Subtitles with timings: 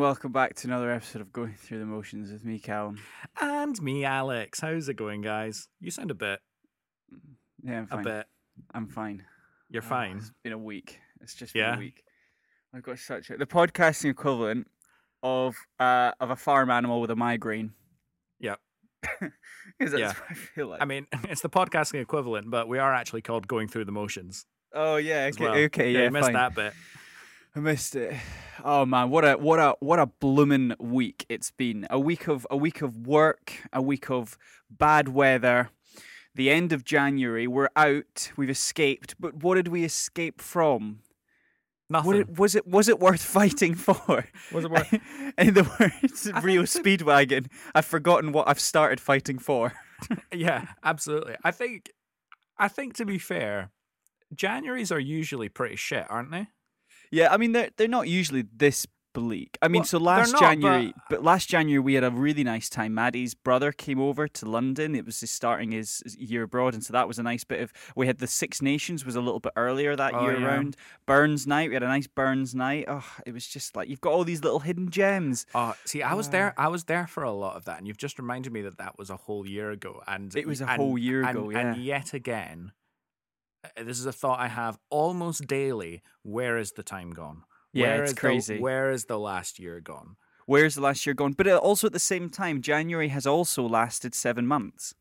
[0.00, 2.98] And welcome back to another episode of Going Through the Motions with me, Callum.
[3.38, 4.58] And me, Alex.
[4.60, 5.68] How's it going, guys?
[5.78, 6.40] You sound a bit,
[7.62, 8.04] Yeah, I'm a fine.
[8.04, 8.26] bit.
[8.72, 9.24] I'm fine.
[9.68, 10.16] You're Oh, fine.
[10.16, 10.98] It's been a week.
[11.20, 11.76] It's just been Yeah?
[11.76, 12.02] a week.
[12.74, 14.68] I've got such a the podcasting equivalent
[15.22, 17.74] of uh of a farm animal with a migraine.
[18.38, 18.58] Yep.
[19.78, 20.06] Yeah.
[20.14, 20.80] what I feel like.
[20.80, 24.46] I mean, it's the podcasting equivalent, but we are actually called going through the motions.
[24.72, 25.54] oh yeah, okay, well.
[25.56, 26.32] okay, yeah, you missed fine.
[26.32, 26.72] that bit.
[27.54, 28.14] I missed it.
[28.64, 31.86] Oh man, what a what a what a bloomin' week it's been.
[31.90, 34.38] A week of a week of work, a week of
[34.70, 35.70] bad weather.
[36.34, 41.00] The end of January, we're out, we've escaped, but what did we escape from?
[41.88, 42.20] Nothing.
[42.20, 44.26] It, was it was it worth fighting for?
[44.52, 44.92] Was it worth?
[45.38, 49.72] In the words of REO Speedwagon, I've forgotten what I've started fighting for.
[50.32, 51.34] yeah, absolutely.
[51.42, 51.90] I think,
[52.56, 53.70] I think to be fair,
[54.34, 56.46] Januaries are usually pretty shit, aren't they?
[57.10, 59.58] Yeah, I mean they're they're not usually this bleak.
[59.60, 61.24] I mean, Well, so last not, January, but- but...
[61.24, 62.94] last January we had a really nice time.
[62.94, 64.94] Maddie's brother came over to London.
[64.94, 67.60] It was just starting his, his year abroad, and so that was a nice bit
[67.60, 67.72] of.
[67.96, 70.46] We had the Six Nations was a little bit earlier that Oh, year yeah.
[70.46, 70.76] round.
[71.06, 72.84] Burns night, we had a nice Burns night.
[72.86, 75.44] Oh, it was just like you've got all these little hidden gems.
[75.56, 76.30] Oh, see, I was Ah.
[76.30, 76.54] there.
[76.56, 78.96] I was there for a lot of that, and you've just reminded me that that
[78.96, 80.04] was a whole year ago.
[80.06, 81.72] And It was a and- whole year ago, And yeah.
[81.72, 82.79] And yet again, uh,
[83.76, 86.02] this is a thought I have almost daily.
[86.22, 87.44] Where is the time gone?
[87.72, 88.58] Yeah, Where it's is the- crazy.
[88.58, 90.16] where is the last year gone?
[90.46, 91.32] Where's the last year gone?
[91.34, 94.94] But uh, also at the same time, January has also lasted seven months.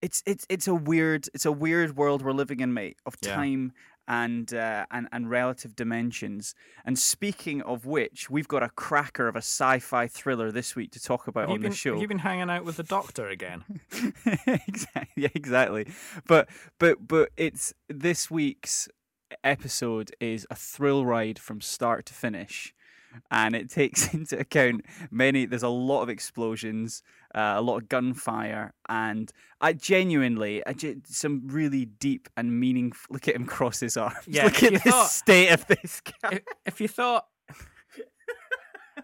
[0.00, 3.34] It's it's it's a weird it's a weird world we're living in, mate, of Yeah.
[3.34, 3.72] time
[4.08, 6.54] and uh, and and relative dimensions.
[6.84, 11.00] And speaking of which, we've got a cracker of a sci-fi thriller this week to
[11.02, 11.92] talk about Have on been, the show.
[11.92, 13.64] have you been hanging out with the doctor again?
[14.46, 15.88] exactly, yeah, exactly.
[16.26, 18.88] But but but it's this week's
[19.42, 22.74] episode is a thrill ride from start to finish,
[23.30, 25.46] and it takes into account many.
[25.46, 27.02] There's a lot of explosions,
[27.34, 33.12] uh, a lot of gunfire, and I genuinely, I ge- some really deep and meaningful.
[33.14, 34.16] Look at him cross his arms.
[34.26, 36.30] Yeah, look at the thought- state of this guy.
[36.32, 37.26] if, if you thought.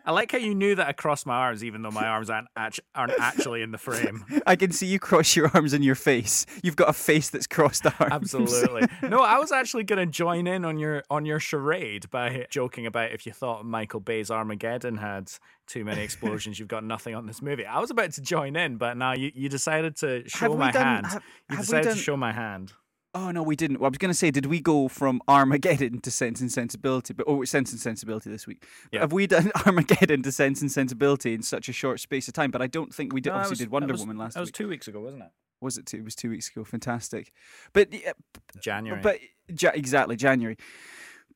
[0.04, 2.48] I like how you knew that I crossed my arms, even though my arms aren't,
[2.56, 4.24] act- aren't actually in the frame.
[4.46, 6.44] I can see you cross your arms in your face.
[6.62, 8.12] You've got a face that's crossed arms.
[8.12, 8.82] Absolutely.
[9.08, 12.86] No, I was actually going to join in on your on your charade by joking
[12.86, 15.30] about if you thought Michael Bay's Armageddon had
[15.66, 17.64] too many explosions, you've got nothing on this movie.
[17.66, 20.82] I was about to join in, but now you, you decided to show my done-
[20.82, 21.06] hand.
[21.06, 22.72] have- you have decided done- to show my hand.
[23.14, 23.78] Oh no, we didn't.
[23.78, 27.12] Well, I was going to say, did we go from Armageddon to Sense and Sensibility?
[27.12, 28.64] But oh, Sense and Sensibility this week.
[28.90, 29.00] Yeah.
[29.00, 32.50] Have we done Armageddon to Sense and Sensibility in such a short space of time?
[32.50, 33.30] But I don't think we did.
[33.30, 34.54] No, obviously was- did Wonder was- Woman last That was week.
[34.54, 35.30] two weeks ago, wasn't it?
[35.60, 35.98] Was it two?
[35.98, 36.64] It was two weeks ago.
[36.64, 37.32] Fantastic.
[37.74, 38.12] But yeah,
[38.60, 39.00] January.
[39.02, 39.18] but
[39.60, 40.56] ja- exactly January.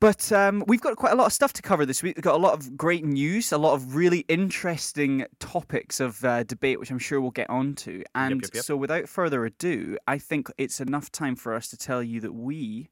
[0.00, 2.16] But um, we've got quite a lot of stuff to cover this week.
[2.16, 6.42] We've got a lot of great news, a lot of really interesting topics of uh,
[6.42, 8.02] debate, which I'm sure we'll get onto.
[8.14, 8.64] And yep, yep.
[8.64, 12.34] so, without further ado, I think it's enough time for us to tell you that
[12.34, 12.90] we,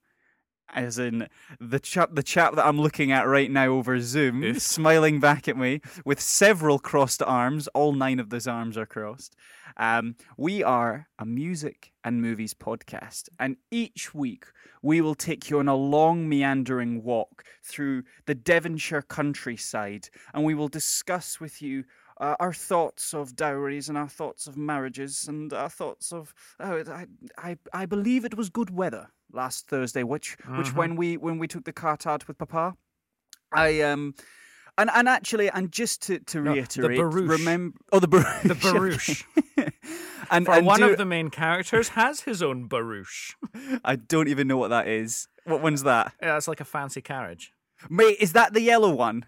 [0.72, 1.28] as in
[1.60, 5.56] the chap, the chap that I'm looking at right now over Zoom, smiling back at
[5.56, 9.36] me with several crossed arms, all nine of those arms are crossed.
[9.76, 14.46] Um, we are a music and movies podcast, and each week
[14.82, 20.54] we will take you on a long, meandering walk through the Devonshire countryside, and we
[20.54, 21.84] will discuss with you.
[22.20, 26.80] Uh, our thoughts of dowries and our thoughts of marriages and our thoughts of oh
[26.88, 27.06] I,
[27.36, 30.74] I I believe it was good weather last Thursday which which Mhm.
[30.76, 32.74] when we when we took the cart out with Papa
[33.52, 34.14] I um
[34.78, 39.24] and and actually and just to to No, reiterate remember oh the barouche The barouche.
[40.30, 43.34] and, and one do- of the main characters has his own barouche.
[43.84, 45.28] I don't even know what that is.
[45.44, 46.12] What one's that?
[46.22, 47.52] Yeah, it's like a fancy carriage.
[47.90, 49.26] Mate, is that the yellow one?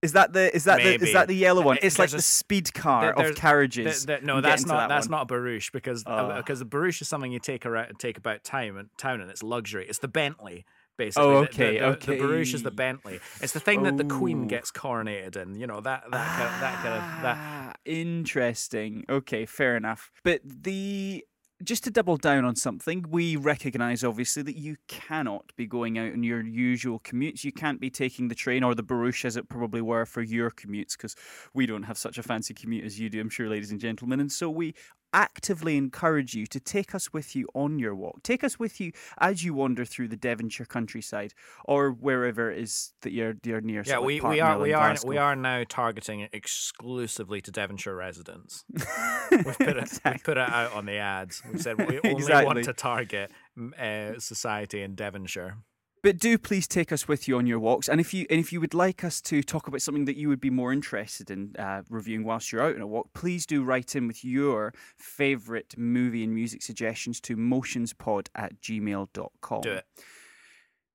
[0.00, 1.76] Is that the is that the is that the yellow one?
[1.76, 4.04] Uh, It's like there's the speed car there- of carriages.
[4.04, 5.18] Th- th- no, that's not that that's one.
[5.18, 6.36] not a barouche because Oh.
[6.36, 9.42] because the barouche is something you take around take about time and town and it's
[9.42, 9.86] luxury.
[9.88, 10.64] It's the Bentley.
[10.96, 12.72] Basically, Oh, The- the- okay, the, barouche is the.
[12.72, 13.20] Bentley.
[13.40, 14.46] It's the thing that the Queen Oh.
[14.48, 15.54] gets coronated in.
[15.54, 17.36] You know that that kind of, that kind of that.
[17.38, 19.04] Ah, interesting.
[19.08, 20.10] Okay, fair enough.
[20.24, 21.24] But the
[21.62, 26.12] just to double down on something, we recognise obviously that you cannot be going out
[26.12, 27.42] on your usual commutes.
[27.42, 30.50] You can't be taking the train or the barouche as it probably were for your
[30.50, 31.16] commutes, because
[31.54, 34.20] we don't have such a fancy commute as you do, I'm sure, ladies and gentlemen.
[34.20, 34.74] And so we
[35.12, 38.22] actively encourage you to take us with you on your walk.
[38.22, 41.34] Take us with you as you wander through the Devonshire countryside
[41.64, 43.82] or wherever it is that you're you're near.
[43.86, 48.64] Yeah, we, we are we are we are now targeting exclusively to Devonshire residents.
[49.30, 50.12] We've put it Exactly.
[50.12, 51.42] we've put it out on the ads.
[51.52, 52.46] We said we only Exactly.
[52.46, 53.30] want to target
[53.78, 55.58] uh, society in Devonshire.
[56.02, 58.52] But do please take us with you on your walks, and if you and if
[58.52, 61.54] you would like us to talk about something that you would be more interested in
[61.58, 65.74] uh, reviewing whilst you're out on a walk, please do write in with your favourite
[65.76, 69.60] movie and music suggestions to motionspod at gmail.com.
[69.62, 69.84] Do it.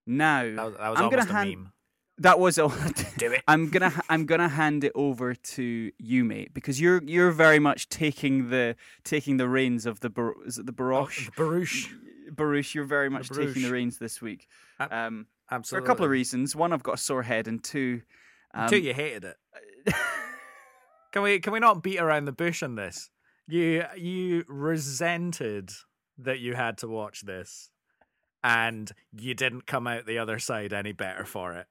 [0.06, 1.50] Now, That was, that was I'm gonna a hand.
[1.50, 1.72] meme.
[2.20, 2.70] That was all.
[3.18, 3.42] Do it.
[3.48, 7.90] I'm gonna I'm gonna hand it over to you, mate, because you're you're very much
[7.90, 11.64] taking the taking the reins of the bar- is it the baroche Oh, Baruch.
[11.66, 11.88] barouche.
[12.36, 14.48] Baruch, you're very much taking the reins this week.
[14.80, 15.28] Um,
[15.64, 16.56] for a couple of reasons.
[16.56, 18.02] One, I've got a sore head, and two,
[18.54, 19.94] um, Until you hated it.
[21.14, 23.12] Can we can we not beat around the bush on this?
[23.48, 25.72] You you resented
[26.18, 27.70] that you had to watch this,
[28.44, 31.68] and you didn't come out the other side any better for it.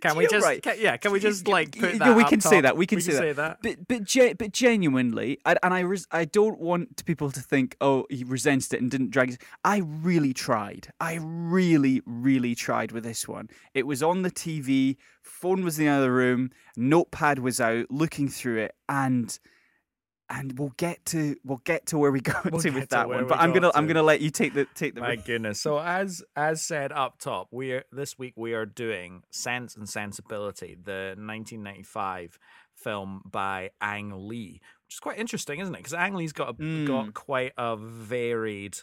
[0.00, 0.62] Can we just right.
[0.62, 0.96] can, yeah?
[0.96, 3.58] Can we just like put Yeah, we can say that, we can say that.
[3.62, 7.76] But but ge- but genuinely, and, and I res- I don't want people to think,
[7.80, 9.42] oh, he resented it and didn't drag it.
[9.64, 10.88] I really tried.
[11.00, 13.48] I really really tried with this one.
[13.74, 14.96] It was on the TV.
[15.22, 16.50] Phone was in the other room.
[16.76, 17.86] Notepad was out.
[17.90, 19.38] Looking through it, and
[20.30, 23.18] and we'll get to we'll get to where we go We'll to with that where
[23.18, 23.28] one.
[23.28, 25.00] But I'm gonna I'm gonna let you take the take the.
[25.00, 25.60] My goodness.
[25.60, 29.88] So as as said up top, we are this week we are doing Sense and
[29.88, 32.38] Sensibility, the 1995
[32.74, 35.78] film by Ang Lee, which is quite interesting, isn't it?
[35.78, 36.86] Because Ang Lee's got a, Mm.
[36.86, 38.78] got quite a varied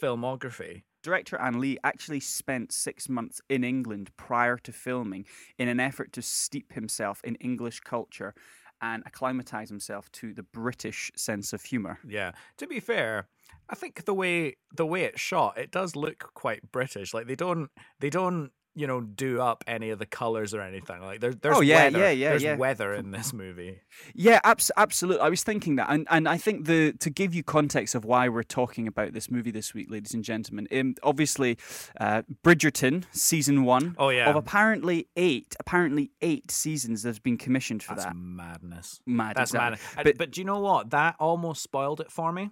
[0.00, 0.82] filmography.
[1.02, 5.26] Director Ang Lee actually spent six months in England prior to filming
[5.58, 8.34] in an effort to steep himself in English culture
[8.82, 11.98] and acclimatize himself to the British sense of humour.
[12.06, 12.32] Yeah.
[12.58, 13.28] To be fair,
[13.70, 17.14] I think the way the way it's shot, it does look quite British.
[17.14, 17.70] Like they don't
[18.00, 21.00] they don't you know do up any of the colors or anything.
[21.02, 21.98] Like there, there's Oh, yeah, weather.
[21.98, 22.56] yeah, yeah, There's yeah.
[22.56, 23.80] weather in this movie.
[24.14, 25.20] Yeah, abs- absolutely.
[25.22, 28.28] I was thinking that, and and I think the to give you context of why
[28.28, 30.68] we're talking about this movie this week, ladies and gentlemen.
[30.72, 31.58] Um, obviously,
[32.00, 34.30] uh, Bridgerton season one Oh yeah.
[34.30, 38.16] of apparently eight, apparently eight seasons that have been commissioned for That's that.
[38.16, 39.00] madness.
[39.06, 39.78] Mad, That's exactly.
[39.96, 40.04] madness.
[40.04, 40.90] But- But, do you know what?
[40.90, 42.50] That almost spoiled it for me.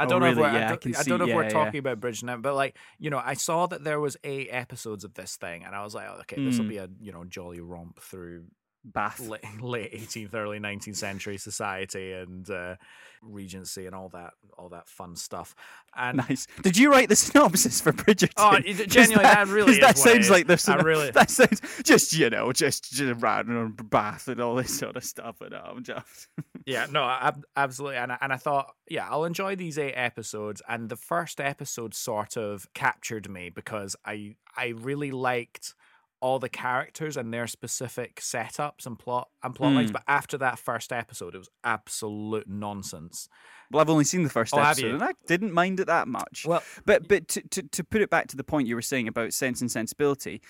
[0.00, 1.30] I Oh, don't know if we're, Yeah, I I don't, can I don't know see-
[1.30, 1.64] if we're yeah, yeah.
[1.64, 5.04] talking about Bridge now, but like you know, I saw that there was eight episodes
[5.04, 6.68] of this thing, and I was like, oh, okay, this will Mm.
[6.68, 8.44] be a you know jolly romp through
[8.84, 9.20] Bath.
[9.20, 12.76] late, late 18th, early 19th century society and uh,
[13.22, 15.54] Regency and all that all that fun stuff.
[15.94, 16.46] And Nice.
[16.62, 18.32] Did you write the synopsis for Bridgerton?
[18.38, 22.14] Oh, genuinely, that really that is what sounds like the I really- that sounds just
[22.14, 25.40] you know just, just random bath and all this sort of stuff.
[25.42, 26.28] And I'm just
[26.66, 30.62] Yeah, no, ab- absolutely, and I, and I thought, yeah, I'll enjoy these eight episodes.
[30.68, 35.74] And the first episode sort of captured me because I I really liked
[36.20, 39.90] all the characters and their specific setups and plot and plot lines.
[39.90, 39.94] Mm.
[39.94, 43.28] But after that first episode, it was absolute nonsense.
[43.70, 46.44] well, I've only seen the first Oh, episode, and I didn't mind it that much.
[46.46, 49.08] Well, But but to, to to put it back to the point you were saying
[49.08, 50.42] about sense and sensibility,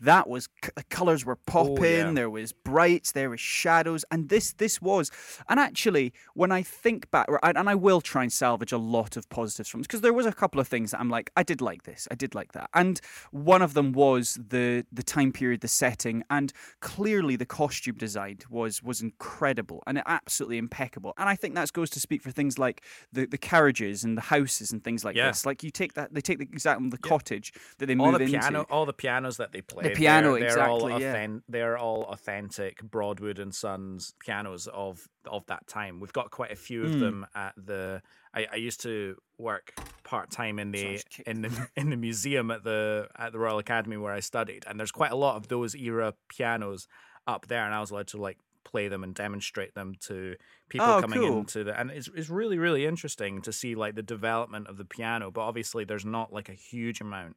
[0.00, 1.78] that was the colors were popping.
[1.78, 2.12] Oh, yeah.
[2.12, 5.10] There was brights, there was shadows, and this this was.
[5.48, 9.28] And actually, when I think back, and I will try and salvage a lot of
[9.28, 11.60] positives from this because there was a couple of things that I'm like, I did
[11.60, 13.00] like this, I did like that, and
[13.30, 18.38] one of them was the the time period, the setting, and clearly the costume design
[18.50, 21.12] was was incredible and absolutely impeccable.
[21.18, 24.22] And I think that goes to speak for things like the the carriages and the
[24.22, 25.28] houses and things like Yeah.
[25.28, 25.44] this.
[25.44, 28.24] Like you take that, they take the example the cottage that they all move the
[28.24, 28.38] into.
[28.38, 31.14] piano, all the pianos that they play, piano, they're, they're all exactly, yeah.
[31.26, 36.00] authen- They're all authentic Broadwood and Sons pianos of of that time.
[36.00, 37.00] We've got quite a few of Mm.
[37.00, 38.02] them at the.
[38.34, 39.72] I, I used to work
[40.04, 43.96] part time in the in the in the museum at the at the Royal Academy
[43.96, 46.86] where I studied, and there's quite a lot of those era pianos
[47.26, 50.34] up there, and I was allowed to like play them and demonstrate them to
[50.68, 51.38] people Oh, coming cool.
[51.38, 54.84] into the and it's, it's really really interesting to see like the development of the
[54.84, 57.36] piano but obviously there's not like a huge amount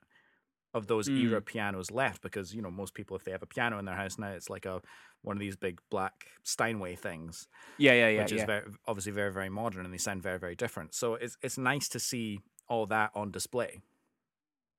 [0.74, 1.24] of those Mm.
[1.24, 3.96] era pianos left because you know most people if they have a piano in their
[3.96, 4.82] house now it's like a
[5.22, 7.48] one of these big black Steinway things
[7.78, 8.38] yeah, yeah, yeah, which yeah.
[8.40, 11.58] is very obviously very very modern and they sound very very different so it's it's
[11.58, 13.82] nice to see all that on display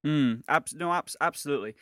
[0.05, 1.77] Mm, abs- no, abs- absolutely.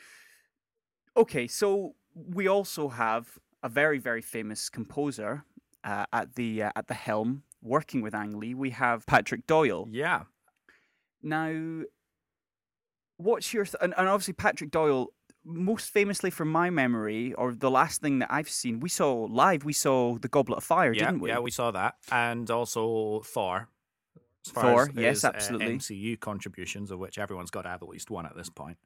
[1.17, 5.45] Okay, so we also have a very, very famous composer
[5.85, 8.55] uh, at the uh, at the helm working with Ang Lee.
[8.55, 9.89] We have Patrick Doyle.
[9.91, 10.25] yeah
[11.23, 11.83] Now,
[13.21, 15.09] what's your th- and, and obviously Patrick Doyle,
[15.45, 19.65] most famously from my memory, or the last thing that I've seen, we saw live.
[19.65, 21.31] We saw the Goblet of Fire, yeah didn't we?
[21.31, 23.69] yeah we saw that and also Thor
[24.47, 25.77] Thor, yes, uh, absolutely.
[25.77, 28.79] MCU contributions of which everyone's got to have at least one at this point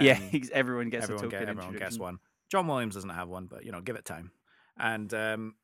[0.00, 0.14] yeah.
[0.18, 2.18] Um, ex- everyone gets everyone, a token get, everyone gets one.
[2.50, 4.30] John Williams doesn't have one, but you know, give it time.
[4.78, 5.54] And um,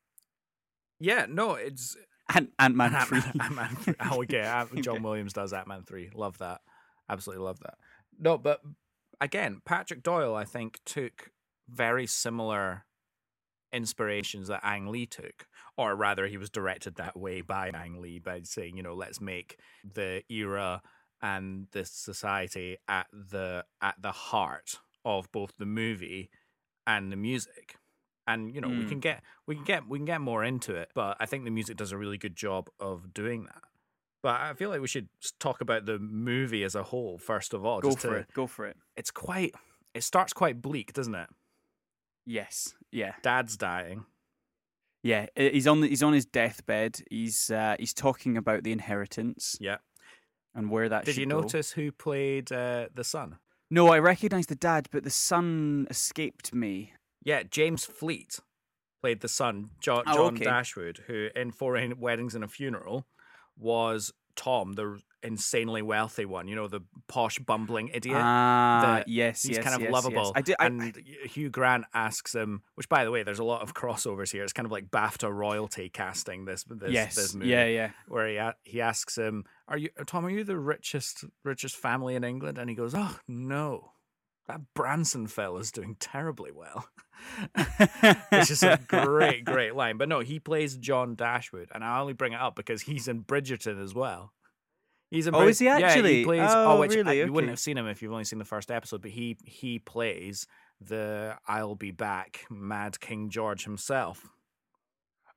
[0.98, 1.96] yeah, no, it's
[2.34, 3.20] Ant Man Ant- three.
[3.40, 3.94] Ant-Man three.
[4.00, 6.10] Oh, okay, Ant- John Williams does Ant Man three.
[6.14, 6.60] Love that.
[7.08, 7.74] Absolutely love that.
[8.18, 8.60] No, but
[9.20, 11.30] again, Patrick Doyle, I think, took
[11.68, 12.84] very similar
[13.72, 15.46] inspirations that Ang Lee took,
[15.76, 19.20] or rather, he was directed that way by Ang Lee by saying, you know, let's
[19.20, 20.80] make the era
[21.20, 26.30] and the society at the at the heart of both the movie
[26.86, 27.76] and the music.
[28.26, 28.88] And you know, we Mm.
[28.88, 31.50] can get we can get we can get more into it, but I think the
[31.50, 33.62] music does a really good job of doing that.
[34.24, 37.64] But I feel like we should talk about the movie as a whole first of
[37.66, 37.80] all.
[37.80, 38.26] Go just for to- it.
[38.32, 38.76] Go for it.
[38.96, 39.54] It's quite.
[39.92, 41.28] It starts quite bleak, doesn't it?
[42.26, 42.74] Yes.
[42.90, 43.12] Yeah.
[43.22, 44.06] Dad's dying.
[45.02, 45.26] Yeah.
[45.36, 45.82] He's on.
[45.82, 47.02] the- He's on his deathbed.
[47.10, 49.76] He's uh, he's talking about the inheritance Yeah.
[50.54, 51.04] and where that.
[51.04, 51.40] Did you go.
[51.42, 53.36] notice who played uh, the son?
[53.70, 56.92] No, I recognised the dad, but the son escaped me.
[57.22, 58.38] Yeah, James Fleet
[59.02, 60.44] played the son, John, Oh, John okay.
[60.44, 63.06] Dashwood, who in Four Weddings and a Funeral
[63.58, 66.46] was Tom, the insanely wealthy one.
[66.48, 68.16] You know, the posh, bumbling idiot.
[68.18, 70.24] Ah, the- yes, He's yes, kind of yes, lovable.
[70.26, 70.32] Yes.
[70.34, 70.56] I did.
[70.58, 74.30] I, and Hugh Grant asks him, which by the way, there's a lot of crossovers
[74.30, 74.44] here.
[74.44, 77.14] It's kind of like BAFTA royalty casting this this, yes.
[77.14, 77.48] this movie.
[77.48, 77.90] Yeah, yeah.
[78.08, 80.26] Where he he asks him, "Are you Tom?
[80.26, 83.92] Are you the richest richest family in England?" And he goes, "Oh no,
[84.48, 86.86] that Branson fella's doing terribly well."
[88.30, 89.96] Which is a great, great line.
[89.96, 93.22] But no, he plays John Dashwood, and I only bring it up because he's in
[93.24, 94.32] Bridgerton as well.
[95.10, 96.18] He's in Oh, Brid- is he Yeah, actually?
[96.18, 96.50] he plays.
[96.52, 97.18] Oh, which uh, really?
[97.20, 99.00] you wouldn't have seen him if you've only seen the first episode.
[99.02, 100.46] But he he plays
[100.80, 104.28] the "I'll be back" Mad King George himself,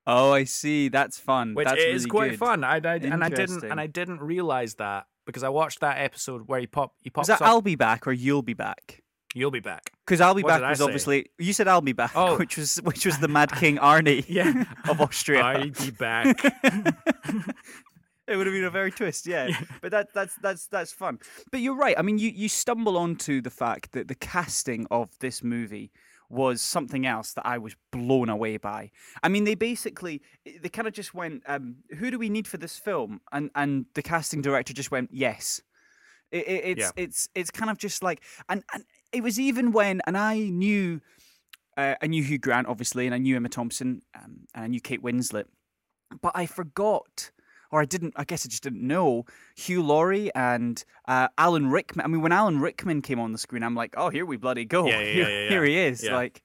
[0.06, 0.88] Oh, I see.
[0.90, 1.54] That's fun.
[1.54, 2.40] which That's is really quite good.
[2.40, 2.64] fun.
[2.64, 6.48] I, I and I didn't and I didn't realize that because I watched that episode
[6.48, 7.48] where he pop he Was Is that up.
[7.50, 9.04] I'll be back or you'll be back?
[9.36, 9.92] You'll be back.
[10.06, 12.38] Because I'll be What back was obviously you said I'll be back, Oh.
[12.40, 14.64] which was which was the Mad King Arnie Yeah.
[14.90, 15.42] of Austria.
[15.42, 16.44] I'll be back.
[18.28, 19.50] it would have been a very twist, yeah.
[19.82, 21.20] But that that's that's that's fun.
[21.52, 21.96] But you're right.
[21.98, 25.92] I mean, you you stumble onto the fact that the casting of this movie
[26.30, 28.92] was something else that I was blown away by.
[29.24, 32.58] I mean, they basically they kind of just went, um, "Who do we need for
[32.58, 35.62] this film?" And and the casting director just went, "Yes."
[36.32, 36.92] It, it, it's Yeah.
[37.04, 41.02] it's it's kind of just like, and and it was even when, and I knew.
[41.78, 44.82] Uh, I knew Hugh Grant, obviously, and I knew Emma Thompson, um, and I knew
[44.82, 45.46] Kate Winslet,
[46.24, 47.30] but I forgot,
[47.72, 48.14] or I didn't.
[48.16, 52.06] I guess I just didn't know Hugh Laurie and uh, Alan Rickman.
[52.06, 54.66] I mean, when Alan Rickman came on the screen, I'm like, oh, here we bloody
[54.66, 54.88] go.
[54.88, 56.04] Yeah, yeah, here, yeah, here he is.
[56.04, 56.42] Like,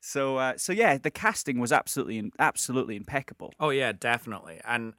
[0.00, 3.52] so, uh, so yeah, the casting was absolutely, absolutely impeccable.
[3.58, 4.60] Oh yeah, definitely.
[4.64, 4.94] And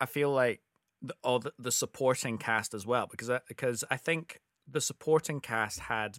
[0.00, 0.60] I feel like
[1.02, 4.40] the, all the, the supporting cast as well because I, because I think
[4.70, 6.18] the supporting cast had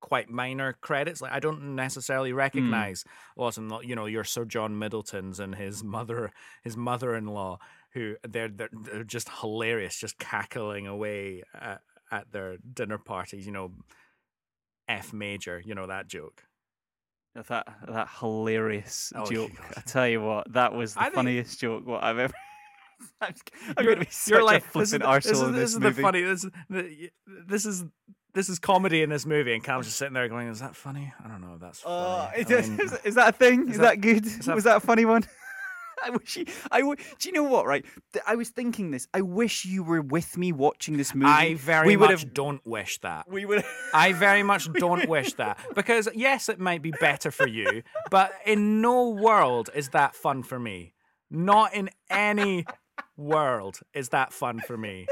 [0.00, 1.20] quite minor credits.
[1.20, 3.04] Like I don't necessarily recognize
[3.36, 6.32] lots of you know your Sir John Middleton's and his mother
[6.62, 7.58] his mother-in-law
[7.96, 11.80] who they're they're, they're just hilarious, just cackling away at,
[12.12, 13.46] at their dinner parties.
[13.46, 13.72] You know,
[14.88, 15.60] F major.
[15.64, 16.42] You know that joke.
[17.34, 19.50] That that hilarious Oh, joke.
[19.56, 19.72] God.
[19.76, 22.34] I tell you what, that was the I think- funniest joke what I've ever.
[23.20, 23.34] I'm,
[23.76, 25.40] I'm You're- going to be such You're like a this is, flippant arsehole this is,
[25.40, 25.94] this this is movie.
[25.96, 26.22] the funny.
[26.22, 27.10] This is the,
[27.46, 27.84] this is
[28.32, 31.12] this is comedy in this movie, and Cal's just sitting there going, "Is that funny?
[31.22, 33.32] I don't know if that's uh, funny." is, I is- mean, is, is that a
[33.32, 33.68] thing?
[33.68, 34.24] Is, that- that, good?
[34.24, 35.24] that- was that a funny one?
[36.04, 37.00] I wish you, I would.
[37.18, 37.66] Do you know what?
[37.66, 37.84] Right,
[38.26, 39.08] I was thinking this.
[39.14, 41.30] I wish you were with me watching this movie.
[41.30, 42.34] I very we would much have.
[42.34, 43.30] don't wish that.
[43.30, 43.64] We would.
[43.94, 48.32] I very much don't wish that because yes, it might be better for you, but
[48.44, 50.94] in no world is that fun for me.
[51.30, 52.66] Not in any
[53.16, 55.06] world is that fun for me.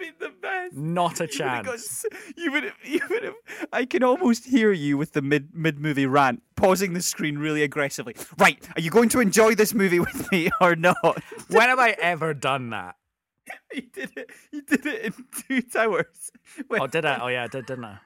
[0.00, 0.74] Have been the best.
[0.74, 2.04] Not a You would have got chance.
[2.36, 2.74] You would have.
[2.84, 3.34] You would have.
[3.72, 7.62] I can almost hear you with the mid mid movie rant, pausing the screen really
[7.62, 8.14] aggressively.
[8.38, 11.22] Right, are you going to enjoy this movie with me or not?
[11.48, 12.96] When have I ever done that?
[13.74, 14.30] you did it.
[14.52, 15.12] You did it in
[15.48, 16.30] two towers.
[16.66, 17.18] When- Oh, did I?
[17.20, 17.98] Oh, yeah, I did, didn't I?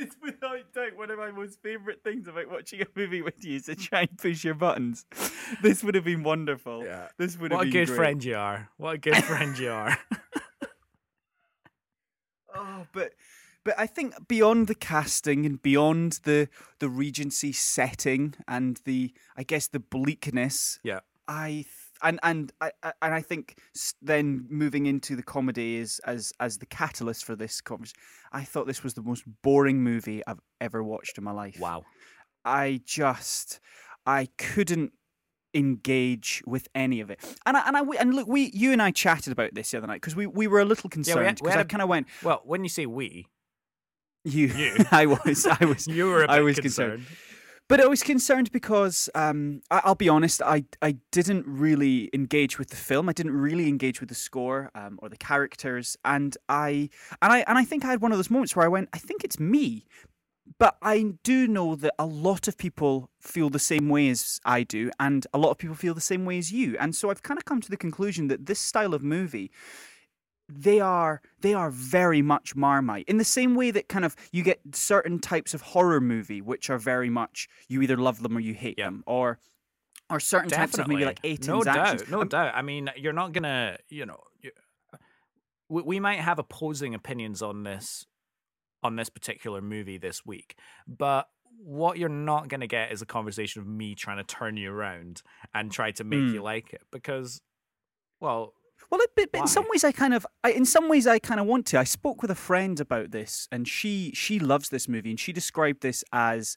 [0.00, 3.56] It's without doubt one of my most favourite things about watching a movie with you
[3.56, 5.04] is to try and push your buttons.
[5.62, 6.84] This would have been wonderful.
[6.84, 7.08] Yeah.
[7.18, 7.96] This would have What a good great.
[7.96, 8.68] friend you are.
[8.78, 9.98] What a good friend you are.
[12.54, 13.12] Oh, but
[13.64, 19.42] but I think beyond the casting and beyond the the Regency setting and the I
[19.44, 21.00] guess the bleakness, Yeah.
[21.28, 21.66] I th-
[22.02, 22.70] and and I
[23.02, 23.58] and I think
[24.02, 27.98] then moving into the comedy is as as the catalyst for this conversation.
[28.32, 31.58] I thought this was the most boring movie I've ever watched in my life.
[31.58, 31.84] Wow.
[32.44, 33.60] I just
[34.06, 34.92] I couldn't
[35.54, 37.20] engage with any of it.
[37.44, 39.86] And I, and I and look, we you and I chatted about this the other
[39.86, 42.40] night because we, we were a little concerned because had I kind of went Well,
[42.44, 43.26] when you say we,
[44.24, 44.76] you You.
[44.90, 47.00] I was I was you were a bit I was concerned.
[47.00, 47.16] concerned.
[47.70, 52.58] But I was concerned because um, I, will be honest, I I didn't really engage
[52.58, 53.08] with the film.
[53.08, 56.90] I didn't really engage with the score um, or the characters, and I
[57.22, 58.98] and I and I think I had one of those moments where I went, I
[58.98, 59.86] think it's me.
[60.58, 64.64] But I do know that a lot of people feel the same way as I
[64.64, 66.76] do, and a lot of people feel the same way as you.
[66.80, 69.52] And so I've kind of come to the conclusion that this style of movie
[70.50, 74.42] they are they are very much marmite in the same way that kind of you
[74.42, 78.40] get certain types of horror movie which are very much you either love them or
[78.40, 79.38] you hate them or
[80.10, 80.66] or certain Definitely.
[80.66, 82.02] types of maybe like 18 no actions.
[82.02, 84.20] doubt no um, doubt i mean you're not gonna you know
[85.68, 88.06] we, we might have opposing opinions on this
[88.82, 91.28] on this particular movie this week but
[91.62, 94.72] what you're not going to get is a conversation of me trying to turn you
[94.72, 95.22] around
[95.54, 96.32] and try to make mm.
[96.32, 97.42] you like it because
[98.18, 98.54] well
[98.90, 99.00] well,
[99.34, 101.78] in some ways, I kind of, I, in some ways, I kind of want to.
[101.78, 105.32] I spoke with a friend about this, and she she loves this movie, and she
[105.32, 106.56] described this as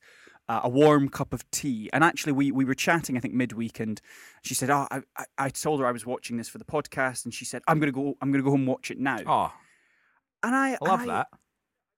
[0.49, 1.89] uh, a warm cup of tea.
[1.93, 4.01] And actually, we we were chatting, I think midweek, and
[4.41, 7.25] she said, "Oh, I, I, I told her I was watching this for the podcast,
[7.25, 9.53] and she said, I'm gonna go, I'm gonna go home and watch it now." Oh,
[10.41, 11.27] and I, I love I, that.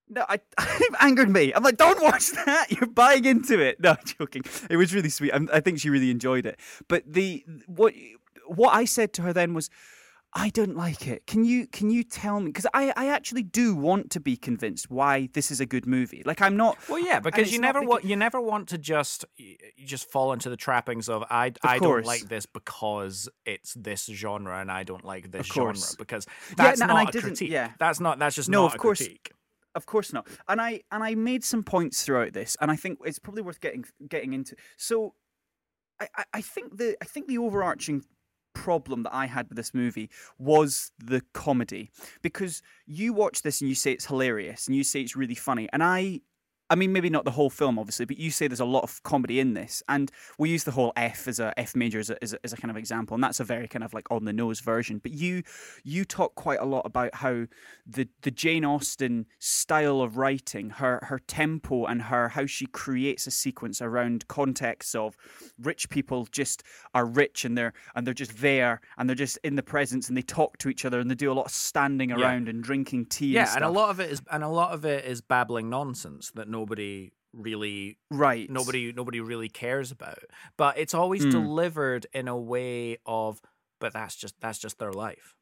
[0.07, 1.53] No, I, it angered me.
[1.53, 2.71] I'm like, don't watch that.
[2.71, 3.79] You're buying into it.
[3.79, 4.43] No, I'm joking.
[4.69, 5.31] It was really sweet.
[5.33, 6.59] I, I think she really enjoyed it.
[6.87, 7.93] But the what
[8.47, 9.69] what I said to her then was,
[10.37, 11.25] I don't like it.
[11.25, 12.47] Can you can you tell me?
[12.47, 16.23] Because I, I actually do want to be convinced why this is a good movie.
[16.25, 16.77] Like I'm not.
[16.89, 19.55] Well, yeah, because you never want you never want to just you
[19.85, 22.03] just fall into the trappings of I of I course.
[22.03, 26.81] don't like this because it's this genre and I don't like this genre because that's
[26.81, 27.49] yeah, no, not a critique.
[27.49, 27.71] Yeah.
[27.79, 28.97] that's not that's just no, not of course.
[28.97, 29.31] critique.
[29.73, 30.27] Of course not.
[30.49, 33.61] And I and I made some points throughout this, and I think it's probably worth
[33.61, 34.57] getting getting into.
[34.75, 35.13] So
[35.99, 38.03] I, I think the I think the overarching
[38.55, 41.91] problem that I had with this movie was the comedy.
[42.23, 45.69] Because you watch this and you say it's hilarious and you say it's really funny
[45.71, 46.21] and I
[46.69, 49.03] I mean, maybe not the whole film, obviously, but you say there's a lot of
[49.03, 52.23] comedy in this, and we use the whole F as a F major as a,
[52.23, 54.25] as a, as a kind of example, and that's a very kind of like on
[54.25, 54.97] the nose version.
[54.97, 55.43] But you
[55.83, 57.45] you talk quite a lot about how
[57.85, 63.27] the the Jane Austen style of writing, her her tempo, and her how she creates
[63.27, 65.15] a sequence around contexts of
[65.59, 66.63] rich people just
[66.95, 70.17] are rich and they're and they're just there and they're just in the presence and
[70.17, 72.51] they talk to each other and they do a lot of standing around yeah.
[72.51, 73.27] and drinking tea.
[73.27, 75.69] Yeah, and, and a lot of it is and a lot of it is babbling
[75.69, 80.19] nonsense that nobody really right nobody nobody really cares about
[80.55, 81.31] but it's always mm.
[81.31, 83.41] delivered in a way of
[83.81, 85.35] but that's just that's just their life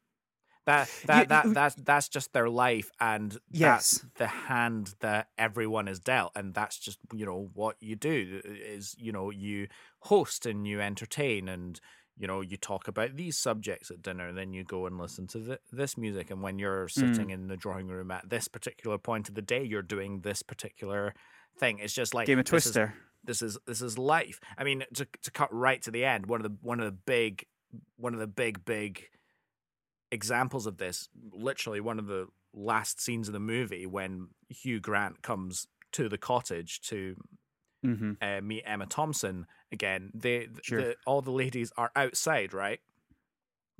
[0.66, 3.92] that that yeah, that that's that's just their life and yes.
[3.92, 8.40] that's the hand that everyone is dealt and that's just you know what you do
[8.44, 9.68] is you know you
[10.00, 11.80] host and you entertain and
[12.18, 15.26] you know you talk about these subjects at dinner and then you go and listen
[15.26, 17.32] to this music and when you're sitting mm.
[17.32, 21.14] in the drawing room at this particular point of the day you're doing this particular
[21.58, 21.78] thing.
[21.78, 24.40] It's just like game of twister this is, this is this is life.
[24.56, 26.92] I mean to, to cut right to the end one of the one of the
[26.92, 27.46] big
[27.96, 29.06] one of the big big
[30.12, 35.22] examples of this literally one of the last scenes of the movie when hugh grant
[35.22, 37.16] comes to the cottage to
[37.84, 38.12] mm-hmm.
[38.20, 40.80] uh, meet emma thompson again, they sure.
[40.80, 42.80] the, all the ladies are outside, right?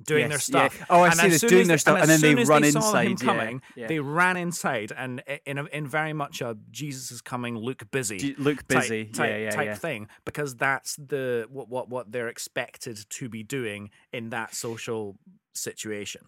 [0.05, 0.77] Doing yes, their stuff.
[0.77, 0.85] Yeah.
[0.89, 3.07] Oh, I and see this doing their stuff, and, and then they run they inside.
[3.07, 3.87] Him coming, yeah.
[3.87, 8.35] They ran inside, and in a, in very much a Jesus is coming, Luke busy,
[8.37, 9.75] Luke busy, type, yeah, yeah, type yeah.
[9.75, 15.15] thing, because that's the what what what they're expected to be doing in that social
[15.53, 16.23] situation.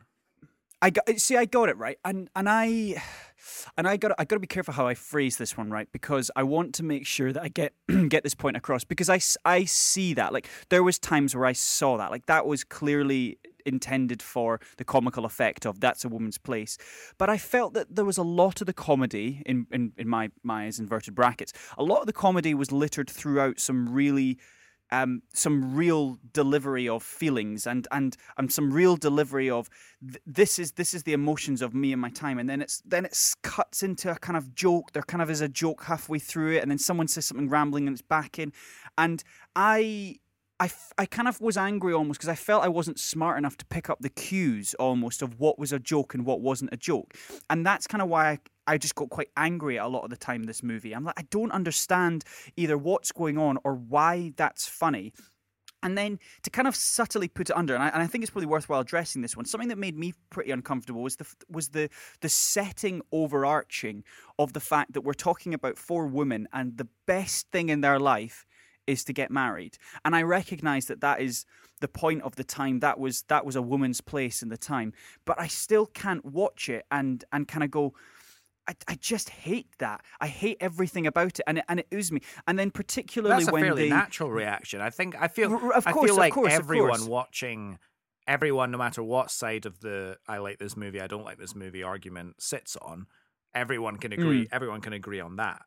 [0.81, 3.01] I got see, I got it right, and and I
[3.77, 5.87] and I got I got to be careful how I phrase this one right?
[5.91, 7.73] Because I want to make sure that I get
[8.09, 8.83] get this point across.
[8.83, 10.33] Because I I see that.
[10.33, 12.11] Like there was times where I saw that.
[12.11, 16.77] Like that was clearly intended for the comical effect of that's a woman's place.
[17.17, 20.29] But I felt that there was a lot of the comedy in in, in my
[20.43, 21.53] my inverted brackets.
[21.77, 24.37] A lot of the comedy was littered throughout some really
[24.91, 29.69] um, some real delivery of feelings and and and some real delivery of
[30.01, 32.39] th- this is this is the emotions of me and my time.
[32.39, 34.91] And then it's then it cuts into a kind of joke.
[34.93, 36.61] There kind of is a joke halfway through it.
[36.61, 38.53] And then someone says something rambling and it's back in.
[38.97, 39.23] And
[39.55, 40.17] I
[40.59, 43.65] I, I kind of was angry almost because I felt I wasn't smart enough to
[43.65, 47.13] pick up the cues almost of what was a joke and what wasn't a joke.
[47.49, 50.17] And that's kind of why I, I just got quite angry a lot of the
[50.17, 50.93] time this movie.
[50.93, 52.23] I'm like, I don't understand
[52.55, 55.13] either what's going on or why that's funny.
[55.83, 58.31] And then to kind of subtly put it under, and I, and I, think it's
[58.31, 59.45] probably worthwhile addressing this one.
[59.45, 61.89] Something that made me pretty uncomfortable was the was the
[62.21, 64.03] the setting overarching
[64.39, 67.99] of the fact that we're talking about four women, and the best thing in their
[67.99, 68.46] life
[68.87, 69.77] is to get married.
[70.03, 71.45] And I recognize that that is
[71.81, 72.79] the point of the time.
[72.79, 74.93] That was that was a woman's place in the time.
[75.25, 77.93] But I still can't watch it and and kind of go.
[78.69, 80.01] I, I just hate that.
[80.19, 82.21] I hate everything about it, and it, and it oozes me.
[82.47, 83.39] And then particularly when.
[83.45, 84.81] That's a when fairly they, natural reaction.
[84.81, 87.07] I think I feel of I feel of like course, everyone course.
[87.07, 87.79] watching
[88.27, 91.55] everyone no matter what side of the I like this movie, I don't like this
[91.55, 93.07] movie argument sits on,
[93.55, 94.49] everyone can agree Mm.
[94.51, 95.61] everyone can agree on that.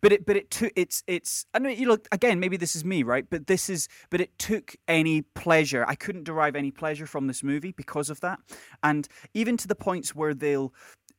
[0.00, 2.84] But it but it took it's it's I know you look again maybe this is
[2.84, 3.26] me right?
[3.28, 5.84] But this is but it took any pleasure.
[5.86, 8.38] I couldn't derive any pleasure from this movie because of that.
[8.82, 10.72] And even to the points where they'll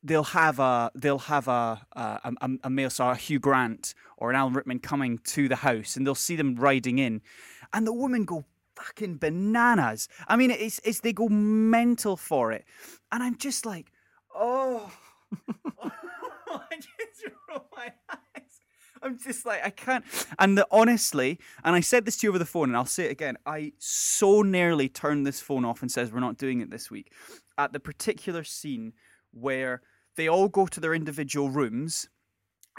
[0.04, 4.36] they'll have a they'll have a a, a, a male star Hugh Grant or an
[4.36, 7.22] Alan Rickman coming to the house and they'll see them riding in
[7.74, 8.46] and the women go
[8.76, 10.08] fucking bananas.
[10.28, 12.66] I mean it's it's they go mental for it.
[13.12, 13.92] And I'm just like
[14.34, 14.92] oh.
[16.52, 17.92] I just roll my.
[19.04, 20.04] I'm just like I can't.
[20.38, 23.06] And the, honestly, and I said this to you over the phone, and I'll say
[23.06, 23.38] it again.
[23.46, 27.12] I so nearly turned this phone off and says we're not doing it this week.
[27.58, 28.94] At the particular scene
[29.32, 29.82] where
[30.16, 32.10] they all go to their individual rooms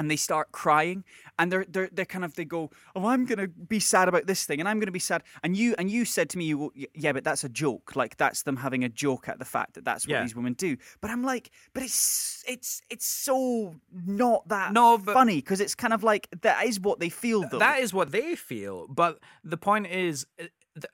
[0.01, 1.05] and they start crying
[1.39, 4.45] and they're they're they're kind of they go oh i'm gonna be sad about this
[4.47, 6.73] thing and i'm gonna be sad and you and you said to me you go,
[6.95, 9.85] yeah but that's a joke like that's them having a joke at the fact that
[9.85, 10.23] that's what Yeah.
[10.23, 15.37] these women do but i'm like but it's it's it's so not that No, funny
[15.37, 18.35] because it's kind of like that is what they feel though That is what they
[18.37, 20.47] feel, but the point is uh,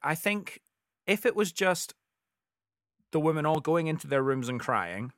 [0.03, 0.61] I think
[1.07, 1.95] if it was just
[3.13, 5.13] the women all going into their rooms and crying,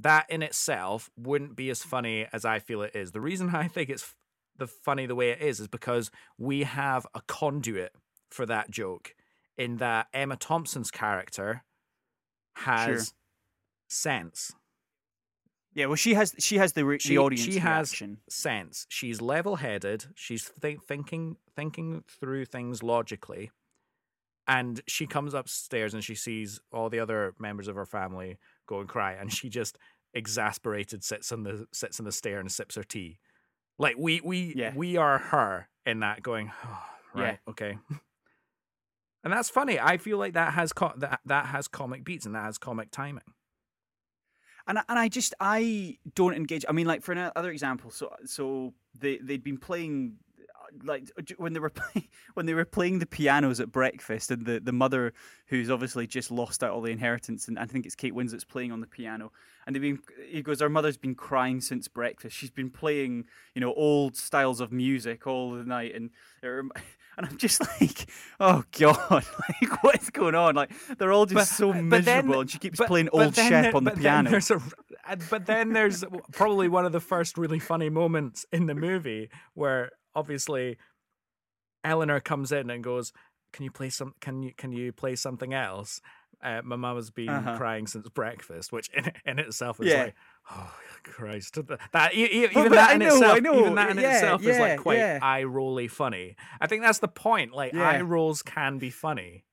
[0.00, 3.12] that in itself wouldn't be as funny as I feel it is.
[3.12, 4.14] The reason I think it's
[4.58, 7.92] the funny the way it is is because we have a conduit
[8.30, 9.14] for that joke
[9.58, 11.62] in that Emma Thompson's character
[12.56, 13.12] has
[13.88, 14.52] sense.
[15.74, 18.18] yeah well she has she has the She- the audience she has- reaction.
[18.28, 18.86] sense.
[18.88, 20.06] She's level-headed.
[20.14, 23.50] She's th- thinking thinking through things logically.
[24.48, 28.80] And she comes upstairs and she sees all the other members of her family go
[28.80, 29.78] and cry, and she just
[30.14, 33.18] exasperated sits on the sits on the stair and sips her tea.
[33.78, 34.72] Like we we Yeah.
[34.74, 36.50] we are her in that going.
[36.64, 36.82] Oh,
[37.14, 37.22] Yeah.
[37.22, 37.78] right, okay.
[39.24, 39.80] And that's funny.
[39.80, 42.90] I feel like that has co- that that has comic beats and that has comic
[42.92, 43.24] timing.
[44.68, 46.64] and I- and I just I don't engage.
[46.68, 50.18] I mean, like for another example, so so they they'd been playing
[50.84, 54.60] like when they were playing when they were playing the pianos at breakfast, and the
[54.60, 55.12] the mother
[55.48, 58.72] who's obviously just lost out all the inheritance, and I think it's Kate Winslet's playing
[58.72, 59.32] on the piano,
[59.66, 62.36] and they've been he goes, our mother's been crying since breakfast.
[62.36, 66.10] She's been playing you know old styles of music all the night, and
[66.42, 68.08] and I'm just like,
[68.40, 68.96] oh god,
[69.62, 70.54] like what's going on?
[70.54, 73.74] Like they're all just so but miserable, then- and she keeps but- playing old Shep
[73.74, 74.30] on the but piano.
[75.08, 79.30] a- but then there's probably one of the first really funny moments in the movie
[79.54, 80.76] where obviously
[81.84, 83.12] Eleanor comes in and goes,
[83.52, 84.14] "Can you play some?
[84.20, 86.00] Can you can you play something else?"
[86.42, 87.56] Uh, my mum has been Uh-huh.
[87.56, 90.02] crying since breakfast, which in, in itself is Yeah.
[90.04, 90.14] like,
[90.50, 94.42] oh Christ, that But- even but that in know, itself, even that in yeah, itself
[94.44, 96.36] is like quite eye rolly funny.
[96.60, 97.52] I think that's the point.
[97.54, 99.44] Like eye rolls can be funny.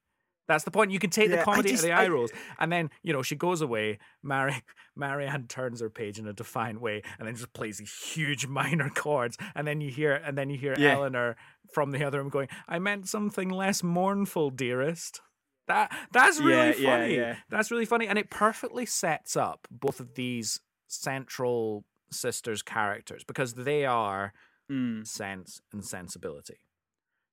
[0.47, 0.91] That's the point.
[0.91, 3.13] You can take Yeah, the comedy just- of the I- eye rolls, and then you
[3.13, 3.99] know she goes away.
[4.21, 4.56] Mary
[4.95, 8.89] Marianne turns her page in a defiant way, and then just plays these huge minor
[8.89, 9.38] chords.
[9.56, 10.93] And then you hear, and then you hear Yeah.
[10.95, 11.36] Eleanor
[11.73, 15.21] from the other room going, "I meant something less mournful, dearest."
[15.67, 17.15] That that's really Yeah, funny.
[17.15, 17.38] yeah.
[17.49, 20.60] That's really funny, and it perfectly sets up both of these
[21.08, 24.34] central sisters' characters because they are
[24.71, 25.06] Mm.
[25.08, 26.60] sense and sensibility.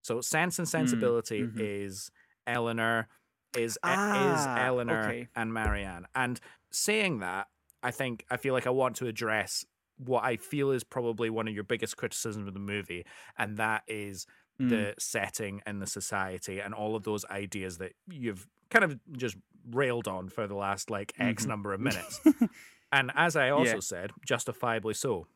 [0.03, 1.59] So sense and sensibility mhm.
[1.61, 2.11] is
[2.47, 3.09] Eleanor
[3.57, 5.29] is Ah, is Eleanor okay.
[5.37, 6.07] and Marianne.
[6.15, 7.49] And saying that,
[7.83, 9.65] I think I feel like I want to address
[9.99, 13.05] what I feel is probably one of your biggest criticisms of the movie,
[13.37, 14.27] and that is
[14.61, 14.69] Mm.
[14.69, 19.37] the setting and the society and all of those ideas that you've kind of just
[19.71, 21.49] railed on for the last like X Mhm.
[21.49, 22.21] number of minutes.
[22.93, 23.81] and as I also Yeah.
[23.81, 25.29] said, justifiably so,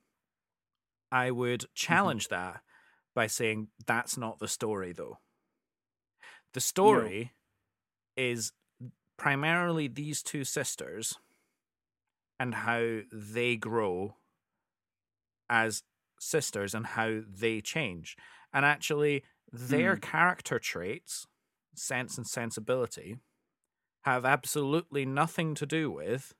[1.10, 1.72] I would Mm-hmm.
[1.74, 2.62] challenge that
[3.14, 5.18] by saying that's not the story, though.
[6.54, 7.32] The story
[8.16, 8.52] is
[9.16, 11.18] primarily these two sisters
[12.38, 14.16] and how they grow
[15.48, 15.82] as
[16.20, 18.16] sisters and how they change.
[18.52, 20.02] And actually, their Mm.
[20.02, 21.26] character traits,
[21.74, 23.18] sense and sensibility,
[24.02, 26.34] have absolutely nothing to do with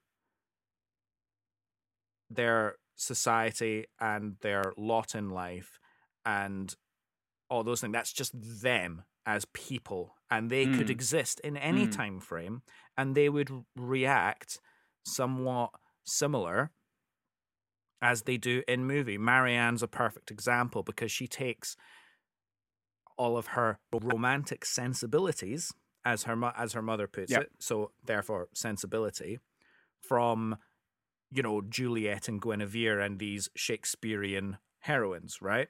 [2.31, 5.79] their society and their lot in life
[6.25, 6.77] and
[7.51, 7.93] all those things.
[7.93, 10.91] That's just them as people, and they could Mm.
[10.91, 11.93] exist in any Mm.
[11.93, 12.63] time frame,
[12.97, 14.61] and they would react
[15.05, 15.71] somewhat
[16.05, 16.71] similar
[18.03, 19.19] as they do in movie.
[19.19, 21.77] Marianne's a perfect example because she takes
[23.17, 25.73] all of her romantic sensibilities,
[26.05, 27.43] as her as her mother puts Yep.
[27.43, 27.53] it.
[27.61, 29.39] So therefore, sensibility
[30.01, 30.59] from
[31.31, 35.69] you know, Juliet and Guinevere and these Shakespearean heroines, right?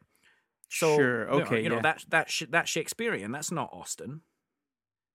[0.69, 1.83] So, Sure, okay, you know, yeah.
[1.83, 4.23] that that sh- that Shakespearean, that's not Austen.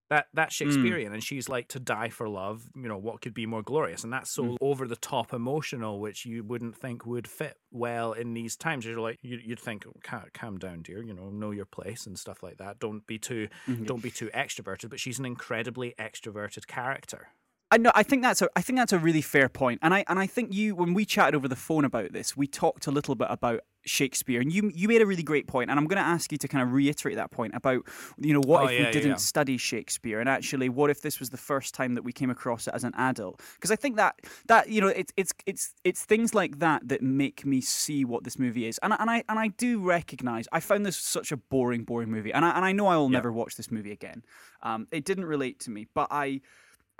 [0.09, 0.38] That Hmm.
[0.38, 2.67] that's Shakespearean, and she's like to die for love.
[2.75, 4.57] You know what could be more glorious, and that's so Mm.
[4.59, 8.85] over the top emotional, which you wouldn't think would fit well in these times.
[8.85, 11.03] You're like you, you'd think, calm, calm down, dear.
[11.03, 12.79] You know, know your place and stuff like that.
[12.79, 13.85] Don't be too Mhm.
[13.85, 14.89] don't be too extroverted.
[14.89, 17.27] But she's an incredibly extroverted character.
[17.71, 17.91] I know.
[17.93, 18.49] I think that's a.
[18.55, 19.79] I think that's a really fair point.
[19.79, 22.35] point, and I and I think you when we chatted over the phone about this,
[22.35, 25.69] we talked a little bit about Shakespeare, and you you made a really great point,
[25.69, 27.86] and I'm going to ask you to kind of reiterate that point about
[28.17, 29.15] you know what Oh, if yeah, we didn't yeah.
[29.15, 32.67] study Shakespeare, and actually what if this was the first time that we came across
[32.67, 33.41] it as an adult?
[33.56, 34.15] Because I think that
[34.47, 38.23] that you know it's it's it's it's things like that that make me see what
[38.23, 41.32] this movie is, and I, and I and I do recognize I found this such
[41.32, 43.17] a boring boring movie, and I and I know I will Yeah.
[43.17, 44.23] never watch this movie again.
[44.62, 46.41] Um, it didn't relate to me, but I.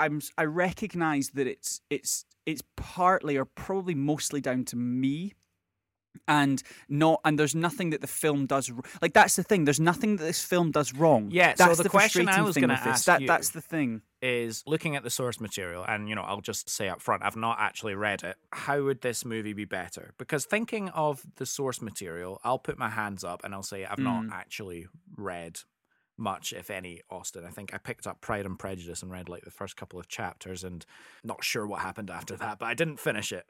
[0.02, 5.34] I'm I recognize that it's it's it's partly or probably mostly down to me
[6.28, 10.16] and not and there's nothing that the film does like that's the thing there's nothing
[10.16, 12.86] that this film does wrong Yeah, so that's the the, question I frustrating was with
[12.86, 12.88] this.
[12.94, 16.24] ask that you- that's the thing is looking at the source material, and you know,
[16.24, 18.36] I'll just say up front, I've not actually read it.
[18.52, 20.14] How would this movie be better?
[20.18, 23.98] Because thinking of the source material, I'll put my hands up and I'll say I've
[23.98, 24.32] not Mm.
[24.34, 25.60] actually read
[26.18, 27.46] much, if any, Austen.
[27.46, 30.10] I think I picked up Pride and Prejudice and read like the first couple of
[30.10, 30.86] chapters, and
[31.24, 33.46] not sure what happened after that, but I didn't finish it.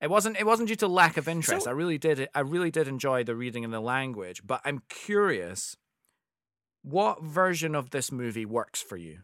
[0.00, 0.36] It wasn't.
[0.38, 1.64] It wasn't due to lack of interest.
[1.64, 2.28] So- I really did.
[2.34, 4.42] I really did enjoy the reading and the language.
[4.46, 5.76] But I'm curious,
[6.82, 9.20] what version of this movie works for you?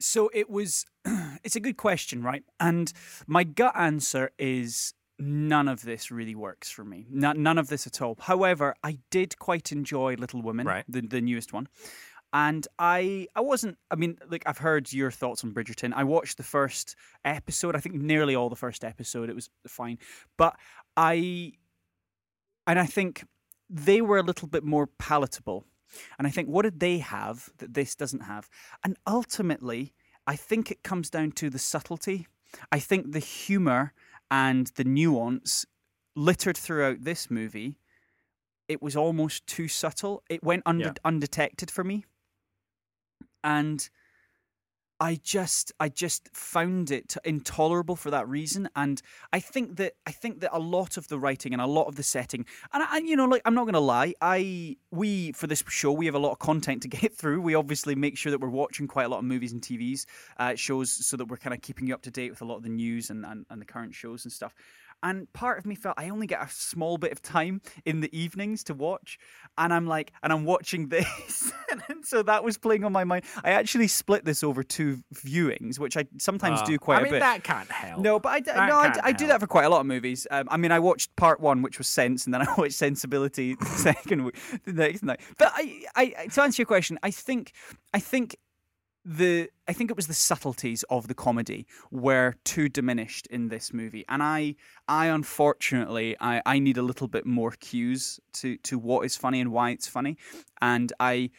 [0.00, 0.84] so it was
[1.44, 2.92] it's a good question right and
[3.28, 7.86] my gut answer is none of this really works for me none, none of this
[7.86, 10.84] at all however i did quite enjoy little women Right.
[10.88, 11.68] the, the newest one
[12.34, 15.92] and i i wasn't i mean like i've heard your thoughts on bridgerton.
[15.94, 19.98] I watched the first episode i think nearly all the first episode it was fine.
[20.36, 20.56] But
[20.96, 21.52] i
[22.66, 23.24] and i think
[23.70, 25.64] they were a little bit more palatable.
[26.18, 28.50] And i think what did they have that this doesn't have?
[28.84, 29.94] And ultimately
[30.26, 32.26] i think it comes down to the subtlety.
[32.72, 33.92] I think the humor
[34.30, 35.66] and the nuance
[36.16, 37.76] littered throughout this movie
[38.66, 40.22] it was almost too subtle.
[40.30, 40.92] It went under, Yeah.
[41.04, 42.06] undetected for me
[43.44, 43.88] and
[45.00, 49.02] I just I just found it intolerable for that reason, and
[49.32, 51.96] I think that I think that a lot of the writing and a lot of
[51.96, 55.64] the setting, and I, you know, like I'm not gonna lie, I we for this
[55.68, 57.40] show we have a lot of content to get through.
[57.40, 60.06] We obviously make sure that we're watching quite a lot of movies and TVs
[60.38, 62.56] uh, shows, so that we're kind of keeping you up to date with a lot
[62.56, 64.54] of the news and, and, and the current shows and stuff.
[65.02, 68.16] And part of me felt I only get a small bit of time in the
[68.18, 69.18] evenings to watch,
[69.58, 73.24] and I'm like, and I'm watching this, and so that was playing on my mind.
[73.44, 77.12] I actually split this over two viewings, which I sometimes Uh, do quite I mean,
[77.12, 77.20] bit.
[77.20, 78.00] that can't help.
[78.00, 79.86] No, but I, d- no, I, d- I do that for quite a lot of
[79.86, 80.26] movies.
[80.30, 83.54] Um, I mean, I watched part one, which was Sense, and then I watched Sensibility
[83.56, 85.20] the second week, the next night.
[85.38, 87.52] But I, I- to answer your question, I think,
[87.92, 88.36] I think
[89.04, 93.72] the, I think it was the subtleties of the comedy were too diminished in this
[93.72, 94.56] movie, and I,
[94.88, 99.40] I unfortunately, I, I need a little bit more cues to to what is funny
[99.40, 100.16] and why it's funny,
[100.60, 101.30] and I.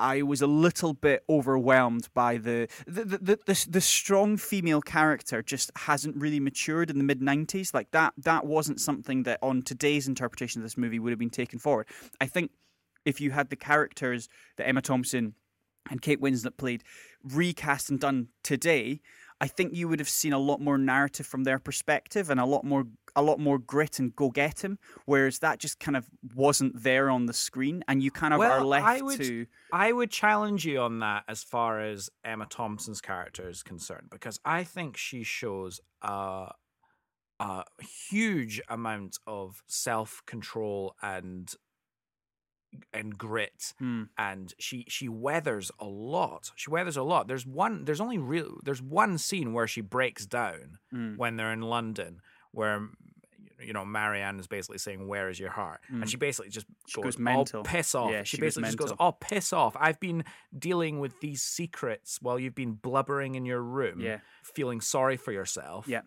[0.00, 4.80] I was a little bit overwhelmed by the the, the the the the strong female
[4.80, 7.74] character just hasn't really matured in the mid '90s.
[7.74, 11.30] Like that that wasn't something that on today's interpretation of this movie would have been
[11.30, 11.88] taken forward.
[12.20, 12.52] I think
[13.04, 15.34] if you had the characters that Emma Thompson
[15.90, 16.84] and Kate Winslet played
[17.22, 19.00] recast and done today,
[19.40, 22.44] I think you would have seen a lot more narrative from their perspective and a
[22.44, 24.78] lot more a lot more grit and go get him.
[25.04, 28.64] Whereas that just kind of wasn't there on the screen, and you kind of are
[28.64, 29.46] left I would- to.
[29.72, 34.38] I would challenge you on that as far as Emma Thompson's character is concerned, because
[34.44, 36.52] I think she shows a,
[37.40, 37.64] a
[38.10, 41.52] huge amount of self control and
[42.92, 44.04] and grit Hmm.
[44.18, 48.58] and she she weathers a lot she weathers a lot there's one there's only real
[48.64, 51.16] there's one scene where she breaks down Mm.
[51.16, 52.20] when they're in london
[52.52, 52.88] where
[53.60, 56.02] you know marianne is basically saying where is your heart Mm.
[56.02, 57.62] and she basically just She goes, goes mental.
[57.64, 60.24] piss off Yeah, she, she basically just goes oh piss off i've been
[60.56, 64.18] dealing with these secrets while you've been blubbering in your room Yeah.
[64.44, 66.02] feeling sorry for yourself Yeah.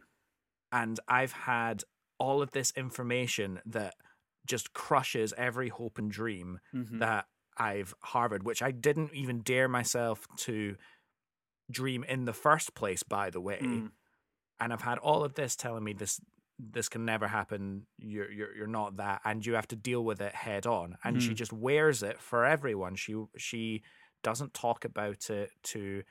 [0.71, 1.83] and I've had
[2.19, 3.95] all of this information that
[4.47, 7.01] just crushes every hope and dream Mhm.
[7.01, 7.27] that
[7.57, 10.77] I've harbored, which I didn't even dare myself to
[11.71, 13.61] dream in the first place, by the way.
[13.61, 13.91] Mm.
[14.59, 16.21] And I've had all of this telling me this
[16.59, 17.87] this can never happen.
[17.97, 20.97] You're you're you're not that, and you have to deal with it head on.
[21.03, 21.35] And she Mhm.
[21.35, 22.95] just wears it for everyone.
[22.95, 23.83] She she
[24.23, 26.03] doesn't talk about it to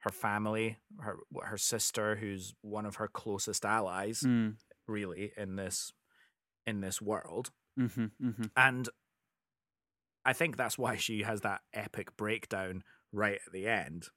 [0.00, 4.58] her family, her her sister, who's one of her closest allies, Mm.
[4.88, 5.92] really in this
[6.68, 8.42] in this world, Mm-hmm, mm-hmm.
[8.56, 8.88] and
[10.24, 14.08] I think that's why she has that epic breakdown right at the end,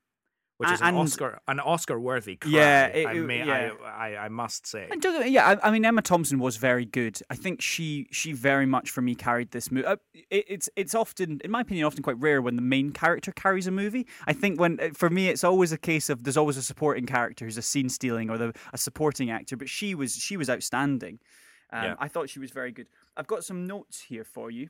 [0.57, 2.51] which is an Oscar an Oscar worthy cry.
[2.51, 3.71] Yeah, it- I, may, yeah.
[3.85, 4.87] I, I I must say.
[4.91, 7.19] And yeah, I, I mean Emma Thompson was very good.
[7.29, 9.85] I think she she very much for me carried this movie.
[9.85, 9.95] Uh,
[10.29, 13.67] it, it's it's often, in my opinion, often quite rare when the main character carries
[13.67, 14.05] a movie.
[14.27, 17.05] I think when uh, for me it's always a case of there's always a supporting
[17.05, 19.55] character who's a scene stealing or the a supporting actor.
[19.55, 21.19] But she was she was outstanding.
[21.71, 21.95] Um, Yeah.
[21.99, 22.87] I thought she was very good.
[23.17, 24.69] I've got some notes here for you.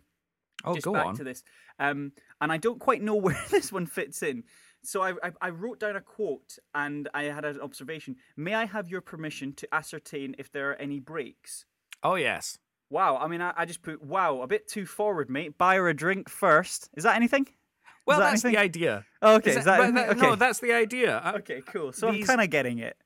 [0.63, 1.15] oh, just go back on.
[1.15, 1.43] to this.
[1.79, 4.43] Um, and I don't quite know where this one fits in.
[4.83, 8.15] So I, I, I wrote down a quote and I had an observation.
[8.35, 11.65] May I have your permission to ascertain if there are any breaks?
[12.03, 12.57] Oh yes.
[12.89, 13.17] Wow.
[13.17, 15.57] I mean, I, I just put, wow, a bit too forward, mate.
[15.57, 16.89] Buy her a drink first.
[16.97, 17.47] Is that anything?
[18.07, 18.57] Well, that that's anything?
[18.57, 19.05] the idea.
[19.23, 19.53] Okay.
[19.55, 20.21] That- that, that- okay.
[20.21, 21.19] No, that's the idea.
[21.23, 21.93] I- okay, cool.
[21.93, 22.97] So these- I'm kind of getting it.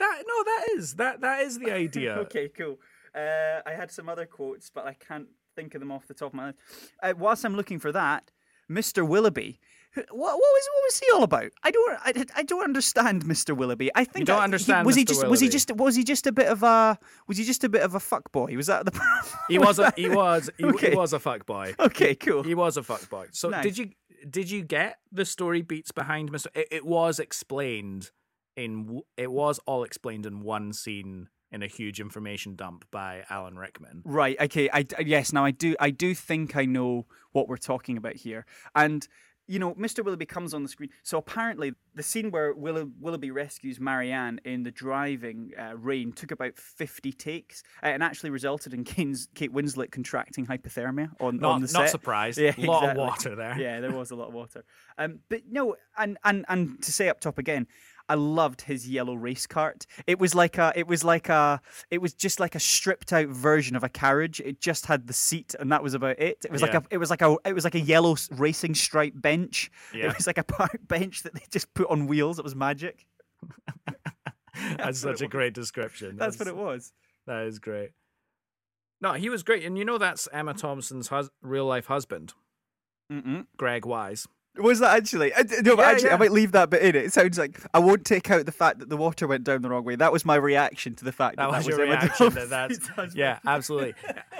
[0.00, 2.16] That no, that is that that is the idea.
[2.20, 2.78] Okay, cool.
[3.14, 6.28] Uh, I had some other quotes, but I can't think of them off the top
[6.28, 6.54] of my head.
[7.02, 8.30] Uh, whilst I'm looking for that,
[8.70, 9.06] Mr.
[9.06, 9.58] Willoughby.
[9.96, 11.50] What, what was what was he all about?
[11.64, 13.56] I don't I, I don't understand Mr.
[13.56, 13.90] Willoughby.
[13.96, 15.08] I think don't that- he- understand was he Mr.
[15.08, 16.96] just was he just was he just a bit of a
[17.26, 18.54] was he just a bit of a fuck boy?
[18.56, 19.32] Was that the problem?
[19.48, 20.90] He was a he was he, Okay.
[20.90, 21.74] he was a fuck boy.
[21.80, 22.44] okay, cool.
[22.44, 23.26] He was a fuck boy.
[23.32, 23.64] So Nice.
[23.64, 23.90] did you
[24.30, 26.46] did you get the story beats behind Mr.
[26.54, 28.12] It, it was explained
[28.56, 33.58] in it was all explained in one scene in a huge information dump by Alan
[33.58, 34.02] Rickman.
[34.04, 34.40] Right.
[34.40, 34.68] Okay.
[34.72, 35.32] I yes.
[35.32, 35.74] Now I do.
[35.80, 38.46] I do think I know what we're talking about here.
[38.74, 39.06] And
[39.50, 40.04] you know, Mr.
[40.04, 40.90] Willoughby comes on the screen.
[41.02, 46.30] So apparently, the scene where Willow, Willoughby rescues Marianne in the driving uh, rain took
[46.30, 51.50] about fifty takes, uh, and actually resulted in Kane's, Kate Winslet contracting hypothermia on Not
[51.50, 52.38] on the not surprised.
[52.38, 52.90] Yeah, a lot exactly.
[52.90, 53.58] of water there.
[53.58, 54.62] Yeah, there was a lot of water.
[54.96, 57.66] Um, but no, and and and to say up top again,
[58.10, 59.86] I loved his yellow race cart.
[60.06, 63.28] It was like a, it was like a, it was just like a stripped out
[63.28, 64.40] version of a carriage.
[64.40, 66.44] It just had the seat, and that was about it.
[66.44, 69.12] It was like a, it was like a, it was like a yellow racing stripe
[69.14, 69.70] bench.
[69.94, 70.10] Yeah.
[70.10, 72.38] It was like a park bench that they just put on wheels.
[72.38, 73.06] It was magic.
[74.76, 75.30] That's what it such a was.
[75.30, 76.16] great description.
[76.16, 76.92] That's what it was.
[77.26, 77.90] That is great.
[79.00, 82.34] No, he was great, and you know that's Emma Thompson's hus- real life husband,
[83.10, 83.46] Mm-mm.
[83.56, 84.26] Greg Wise.
[84.56, 85.32] Was that actually?
[85.34, 86.14] I, no, but Yeah, actually, yeah.
[86.14, 86.96] I might leave that bit in.
[86.96, 89.70] It sounds like I won't take out the fact that the water went down the
[89.70, 89.94] wrong way.
[89.96, 92.34] That was my reaction to the fact that, That was your Emma reaction.
[92.34, 92.48] That
[92.96, 93.94] that's yeah, absolutely.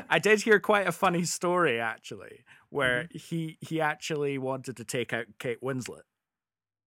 [0.09, 3.19] I did hear quite a funny story actually, where Mm-hmm.
[3.19, 6.03] he he actually wanted to take out Kate Winslet,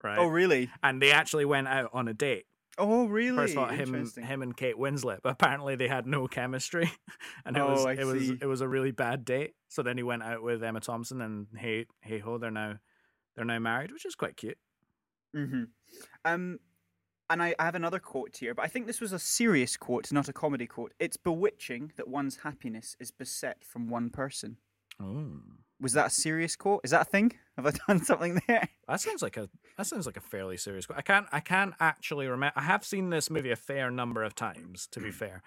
[0.04, 0.18] right?
[0.20, 0.70] Oh really?
[0.84, 2.46] And they actually went out on a date.
[2.78, 3.38] Oh really?
[3.38, 6.92] First thought him him and Kate Winslet, but apparently they had no chemistry,
[7.46, 9.54] and it Oh, was I it was it was a really bad date.
[9.70, 12.80] So then he went out with Emma Thompson, and hey hey ho, they're now
[13.36, 14.58] they're now married, which is quite cute.
[15.34, 15.64] hmm
[16.26, 16.60] Um,
[17.30, 20.12] and I, I have another quote here, but I think this was a serious quote,
[20.12, 20.94] not a comedy quote.
[21.00, 24.58] It's bewitching that one's happiness is beset from one person.
[25.02, 25.40] Oh.
[25.82, 26.82] Was that a serious quote?
[26.84, 27.32] Is that a thing?
[27.58, 28.68] Have I done something there?
[28.88, 30.86] That sounds like a that sounds like a fairly serious.
[30.86, 31.00] quote.
[31.00, 32.54] I can't I can't actually remember.
[32.56, 34.88] I have seen this movie a fair number of times.
[34.92, 35.42] To be fair,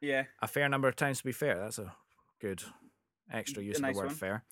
[0.00, 0.24] Yeah.
[0.42, 1.18] a fair number of times.
[1.18, 1.94] To be fair, that's a
[2.40, 2.62] good
[3.30, 4.14] extra use A of nice the word one.
[4.16, 4.44] fair.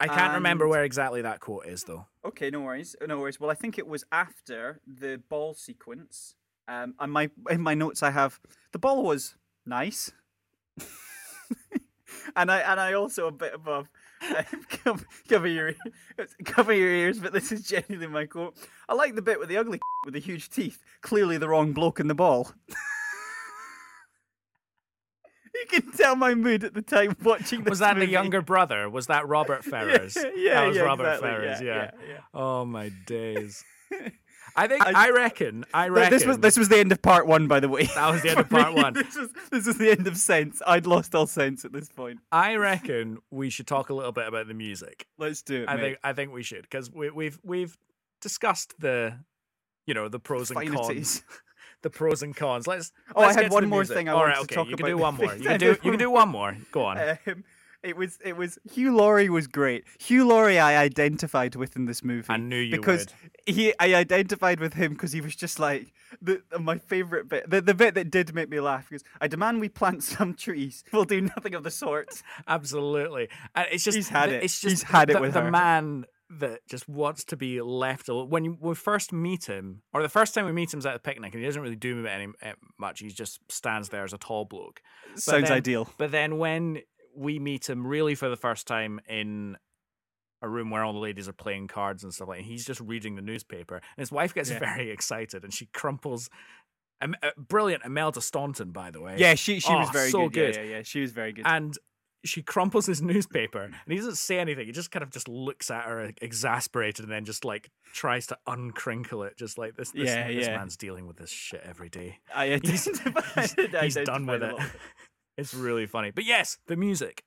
[0.00, 2.06] I can't remember where exactly that quote is though.
[2.24, 3.38] Okay, no worries, no worries.
[3.38, 6.34] Well, I think it was after the ball sequence.
[6.66, 8.40] Um, and my in my notes I have
[8.72, 10.10] the ball was nice,
[12.36, 13.90] and I and I also a bit above.
[14.68, 15.74] cover, cover your
[16.44, 18.56] cover your ears, but this is genuinely my quote.
[18.88, 20.82] I like the bit with the ugly with the huge teeth.
[21.02, 22.52] Clearly, the wrong bloke in the ball.
[25.72, 27.70] you can tell my mood at the time watching this.
[27.70, 28.88] Was that the younger brother?
[28.90, 30.16] Was that Robert Ferrers?
[30.16, 31.60] Yeah, yeah, that was yeah, Robert exactly, Ferrers.
[31.60, 32.20] yeah, Yeah.
[32.32, 33.64] Oh my days.
[34.56, 35.64] I think I- I, reckon.
[35.74, 37.86] I reckon This was this was the end of part one, by the way.
[37.86, 38.92] That was the end of For me, part one.
[38.92, 40.62] This was this was the end of sense.
[40.64, 42.20] I'd lost all sense at this point.
[42.30, 45.06] I reckon we should talk a little bit about the music.
[45.18, 45.68] Let's do it.
[45.68, 45.82] I mate.
[45.82, 47.76] think I think we should because we, we've we've
[48.20, 49.18] discussed the
[49.86, 51.24] you know the pros and cons.
[51.84, 52.66] The pros and cons.
[52.66, 52.90] Let's.
[53.14, 53.96] Oh, I let's had one more music.
[53.96, 55.34] thing I All wanted right, to okay, talk you can about do one more.
[55.36, 56.56] You can do you can do one more.
[56.72, 56.98] Go on.
[57.26, 57.44] Um,
[57.84, 59.84] it was it was Hugh Laurie was great.
[60.00, 62.26] Hugh Laurie I identified with in this movie.
[62.30, 63.06] I knew you because
[63.44, 67.48] he I identified with him because he was just like the my favorite bit.
[67.48, 70.82] The the bit that did make me laugh because I demand we plant some trees.
[70.94, 72.22] We'll do nothing of the sort.
[72.48, 73.28] Absolutely.
[73.54, 74.42] And it's just He's had it.
[74.42, 75.50] It's just He's had it the, with the her.
[75.50, 78.30] man that just wants to be left alone.
[78.30, 80.98] When we first meet him, or the first time we meet him is at a
[80.98, 83.00] picnic, and he doesn't really do any eh, much.
[83.00, 84.80] He just stands there as a tall bloke.
[85.16, 85.88] Sounds then- ideal.
[85.98, 86.78] But then when
[87.16, 89.56] we meet him really for the first time in
[90.42, 92.38] a room where all the ladies are playing cards and stuff like.
[92.40, 92.44] that.
[92.44, 94.58] He's just reading the newspaper, and his wife gets Yeah.
[94.58, 96.28] very excited, and she crumples.
[97.00, 99.16] Um, uh, brilliant, Imelda Staunton, by the way.
[99.18, 100.32] Yeah, she she was Oh, very so good.
[100.32, 100.56] good.
[100.56, 101.46] Yeah, yeah, yeah, she was very good.
[101.46, 101.76] and
[102.24, 104.66] she crumples his newspaper and he doesn't say anything.
[104.66, 108.38] He just kind of just looks at her exasperated and then just like tries to
[108.48, 110.56] uncrinkle it just like this this, Yeah, this yeah.
[110.56, 112.18] man's dealing with this shit every day.
[112.34, 112.84] I he's,
[113.34, 114.62] he's, he's done with a it.
[115.36, 116.10] it's really funny.
[116.10, 117.24] But yes the music.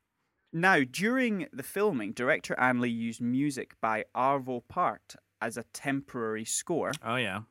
[0.54, 6.46] Now, during the filming, director Ang Lee used music by Arvo Pärt as a temporary
[6.46, 6.94] score.
[7.06, 7.42] oh yeah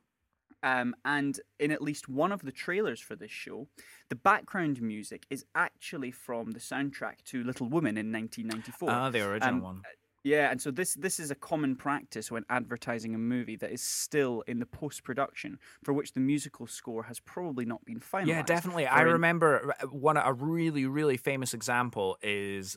[0.66, 3.68] Um, and in at least one of the trailers for this show,
[4.08, 8.90] the background music is actually from the soundtrack to Little Women in 1994.
[8.90, 9.82] ah the original Um, one
[10.24, 13.80] Yeah, and so this this is a common practice when advertising a movie that is
[13.80, 15.50] still in the post production,
[15.84, 18.26] for which the musical score has probably not been finalized.
[18.34, 19.50] yeah definitely i in- remember
[19.80, 22.76] uh, one a really really famous example is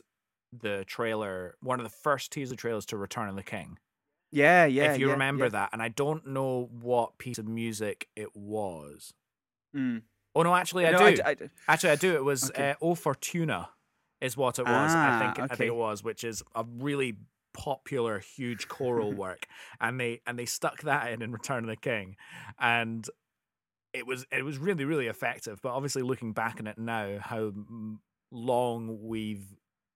[0.66, 3.78] the trailer one of the first teaser trailers to return of the king
[4.32, 4.92] Yeah, yeah.
[4.92, 5.50] if you yeah, remember yeah.
[5.50, 9.12] that and i don't know what piece of music it was
[9.76, 10.02] Mm.
[10.34, 12.14] oh no actually i No, do d- I d- Actually, I do.
[12.16, 12.70] It was Okay.
[12.70, 13.68] uh, O Fortuna,
[14.20, 14.92] is what it was.
[14.92, 15.38] I think.
[15.38, 17.16] Ah, I think it was, which is a really
[17.54, 19.46] popular, huge choral work,
[19.80, 22.16] and they and they stuck that in in Return of the King,
[22.58, 23.08] and
[23.92, 25.60] it was it was really really effective.
[25.62, 27.52] But obviously, looking back on it now, how
[28.32, 29.54] long we've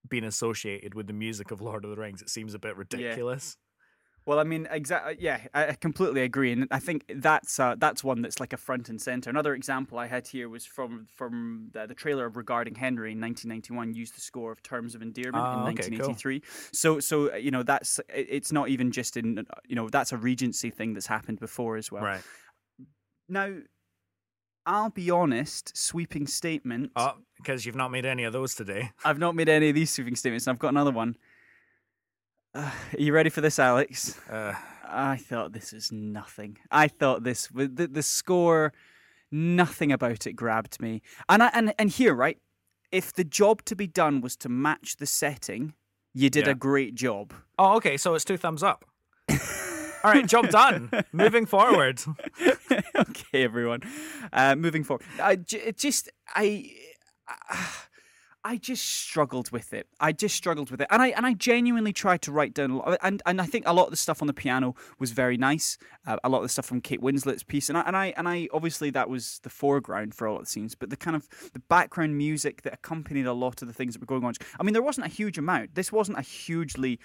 [0.08, 3.56] been associated with the music of Lord of the Rings, it seems a bit ridiculous.
[4.26, 5.16] Well, I mean, exactly.
[5.18, 8.88] Yeah, I completely agree, and I think that's uh, that's one that's like a front
[8.88, 9.28] and center.
[9.28, 13.20] Another example I had here was from from the, the trailer of Regarding Henry in
[13.20, 13.92] 1991.
[13.92, 16.08] Used the score of Terms of Endearment Ah, in okay, cool.
[16.08, 16.42] 1983.
[16.72, 20.12] So, so uh, you know, that's it's not even just in uh, you know that's
[20.12, 22.04] a Regency thing that's happened before as well.
[22.04, 22.22] Right.
[23.28, 23.56] Now,
[24.64, 25.76] I'll be honest.
[25.76, 26.92] Sweeping statement.
[26.96, 28.92] Oh, because you've not made any of those today.
[29.04, 31.16] I've not made any of these sweeping statements, and I've got another one.
[32.54, 34.18] Uh, are you ready for this, Alex?
[34.30, 34.54] Uh,
[34.86, 36.58] I thought this was nothing.
[36.70, 38.72] I thought this the, the score,
[39.32, 41.02] nothing about it grabbed me.
[41.28, 42.38] And I and and here, right,
[42.92, 45.74] if the job to be done was to match the setting,
[46.12, 46.52] you did Yeah.
[46.52, 47.32] a great job.
[47.58, 47.96] oh, okay.
[47.96, 48.84] So it's two thumbs up.
[50.04, 50.90] All right, job done.
[51.12, 52.02] Moving forward.
[52.94, 53.80] okay, everyone.
[54.34, 56.70] Uh, moving forward, I j- just I.
[58.44, 59.86] I just struggled with it.
[60.00, 62.76] I just struggled with it, and I and I genuinely tried to write down a
[62.76, 62.98] lot.
[63.02, 65.78] And and I think a lot of the stuff on the piano was very nice.
[66.06, 68.28] Uh, a lot of the stuff from Kate Winslet's piece, and I and I and
[68.28, 70.74] I obviously that was the foreground for a lot of the scenes.
[70.74, 74.00] But the kind of the background music that accompanied a lot of the things that
[74.00, 74.34] were going on.
[74.60, 75.74] I mean, there wasn't a huge amount.
[75.74, 77.00] This wasn't a hugely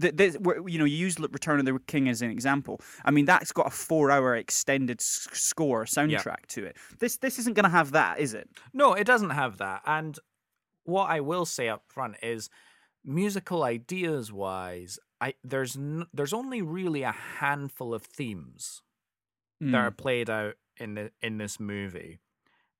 [0.00, 0.36] th- this,
[0.66, 2.80] you know, you use Return of the King as an example.
[3.04, 6.76] I mean, that's got a four-hour extended score soundtrack to it.
[6.98, 8.48] This this isn't going to have that, is it?
[8.72, 9.82] No, it doesn't have that.
[9.86, 10.18] And
[10.86, 12.48] what I will say up front is
[13.04, 18.82] musical ideas wise, I there's n- there's only really a handful of themes
[19.60, 22.18] that are played out in the in this movie.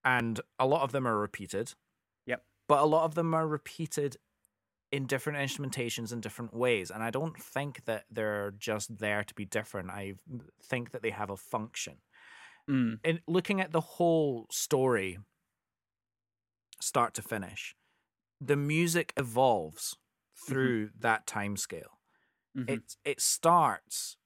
[0.05, 1.75] And a lot of them are repeated.
[2.27, 2.45] Yep.
[2.69, 4.19] But a lot of them are repeated
[4.93, 6.91] in different instrumentations in different ways.
[6.93, 9.91] And I don't think that they're just there to be different.
[9.91, 10.15] I
[10.63, 11.99] think that they have a function
[12.69, 12.99] Mm.
[13.05, 15.19] in looking at the whole story
[16.81, 17.75] start to finish
[18.41, 19.97] the music evolves
[20.35, 22.01] through that time scale
[22.55, 22.81] Mhm.
[22.83, 24.17] it it starts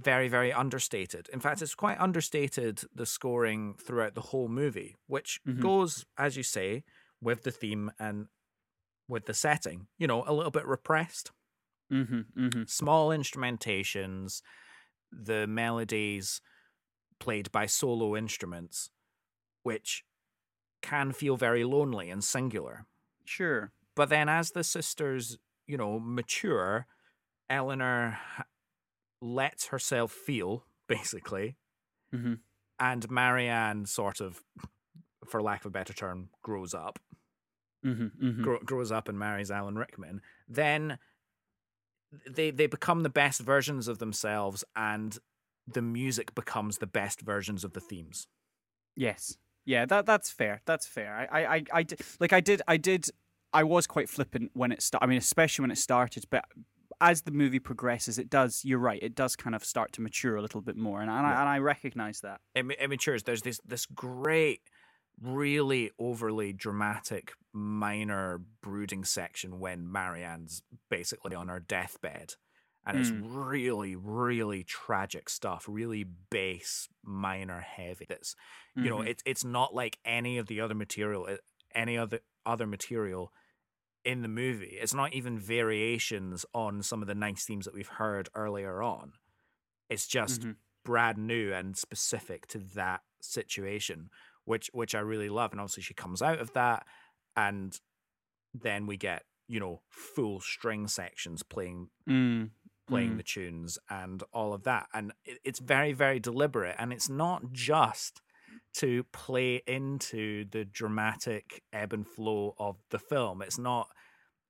[0.00, 5.40] very very understated in fact it's quite understated the scoring throughout the whole movie which
[5.44, 5.60] Mhm.
[5.60, 6.82] goes as you say
[7.20, 8.26] with the theme and
[9.08, 11.32] with the setting you know a little bit repressed
[11.90, 12.66] Mhm, mhm.
[12.66, 14.42] small instrumentations,
[15.12, 16.40] the melodies
[17.20, 18.90] played by solo instruments,
[19.62, 20.04] which
[20.84, 22.86] can feel very lonely and singular.
[23.24, 23.72] Sure.
[23.96, 26.86] But then, as the sisters, you know, mature,
[27.50, 28.18] Eleanor
[29.20, 31.56] lets herself feel, basically,
[32.12, 32.42] Mhm.
[32.78, 34.42] and Marianne sort of,
[35.28, 36.98] for lack of a better term, grows up.
[37.82, 38.42] Mhm, mhm.
[38.42, 40.98] grow, grows up and marries Alan Rickman, then
[42.28, 45.18] they they become the best versions of themselves, and
[45.66, 48.28] the music becomes the best versions of the themes.
[48.96, 49.38] Yes.
[49.64, 50.60] Yeah, that that's fair.
[50.66, 51.28] That's fair.
[51.30, 53.06] I, I, I, I did, like I did, I did,
[53.52, 55.04] I was quite flippant when it started.
[55.04, 56.44] I mean, especially when it started, but
[57.00, 58.62] as the movie progresses, it does.
[58.64, 59.02] You're right.
[59.02, 61.48] It does kind of start to mature a little bit more, and, and I and
[61.48, 62.40] I recognize that.
[62.54, 63.22] It, it matures.
[63.22, 64.60] There's this this great,
[65.20, 72.34] really overly dramatic minor brooding section when Marianne's basically on her deathbed.
[72.86, 78.06] And it's really, really tragic stuff, really bass, minor, heavy.
[78.08, 78.34] That's
[78.80, 79.06] you know Mhm.
[79.06, 81.36] it's it's not like any of the other material uh,
[81.74, 83.32] any other other material
[84.04, 84.76] in the movie.
[84.80, 89.14] It's not even variations on some of the nice themes that we've heard earlier on.
[89.88, 90.54] It's just Mhm.
[90.84, 94.10] brand new and specific to that situation,
[94.44, 95.52] which which I really love.
[95.52, 96.86] And obviously she comes out of that
[97.36, 97.78] and
[98.54, 102.50] then we get, you know, full string sections playing Mm.
[102.86, 103.16] Playing Mm.
[103.18, 104.86] the tunes and all of that.
[104.92, 106.76] And it, it's very, very deliberate.
[106.78, 108.20] And it's not just
[108.74, 113.40] to play into the dramatic ebb and flow of the film.
[113.42, 113.88] It's not.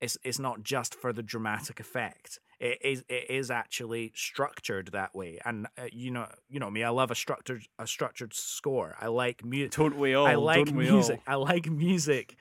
[0.01, 2.39] It's it's not just for the dramatic effect.
[2.61, 5.39] It is it is actually structured that way.
[5.45, 6.83] And uh, you know you know me.
[6.83, 8.97] I love a structured a structured score.
[9.01, 9.73] I like music.
[9.79, 10.27] Don't we all?
[10.27, 11.21] I like music.
[11.27, 11.33] all?
[11.35, 12.37] I like music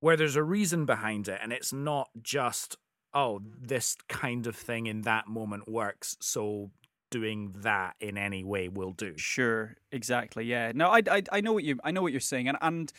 [0.00, 2.76] where there's a reason behind it, and it's not just
[3.14, 6.70] oh this kind of thing in that moment works, so
[7.10, 9.16] doing that in any way will do.
[9.16, 10.44] Sure, exactly.
[10.44, 10.72] Yeah.
[10.74, 12.92] No, I, I, I know what you, I know what you're saying, and and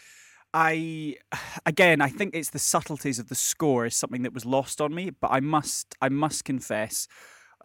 [0.53, 1.15] I,
[1.65, 4.93] again, I think it's the subtleties of the score is something that was lost on
[4.93, 5.09] me.
[5.09, 7.07] But I must, I must confess,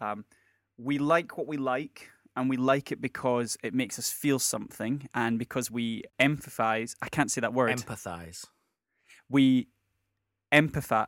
[0.01, 0.25] um,
[0.77, 5.07] we like what we like, and we like it because it makes us feel something,
[5.13, 6.95] and because we empathize.
[7.01, 7.75] I can't say that word.
[7.77, 8.45] Empathize.
[9.29, 9.67] we
[10.53, 11.07] empathize,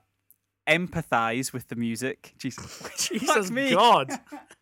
[0.69, 2.33] empathize with the music.
[2.37, 3.71] Jesus, Jesus me.
[3.71, 4.11] God.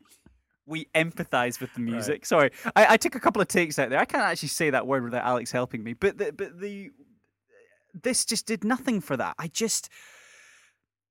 [0.65, 2.25] we empathize with the music.
[2.25, 3.99] Sorry, I, I took a couple of takes out there.
[3.99, 5.93] I can't actually say that word without Alex helping me.
[5.93, 6.91] But the, but the
[7.93, 9.35] this just did nothing for that.
[9.37, 9.89] I just.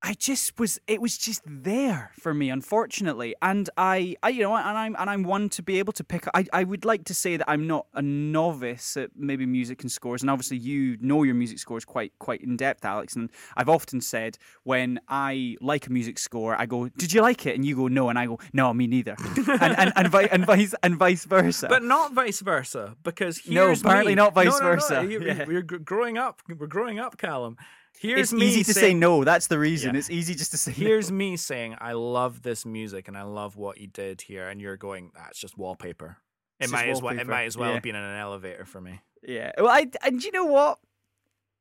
[0.03, 4.55] I just was it was just there for me unfortunately and I, I you know
[4.55, 7.15] and I'm and I'm one to be able to pick I, I would like to
[7.15, 11.23] say that I'm not a novice at maybe music and scores and obviously you know
[11.23, 15.87] your music scores quite quite in depth Alex and I've often said when I like
[15.87, 18.27] a music score I go did you like it and you go no and I
[18.27, 19.17] go no me neither
[19.61, 23.73] and and, and, vi- and vice and vice versa But not vice versa, because No,
[23.73, 24.17] apparently me.
[24.17, 25.07] not vice No, no, no, versa.
[25.09, 25.45] you- Yeah.
[25.47, 26.43] We're gr- growing up.
[26.49, 27.57] We're growing up, Callum.
[27.99, 29.99] Here's it's easy to say no that's the reason Yeah.
[29.99, 30.77] it's easy just to say no.
[30.87, 34.61] Here's me saying, I love this music and I love what you did here, and
[34.61, 36.19] you're going, that's just wallpaper.
[36.59, 37.19] It It's just might as well.
[37.19, 37.75] It might as well yeah.
[37.75, 39.01] have been in an elevator for me.
[39.23, 39.53] Yeah.
[39.59, 40.79] Well, I and you know what?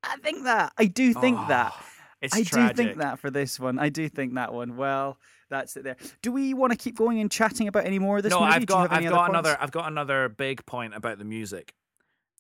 [0.03, 1.86] I think that I do think oh, that Oh,
[2.21, 2.75] It's I tragic.
[2.75, 3.79] do think that for this one.
[3.79, 4.77] I do think that one.
[4.77, 5.17] Well,
[5.49, 5.83] that's it.
[5.83, 5.95] There.
[6.21, 8.51] Do we want to keep going and chatting about any more of this no, movie?
[8.51, 8.91] I've got.
[8.91, 9.57] I've got another.
[9.59, 11.73] I've got another big point about the music,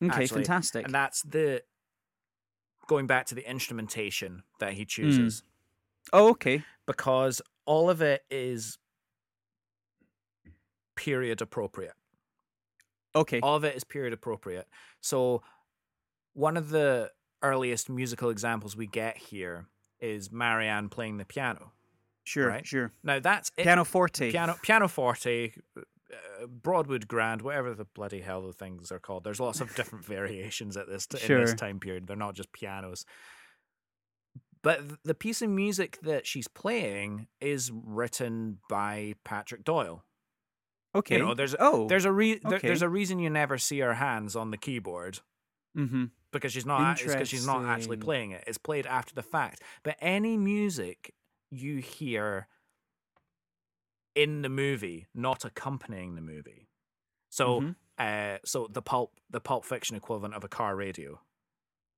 [0.03, 0.85] Okay, actually, fantastic.
[0.85, 1.61] and that's the
[2.87, 5.43] going back to the instrumentation that he chooses
[6.11, 6.17] hmm.
[6.17, 6.63] oh, okay.
[6.85, 8.77] because all of it is
[10.95, 11.93] period appropriate.
[13.15, 13.39] Okay.
[13.39, 14.67] all of it is period appropriate.
[14.99, 15.41] So
[16.33, 17.11] one of the
[17.41, 19.67] earliest musical examples we get here
[19.99, 21.71] is Marianne playing the piano.
[22.25, 22.47] sure.
[22.49, 22.65] right.
[22.65, 22.91] Sure.
[23.03, 23.63] Now that's it.
[23.63, 24.31] Piano forte.
[24.31, 25.51] piano piano forte,
[26.11, 29.23] uh, Broadwood grand, whatever the bloody hell the things are called.
[29.23, 32.07] There's lots of different variations at this t- in this time period.
[32.07, 33.05] They're not just pianos.
[34.63, 40.03] But the piece of music that she's playing is written by Patrick Doyle.
[40.95, 41.17] Okay.
[41.17, 41.87] You know, there's oh.
[41.87, 45.19] There's a re- there- there's a reason you never see her hands on the keyboard
[45.77, 46.05] Mm-hmm.
[46.31, 48.45] because she's not because she's not actually playing it.
[48.47, 49.61] It's played after the fact.
[49.83, 51.13] But any music
[51.51, 52.47] you hear
[54.15, 56.69] in the movie, not accompanying the movie.
[57.29, 57.75] So Mhm.
[57.97, 61.19] uh so the pulp the pulp fiction equivalent of a car radio.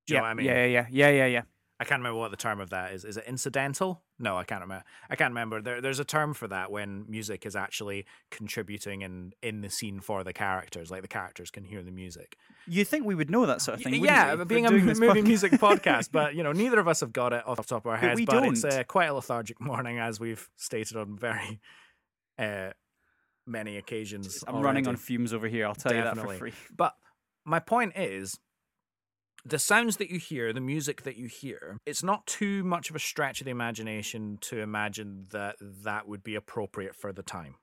[0.05, 0.45] Do you yeah, know what I mean?
[0.47, 0.65] Yeah.
[0.65, 0.88] Yeah.
[0.89, 1.09] Yeah.
[1.09, 1.26] Yeah.
[1.26, 1.41] Yeah.
[1.80, 3.05] I can't remember what the term of that is.
[3.05, 4.01] Is it incidental?
[4.18, 4.84] No, I can't remember.
[5.11, 5.61] I can't remember.
[5.61, 9.99] There, there's a term for that when music is actually contributing in in the scene
[9.99, 10.89] for the characters.
[10.89, 12.36] Like the characters can hear the music.
[12.65, 14.03] You think we would know that sort of thing?
[14.03, 15.28] Yeah, being a doing m- this movie podcast?
[15.28, 17.91] music podcast, but you know, neither of us have got it off the top of
[17.91, 18.20] our But heads.
[18.20, 18.65] we But, don't.
[18.65, 21.59] uh, quite a lethargic morning, as we've stated on very
[22.38, 22.71] uh,
[23.45, 24.43] many occasions.
[24.47, 25.65] I'm running on fumes over here.
[25.65, 26.53] I'll tell you that for free.
[26.75, 26.93] But
[27.45, 28.38] my point is,
[29.45, 32.95] the sounds that you hear, the music that you hear, it's not too much of
[32.95, 37.55] a stretch of the imagination to imagine that that would be appropriate for the time.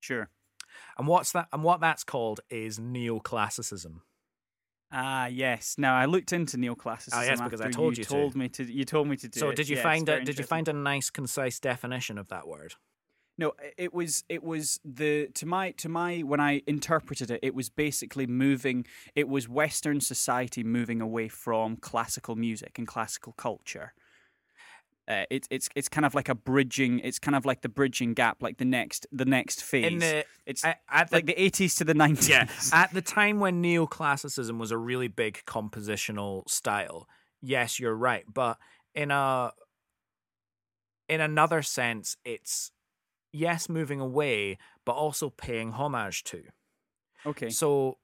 [0.00, 0.28] Sure.
[0.98, 1.46] And what's that?
[1.52, 4.00] And what that's called is neoclassicism.
[4.92, 5.76] Ah, yes.
[5.78, 7.10] Now I looked into neoclassicism.
[7.12, 8.10] Ah, yes, because I told you you to.
[8.10, 8.64] told me to.
[8.64, 9.56] You told me to do So it.
[9.56, 12.74] did you it's find a, did you find a nice concise definition of that word?
[13.36, 17.54] No, it was it was the to my to my when I interpreted it, it
[17.54, 18.86] was basically moving.
[19.16, 23.92] It was Western society moving away from classical music and classical culture.
[25.06, 27.00] Uh, it's it's it's kind of like a bridging.
[27.00, 29.92] It's kind of like the bridging gap, like the next the next phase.
[29.92, 32.30] In the it's at, at the like the eighties to the nineties.
[32.30, 37.06] yeah, at the time when neoclassicism was a really big compositional style.
[37.42, 38.58] Yes, you're right, but
[38.94, 39.52] in a
[41.08, 42.70] in another sense, it's
[43.34, 44.56] yes moving away,
[44.86, 46.42] but also paying homage to.
[47.26, 47.50] Okay.
[47.50, 47.98] So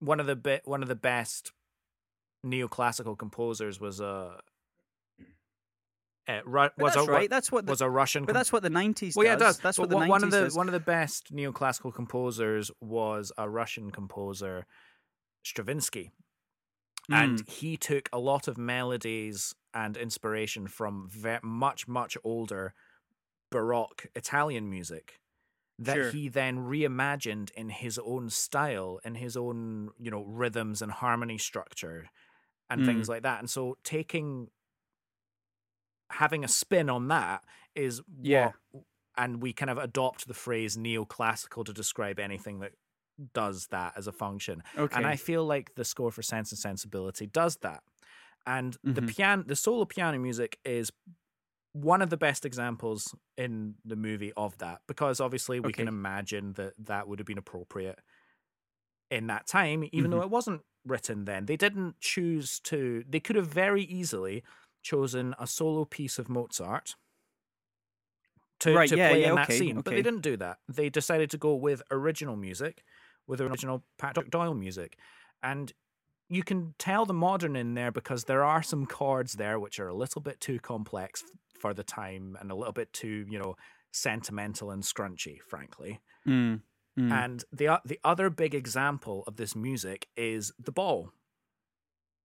[0.00, 1.52] one of the be- one of the best
[2.44, 4.38] neoclassical composers was uh
[6.28, 7.30] uh, Ru- was that's a right.
[7.30, 8.24] That's what the, was a Russian.
[8.26, 9.16] but that's what the nineties.
[9.16, 9.58] well, yeah, it does.
[9.58, 10.54] That's But what the one- of the does.
[10.56, 14.66] one of the best neoclassical composers was a Russian composer,
[15.42, 16.10] Stravinsky,
[17.10, 17.48] and Mm.
[17.48, 21.08] he took a lot of melodies and inspiration from
[21.42, 22.74] much much older
[23.50, 25.20] Baroque Italian music
[25.78, 26.06] that Sure.
[26.06, 31.38] he then reimagined in his own style, in his own you know rhythms and harmony
[31.38, 32.08] structure,
[32.70, 33.10] and things Mm.
[33.10, 33.40] like that.
[33.40, 34.50] And so taking
[36.10, 37.44] having a spin on that
[37.74, 38.52] is Yeah.
[38.52, 38.54] what
[39.16, 42.72] and we kind of adopt the phrase neoclassical to describe anything that
[43.34, 44.62] does that as a function.
[44.76, 44.94] okay.
[44.96, 47.82] And I feel like the score for Sense and Sensibility does that.
[48.46, 49.08] And the Mhm.
[49.08, 50.92] piano, the solo piano music is
[51.82, 56.52] one of the best examples in the movie of that because obviously we can imagine
[56.54, 57.98] that that would have been appropriate
[59.10, 60.24] in that time, even though mm-hmm.
[60.24, 61.46] it wasn't written then.
[61.46, 63.04] They didn't choose to.
[63.08, 64.42] They could have very easily
[64.82, 66.94] chosen a solo piece of Mozart
[68.60, 70.58] to, Right, to yeah, play yeah, in that okay, scene, but they didn't do that.
[70.68, 72.82] They decided to go with original music,
[73.26, 74.98] with original Patrick Doyle music,
[75.42, 75.72] and
[76.28, 79.88] you can tell the modern in there because there are some chords there which are
[79.88, 81.24] a little bit too complex
[81.58, 83.56] for the time and a little bit too, you know,
[83.92, 86.00] sentimental and scrunchy, frankly.
[86.26, 86.62] Mm,
[86.96, 87.24] mm.
[87.24, 91.12] And the the other big example of this music is the ball,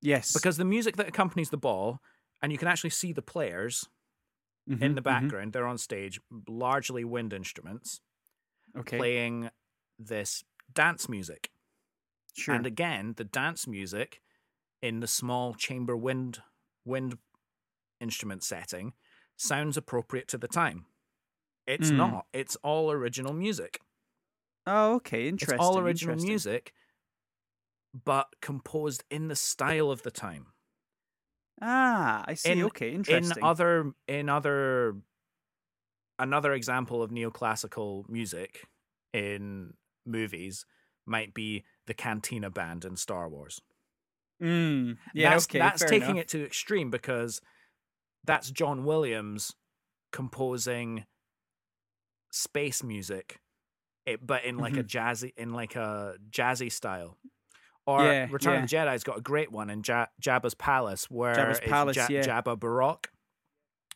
[0.01, 1.99] yes, because the music that accompanies the ball,
[2.41, 3.87] and you can actually see the players
[4.81, 5.31] in Mhm, the mhm.
[5.31, 5.53] background.
[5.53, 8.01] They're on stage, largely wind instruments,
[8.75, 9.51] Okay, playing
[9.99, 10.43] this
[10.73, 11.51] dance music.
[12.35, 12.55] Sure.
[12.55, 14.21] And again, the dance music
[14.81, 16.41] in the small chamber wind
[16.85, 17.17] wind
[18.01, 18.93] instrument setting
[19.37, 20.85] sounds appropriate to the time.
[21.65, 21.95] It's Mm.
[21.97, 22.27] not.
[22.33, 23.79] It's all original music.
[24.65, 25.27] oh, okay.
[25.27, 25.55] Interesting.
[25.55, 26.73] It's all original music,
[27.93, 30.47] but composed in the style of the time.
[31.61, 32.51] Ah, I see.
[32.51, 33.37] In- okay, interesting.
[33.37, 34.95] In other in other
[36.19, 38.67] another example of neoclassical music
[39.13, 39.73] in
[40.05, 40.65] movies
[41.05, 43.61] might be the Cantina Band in Star Wars.
[44.41, 45.59] Mm, yeah, that's, okay.
[45.59, 46.23] that's taking enough.
[46.23, 47.39] it to extreme because
[48.25, 49.53] that's John Williams
[50.11, 51.05] composing
[52.31, 53.39] space music,
[54.05, 57.17] it, but in like a jazzy in like a jazzy style.
[57.85, 58.11] Or Mm-hmm.
[58.11, 61.59] Yeah, Return of the Jedi's got a great one in ja- Jabba's Palace where Jabba's
[61.59, 62.21] it's Palace, Ja- yeah.
[62.23, 63.09] Jabba Baroque,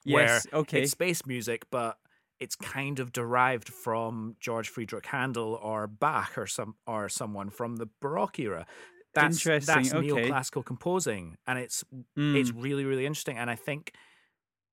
[0.04, 0.48] where Yes.
[0.52, 0.82] Okay.
[0.84, 1.98] it's space music, but
[2.40, 7.78] it's kind of derived from George Friedrich Handel or Bach or some or someone from
[7.78, 8.66] the Baroque era.
[9.14, 10.34] That's Interesting, that's okay.
[10.34, 11.84] neoclassical composing, and it's
[12.18, 13.38] Mm, it's really really interesting.
[13.38, 13.94] And I think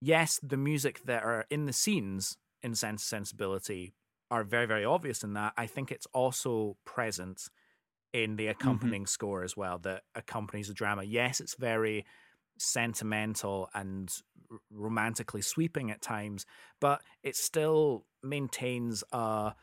[0.01, 3.95] yes, the music that are in the scenes in Sense Sensibility
[4.31, 5.55] are very very obvious in that.
[5.57, 7.49] I think it's also present
[8.13, 11.05] in the accompanying score as well that accompanies the drama.
[11.05, 12.05] Yes, it's very
[12.59, 14.11] sentimental and
[14.51, 16.47] r- romantically sweeping at times,
[16.81, 19.55] but it still maintains a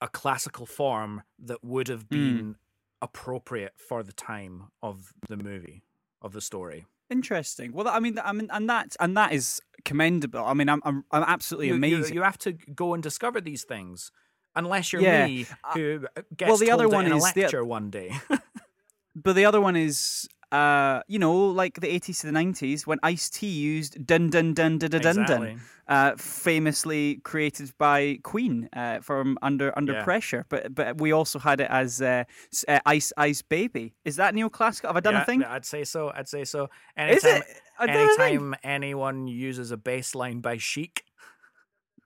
[0.00, 2.56] a classical form that would have been
[3.00, 5.84] appropriate for the time of the movie
[6.20, 6.86] of the story.
[7.08, 7.72] interesting.
[7.72, 10.44] Well, I mean, I mean, and that and that is commendable.
[10.44, 12.14] I mean, I'm I'm, I'm absolutely You, you- amazing.
[12.14, 14.10] You, have to go and discover these things.
[14.56, 17.40] Unless you're Yeah, me, uh, who gets the told other one in a is the-
[17.42, 18.12] lecture one day.
[19.14, 22.98] But the other one is, uh, you know, like the 80s to the 90s when
[23.02, 25.56] Ice T used dun dun dun dun dun dun Exactly.
[25.88, 30.04] uh, famously created by Queen uh, from Under Under Yeah.
[30.04, 30.44] Pressure.
[30.48, 32.24] But but we also had it as uh,
[32.68, 33.94] uh, Ice Ice Baby.
[34.04, 34.88] Is that neoclassical?
[34.88, 35.42] Have I done yeah, a thing?
[35.44, 36.12] I'd say so.
[36.14, 36.68] I'd say so.
[36.96, 37.42] Is it?
[37.78, 41.02] I anytime anyone uses a bass line by Chic,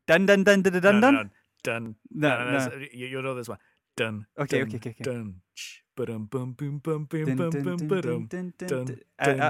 [0.06, 1.00] Dun dun dun dun dun dun.
[1.00, 1.14] no, dun.
[1.14, 1.28] no, no,
[1.64, 2.86] dun, No, no, no, no.
[2.92, 3.58] You, you'll know this one.
[3.96, 4.26] Dun.
[4.38, 5.04] Okay, dun, okay, okay, okay.
[5.04, 5.40] Dun.
[5.54, 5.82] ch,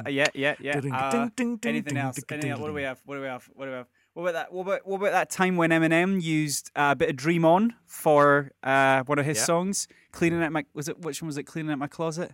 [0.09, 0.78] Yeah, yeah, yeah.
[0.92, 1.28] Uh,
[1.64, 2.18] anything else?
[2.30, 2.61] Anything else?
[2.61, 3.01] What do we have?
[3.05, 3.49] What do we have?
[3.55, 3.86] What do we have?
[4.14, 4.53] What about that?
[4.53, 7.74] What about, what about that time when Eminem used uh, a bit of Dream On
[7.84, 9.44] for uh, one of his Yeah.
[9.44, 9.88] songs?
[10.12, 11.42] Cleaning out my was it which one was it?
[11.42, 12.32] Cleaning out my closet.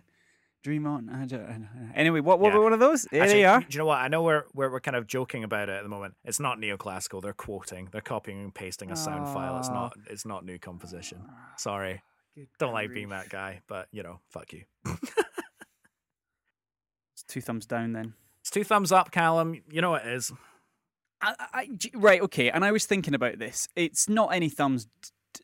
[0.63, 1.09] Dream On.
[1.09, 1.91] I don't, I don't.
[1.93, 2.59] Anyway, what what Yeah.
[2.59, 3.03] were one of those?
[3.11, 3.59] There Actually, they are.
[3.59, 3.97] Do you know what?
[3.99, 6.15] I know we're, we're we're kind of joking about it at the moment.
[6.23, 7.21] It's not neoclassical.
[7.21, 7.89] They're quoting.
[7.91, 9.57] They're copying and pasting a sound file.
[9.59, 9.97] It's not.
[10.09, 11.25] It's not new composition.
[11.57, 12.01] Sorry.
[12.35, 14.63] Good Don't like being that guy, but you know, fuck you.
[17.13, 18.13] It's two thumbs down then.
[18.41, 19.61] It's two thumbs up, Callum.
[19.71, 20.31] You know what it is.
[21.21, 22.49] I, I- right, okay.
[22.49, 23.67] And I was thinking about this.
[23.75, 24.87] It's not any thumbs.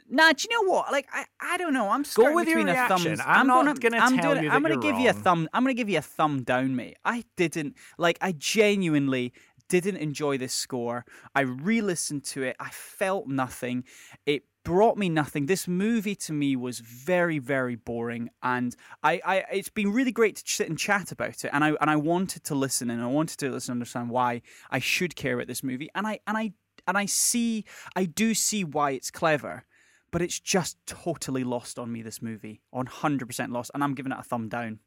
[0.10, 0.92] Nah, do you know what?
[0.92, 1.90] Like, I, I don't know.
[1.90, 3.06] I'm starting with your a reaction.
[3.16, 3.22] thumbs.
[3.26, 5.48] I'm not gonna, gonna I'm tell doing, you I'm gonna give you a thumb.
[5.54, 6.98] I'm gonna give you a thumb down, mate.
[7.06, 8.18] I didn't like.
[8.22, 9.34] I genuinely
[9.70, 11.06] didn't enjoy this score.
[11.34, 12.56] I re-listened to it.
[12.60, 13.86] I felt nothing.
[14.26, 15.46] It brought me nothing.
[15.46, 20.36] This movie to me was very, very boring, and I, I it's been really great
[20.36, 23.08] to sit and chat about it, and I and I wanted to listen, and I
[23.08, 26.54] wanted to listen, understand why I should care about this movie, and I and I
[26.88, 27.66] and I see,
[27.96, 29.66] I do see why it's clever,
[30.12, 32.02] but it's just totally lost on me.
[32.02, 34.80] This movie, on hundred percent lost, and I'm giving it a thumb down.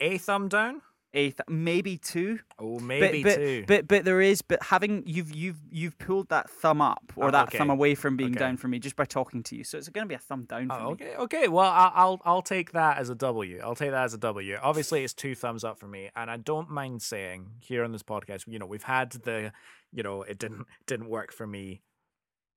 [0.00, 0.82] A thumb down.
[1.16, 2.40] A th- maybe two.
[2.58, 3.64] Oh, maybe but, but, two.
[3.68, 7.30] But but there is but having you've you've you've pulled that thumb up or Oh,
[7.30, 7.58] that okay.
[7.58, 8.40] thumb away from being Okay.
[8.40, 9.62] down for me just by talking to you.
[9.62, 10.92] So it's going to be a thumb down for Oh, me.
[10.94, 11.46] okay, okay.
[11.48, 13.60] Well, I'll, I'll I'll take that as a W.
[13.62, 14.58] I'll take that as a W.
[14.60, 18.02] Obviously, it's two thumbs up for me, and I don't mind saying here on this
[18.02, 19.52] podcast, you know, we've had the,
[19.92, 21.82] you know, it didn't didn't work for me,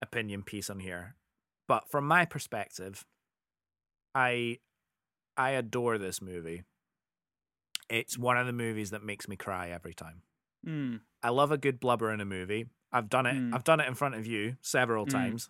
[0.01, 1.15] opinion piece on here,
[1.67, 3.05] but from my perspective,
[4.15, 4.57] I
[5.37, 6.63] I adore this movie.
[7.89, 10.21] It's one of the movies that makes me cry every time.
[10.65, 10.99] Mm.
[11.23, 12.65] I love a good blubber in a movie.
[12.91, 13.35] I've done it.
[13.35, 13.53] Mm.
[13.53, 15.09] I've done it in front of you several Mm.
[15.11, 15.49] times.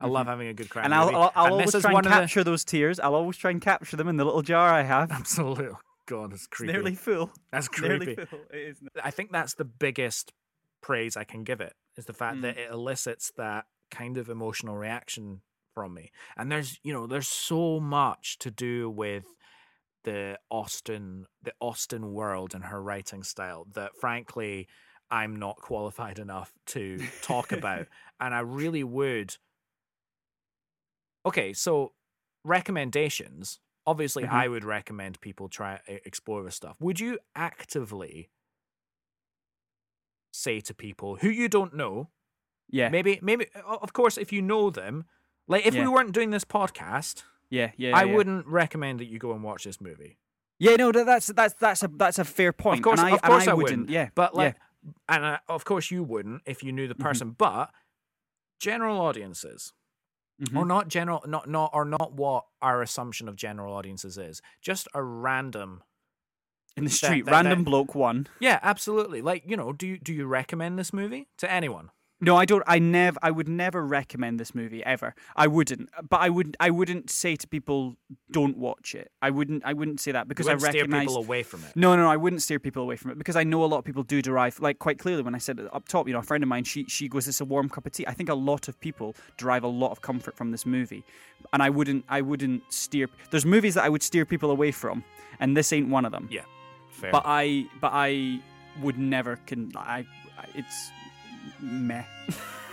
[0.00, 0.84] I love having a good cry.
[0.84, 1.14] And movie.
[1.14, 3.00] I'll, I'll, I'll and always try and of the capture those tears.
[3.00, 5.10] I'll always try and capture them in the little jar I have.
[5.12, 5.74] absolute.
[6.06, 6.72] God, it's It's creepy.
[6.72, 7.32] nearly full.
[7.52, 8.14] That's creepy.
[8.14, 8.38] full.
[8.52, 8.80] It is.
[9.02, 10.32] I think that's the biggest
[10.80, 12.42] praise I can give it is the fact Mm.
[12.42, 15.40] that it elicits that kind of emotional reaction
[15.74, 16.10] from me.
[16.36, 19.24] And there's, you know, there's so much to do with
[20.08, 24.66] the Austen the Austen world and her writing style that frankly
[25.10, 27.86] I'm not qualified enough to talk about.
[28.20, 29.36] and I really would
[31.26, 31.92] Okay, so
[32.44, 33.60] recommendations.
[33.86, 34.30] Obviously, Mhm.
[34.42, 36.76] I would recommend people try explore this stuff.
[36.80, 38.30] Would you actively
[40.32, 42.10] say to people who you don't know,
[42.68, 42.88] Yeah.
[42.90, 45.04] maybe, maybe, of course, if you know them,
[45.46, 45.82] like if Yeah.
[45.82, 47.70] we weren't doing this podcast, Yeah.
[47.76, 47.96] Yeah.
[47.96, 48.14] I yeah.
[48.14, 50.18] wouldn't recommend that you go and watch this movie.
[50.58, 50.76] Yeah.
[50.76, 50.92] No.
[50.92, 52.80] That's that's that's a that's a fair point.
[52.80, 53.88] Of course, and I, of course, and I, I wouldn't.
[53.90, 54.08] Yeah.
[54.14, 54.38] but yeah.
[54.38, 54.56] like,
[55.08, 57.00] and uh, of course, you wouldn't if you knew the Mhm.
[57.00, 57.30] person.
[57.30, 57.70] But
[58.60, 59.72] general audiences,
[60.54, 60.66] or Mhm.
[60.68, 64.42] not general, not not or not what our assumption of general audiences is.
[64.60, 65.82] Just a random
[66.76, 68.26] in the that- street, that- random that- bloke one.
[68.40, 69.20] Yeah, absolutely.
[69.22, 71.90] Like, you know, do you do you recommend this movie to anyone?
[72.20, 72.64] No, I don't.
[72.66, 73.16] I never.
[73.22, 75.14] I would never recommend this movie ever.
[75.36, 75.88] I wouldn't.
[76.08, 76.56] But I wouldn't.
[76.58, 77.96] I wouldn't say to people,
[78.32, 79.64] "Don't watch it." I wouldn't.
[79.64, 81.02] I wouldn't say that because I recognize.
[81.02, 81.76] people away from it.
[81.76, 83.78] No, no, no, I wouldn't steer people away from it because I know a lot
[83.78, 86.18] of people do derive, like quite clearly when I said it up top, you know,
[86.18, 88.28] a friend of mine, she she goes, "It's a warm cup of tea." I think
[88.28, 91.04] a lot of people derive a lot of comfort from this movie,
[91.52, 93.08] and I wouldn't, I wouldn't steer.
[93.30, 95.04] There's movies that I would steer people away from,
[95.38, 96.28] and this ain't one of them.
[96.32, 96.42] Yeah,
[96.90, 97.12] fair.
[97.12, 98.40] But I, but I
[98.82, 99.70] would never can.
[99.76, 100.04] I
[100.54, 100.90] it's
[101.60, 102.04] meh.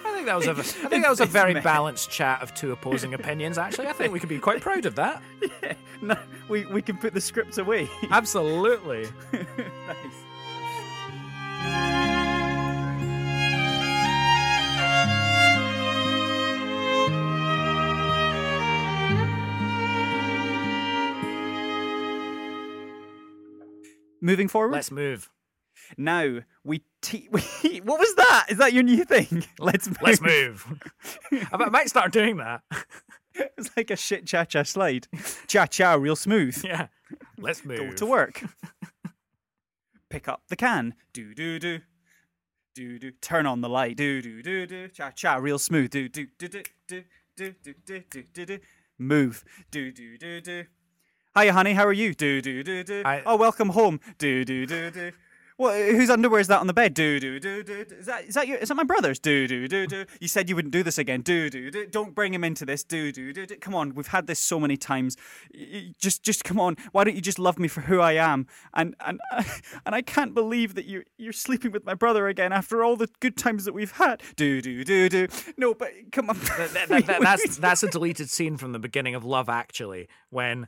[0.05, 0.51] I think that was a
[0.85, 3.57] I think that was a very balanced chat of two opposing opinions.
[3.57, 5.21] Actually, I think we could be quite proud of that.
[5.63, 6.17] yeah, no,
[6.47, 7.89] we we can put the scripts away.
[8.11, 9.07] Absolutely.
[9.33, 10.25] nice.
[24.21, 24.71] Moving forward.
[24.71, 25.29] Let's move.
[25.97, 27.41] Now we, te- we.
[27.83, 28.45] What was that?
[28.49, 29.45] Is that your new thing?
[29.59, 29.97] Let's move.
[30.01, 30.81] Let's move.
[31.51, 32.61] I might- start doing that.
[33.57, 35.07] It's like a shit cha cha slide.
[35.47, 36.63] Cha cha, real smooth.
[36.63, 36.87] Yeah.
[37.37, 37.77] Let's move.
[37.79, 38.41] Go to work.
[40.09, 40.93] Pick up the can.
[41.13, 41.79] Do do do.
[42.73, 43.11] Do do.
[43.21, 43.97] Turn on the light.
[43.97, 44.87] Do do do do.
[44.87, 45.89] Cha cha, real smooth.
[45.91, 47.03] Do do do do do
[47.35, 48.59] do do do do do do.
[48.97, 49.43] Move.
[49.71, 50.63] Do do do do.
[51.37, 51.73] Hiya, honey.
[51.73, 52.13] How are you?
[52.13, 53.01] Do do do do.
[53.05, 53.99] I- Oh, welcome home.
[54.17, 55.11] Do do do do.
[55.57, 55.75] What?
[55.77, 56.93] Whose underwear is that on the bed?
[56.93, 57.85] Do do do do.
[57.97, 58.57] Is that is that your?
[58.57, 59.19] Is that my brother's?
[59.19, 60.05] Do do do do.
[60.19, 61.21] You said you wouldn't do this again.
[61.21, 61.85] Do do do.
[61.87, 62.83] Don't bring him into this.
[62.83, 63.55] Do do do do.
[63.57, 65.15] Come on, we've had this so many times.
[65.97, 66.75] Just just come on.
[66.91, 68.47] Why don't you just love me for who I am?
[68.73, 69.21] And and
[69.85, 73.07] and I can't believe that you you're sleeping with my brother again after all the
[73.21, 74.21] good times that we've had.
[74.35, 75.27] Do do do do.
[75.57, 76.37] No, but come on.
[76.39, 80.67] That- that- that- that's that's a deleted scene from the beginning of Love Actually when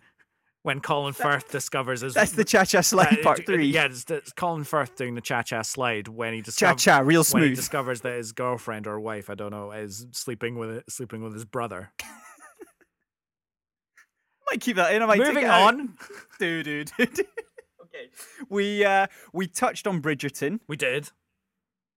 [0.68, 3.68] when Colin Firth discovers his That's the cha cha slide Uh, part three.
[3.68, 7.24] Yeah, it's, it's Colin Firth doing the cha cha slide when he discovers cha, real
[7.32, 11.24] when he discovers that his girlfriend or wife, I don't know, is sleeping with sleeping
[11.24, 11.94] with his brother.
[14.52, 15.02] might keep that in.
[15.02, 15.96] I might take Moving it on,
[16.40, 16.84] dude, do.
[16.84, 17.06] do.
[17.06, 18.10] okay,
[18.50, 20.60] we uh we touched on Bridgerton.
[20.68, 21.12] we did.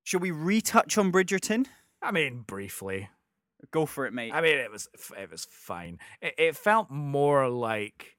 [0.05, 1.67] Shall we retouch on Bridgerton?
[2.01, 3.09] I mean, briefly.
[3.73, 4.31] Go for it, mate.
[4.33, 5.99] I mean, it was it was fine.
[6.23, 8.15] It, it felt more like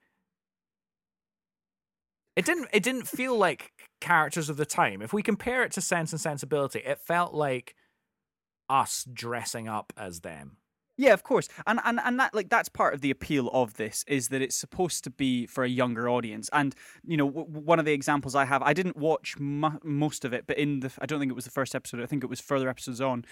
[2.36, 5.02] it didn't it didn't feel like characters of the time.
[5.02, 7.76] If we compare it to Sense and Sensibility, it felt like
[8.70, 10.58] us dressing up as them.
[10.98, 14.04] Yeah, of course, and and and that like that's part of the appeal of this
[14.08, 16.50] is that it's supposed to be for a younger audience.
[16.54, 20.26] And you know, w- one of the examples I have, I didn't watch mu- most
[20.26, 22.02] of it, but in the I don't think it was the first episode.
[22.02, 23.26] I think it was further episodes on.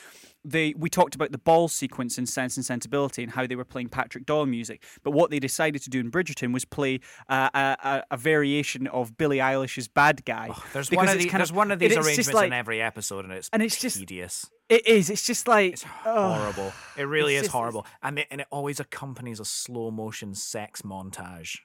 [0.43, 3.65] They we talked about the ball sequence in Sense and Sensibility and how they were
[3.65, 4.83] playing Patrick Doyle music.
[5.03, 8.87] But what they decided to do in Bridgerton was play uh, a, a, a variation
[8.87, 11.91] of Billie Eilish's "Bad Guy." Oh, there's because one of the, there's one of these
[11.91, 14.49] it- it's just arrangements like- in every episode, and it's and it's just- tedious.
[14.69, 15.09] It is.
[15.09, 16.71] It's just like It's horrible.
[16.95, 20.35] It really It's is just- horrible, and it, and it always accompanies a slow motion
[20.35, 21.57] sex montage.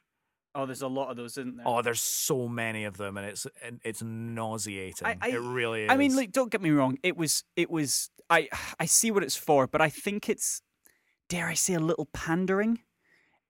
[0.57, 1.67] Oh, there's a lot of those, isn't there?
[1.69, 5.07] Oh, there's so many of them, and it's and it's nauseating.
[5.07, 5.91] I- it really is.
[5.91, 6.99] I mean, like, don't get me wrong.
[7.03, 8.11] It was, it was.
[8.31, 8.49] I,
[8.81, 10.63] I see what it's for, but I think it's,
[11.29, 12.81] dare I say, a little pandering.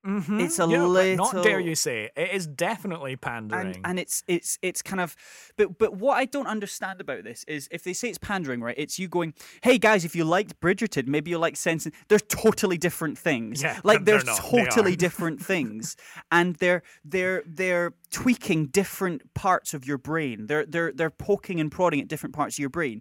[0.05, 0.41] Mhm.
[0.43, 3.69] it's a Yeah, but Not dare you say it is definitely pandering.
[3.69, 5.17] And and it's it's it's kind of,
[5.57, 8.75] but but what I don't understand about this is if they say it's pandering, right?
[8.77, 11.87] It's you going, hey guys, if you liked Bridgerton, maybe you like Sense.
[11.87, 13.63] and-" They're totally different things.
[13.63, 14.35] Yeah, like they're they're.
[14.35, 14.97] They totally are.
[15.07, 15.97] different things,
[16.31, 20.47] and they're they're they're tweaking different parts of your brain.
[20.47, 23.01] They're they're they're poking and prodding at different parts of your brain,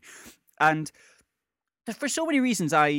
[0.59, 0.91] and
[1.97, 2.89] for so many reasons i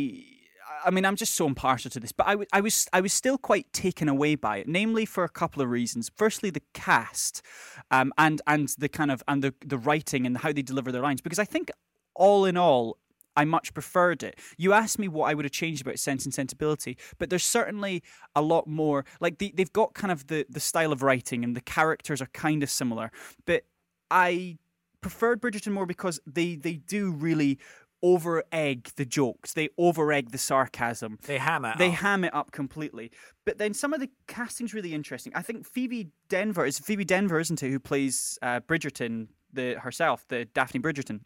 [0.84, 3.12] i mean i'm just so impartial to this but I, w- I was i was
[3.12, 7.42] still quite taken away by it namely for a couple of reasons firstly the cast
[7.90, 11.02] um and and the kind of and the the writing and how they deliver their
[11.02, 11.70] lines because i think
[12.14, 12.98] all in all
[13.36, 14.38] I much preferred it.
[14.56, 18.02] You asked me what I would have changed about Sense and Sensibility, but there's certainly
[18.34, 19.04] a lot more.
[19.20, 22.28] Like the, they've got kind of the the style of writing, and the characters are
[22.32, 23.10] kind of similar.
[23.44, 23.64] But
[24.10, 24.58] I
[25.00, 27.58] preferred Bridgerton more because they they do really
[28.02, 29.52] over egg the jokes.
[29.52, 31.18] They over egg the sarcasm.
[31.26, 31.78] they ham it.
[31.78, 31.94] They up.
[31.94, 33.10] ham it up completely.
[33.44, 35.32] But then some of the casting's really interesting.
[35.34, 40.24] I think Phoebe Dynevor is Phoebe Dynevor, isn't it, who plays uh, Bridgerton the herself,
[40.28, 41.20] the Daphne Bridgerton.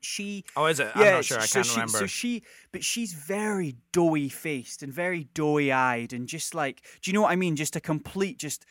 [0.00, 0.90] She oh, is it?
[0.96, 1.38] yeah, I'm not sure.
[1.38, 1.98] I so can't she, remember.
[1.98, 2.42] So she,
[2.72, 7.22] but she's very doughy faced and very doughy eyed, and just like, do you know
[7.22, 7.56] what I mean?
[7.56, 8.66] Just a complete, just.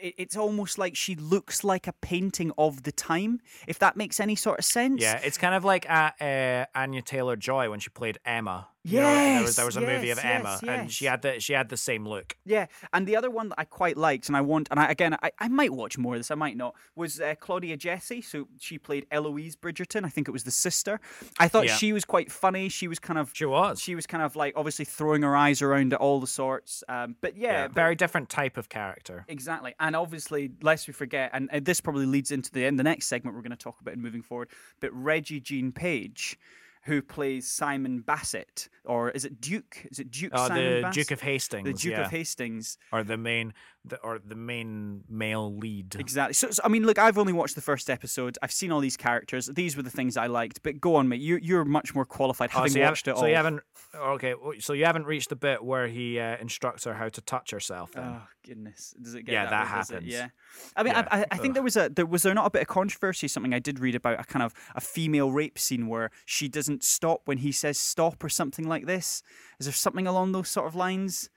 [0.00, 4.20] It- It's almost like she looks like a painting of the time, if that makes
[4.20, 5.02] any sort of sense.
[5.02, 8.68] Yeah, it's kind of like uh, uh, Anya Taylor Joy when she played Emma.
[8.84, 11.04] You know, there was there was a Yes, movie of yes, Emma, yes, and she
[11.04, 12.36] had the she had the same look.
[12.44, 15.16] Yeah, and the other one that I quite liked, and I want, and I, again,
[15.22, 18.20] I, I might watch more of this, I might not, was uh, Claudia Jessie.
[18.20, 20.04] So she played Eloise Bridgerton.
[20.04, 21.00] I think it was the sister.
[21.38, 21.76] I thought Yeah.
[21.76, 22.68] she was quite funny.
[22.68, 23.80] She was kind of, She was.
[23.80, 26.82] she was kind of like obviously throwing her eyes around at all the sorts.
[26.88, 29.24] Um, but yeah, yeah, but- very different type of character.
[29.28, 32.82] Exactly, and obviously, lest we forget, and, and this probably leads into the in the
[32.82, 34.48] next segment we're going to talk about in moving forward.
[34.80, 36.36] But Regé-Jean Page,
[36.84, 39.86] who plays Simon Basset, or is it Duke?
[39.90, 40.32] Is it Duke?
[40.34, 40.94] Oh, Simon the Basset?
[40.94, 41.64] Duke of Hastings.
[41.64, 42.04] the Duke yeah.
[42.04, 42.78] of Hastings.
[42.92, 43.54] or the main,
[43.84, 45.96] the, are the main male lead.
[45.98, 46.34] Exactly.
[46.34, 48.38] So, so, I mean, look, I've only watched the first episode.
[48.40, 49.46] I've seen all these characters.
[49.52, 50.62] These were the things I liked.
[50.62, 51.20] But go on, mate.
[51.20, 53.20] You you're much more qualified, Oh, having so watched it all.
[53.20, 53.60] So you haven't.
[53.94, 57.50] Okay, so you haven't reached the bit where he uh, instructs her how to touch
[57.50, 57.92] herself.
[57.92, 58.04] Then.
[58.04, 58.94] Oh goodness!
[59.02, 59.94] Does it get Yeah, that, that way, does it?
[59.94, 60.12] happens.
[60.12, 60.28] Yeah,
[60.76, 61.08] I mean, Yeah.
[61.10, 61.54] I, I, I think Ugh.
[61.54, 63.26] there was a there was there not a bit of controversy?
[63.28, 66.84] Something I did read about a kind of a female rape scene where she doesn't
[66.84, 69.22] stop when he says stop or something like this.
[69.58, 71.28] Is there something along those sort of lines?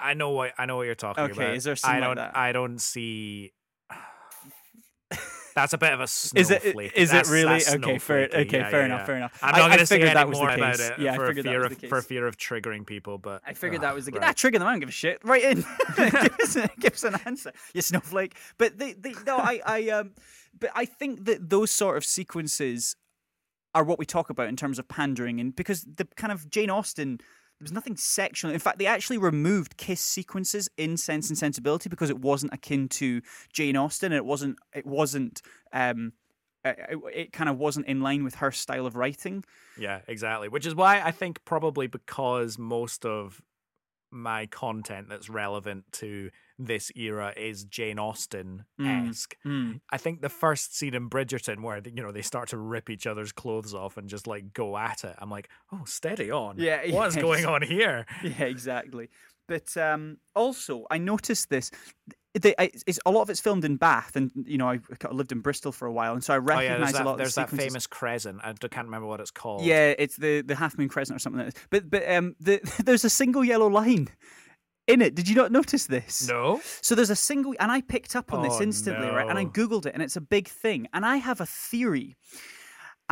[0.00, 1.54] I, I know what I know what you're talking Okay, about.
[1.56, 2.16] is there I like don't.
[2.16, 2.36] that?
[2.36, 3.52] I don't see.
[5.54, 6.02] That's a bit of a
[6.34, 6.92] Is it snowflake.
[6.94, 7.98] is it really okay?
[7.98, 9.04] Fair okay, Yeah, fair yeah, enough, yeah.
[9.06, 9.38] fair enough.
[9.42, 10.88] I'm not going to say figured that was more the about case.
[10.88, 13.18] it Yeah, I for figured that fear was of the for fear of triggering people.
[13.18, 14.20] But I figured ugh, that was the right.
[14.22, 14.68] Nah, trigger them.
[14.68, 15.18] I don't give a shit.
[15.24, 15.58] Right in.
[15.96, 18.34] give, us, give us an answer, you snowflake.
[18.56, 20.12] But they, they, no, I, I, um,
[20.58, 22.96] but I think that those sort of sequences
[23.74, 26.70] are what we talk about in terms of pandering, and because the kind of Jane
[26.70, 27.20] Austen.
[27.62, 28.50] There was nothing sexual.
[28.50, 32.88] In fact, they actually removed kiss sequences in Sense and Sensibility because it wasn't akin
[32.88, 34.58] to Jane Austen, and it wasn't.
[34.74, 35.42] It wasn't.
[35.72, 36.12] Um,
[36.64, 39.44] it, it, it kind of wasn't in line with her style of writing.
[39.78, 40.48] Yeah, exactly.
[40.48, 43.40] Which is why I think probably because most of
[44.12, 49.36] my content that's relevant to this era is Jane Austen esque.
[49.44, 49.80] Mm.
[49.90, 53.06] I think the first scene in Bridgerton where you know they start to rip each
[53.06, 55.16] other's clothes off and just like go at it.
[55.18, 56.56] I'm like, oh, steady on.
[56.58, 57.22] Yeah, what's yes.
[57.22, 58.06] going on here?
[58.22, 59.08] Yeah, exactly.
[59.48, 61.70] But um, also, I noticed this.
[62.34, 64.80] They, it's, a lot of it's filmed in Bath, and you know I
[65.10, 67.04] lived in Bristol for a while, and so I Oh recognise yeah, there's a that,
[67.04, 68.40] lot of there's the that famous crescent.
[68.42, 69.64] I can't remember what it's called.
[69.64, 71.44] Yeah, it's the the Half Moon Crescent or something.
[71.44, 71.66] Like this.
[71.70, 74.08] But but um, the, there's a single yellow line
[74.86, 75.14] in it.
[75.14, 76.28] Did you not notice this?
[76.28, 76.60] No.
[76.80, 79.28] So there's a single, and I picked up on this Oh, instantly, right?
[79.28, 80.88] And I googled it, and it's a big thing.
[80.92, 82.16] And I have a theory.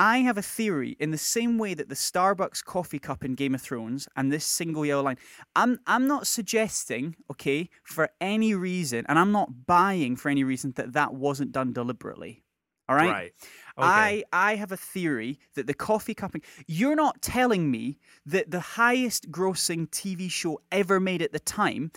[0.00, 3.54] I have a theory in the same way that the Starbucks coffee cup in Game
[3.54, 5.18] of Thrones and this single yellow line.
[5.54, 10.72] I'm I'm not suggesting, okay, for any reason, and I'm not buying for any reason
[10.76, 12.42] that that wasn't done deliberately.
[12.88, 13.10] All right.
[13.10, 13.32] Right.
[13.76, 13.86] Okay.
[13.86, 16.44] I I have a theory that the coffee cupping.
[16.66, 21.92] You're not telling me that the highest grossing TV show ever made at the time,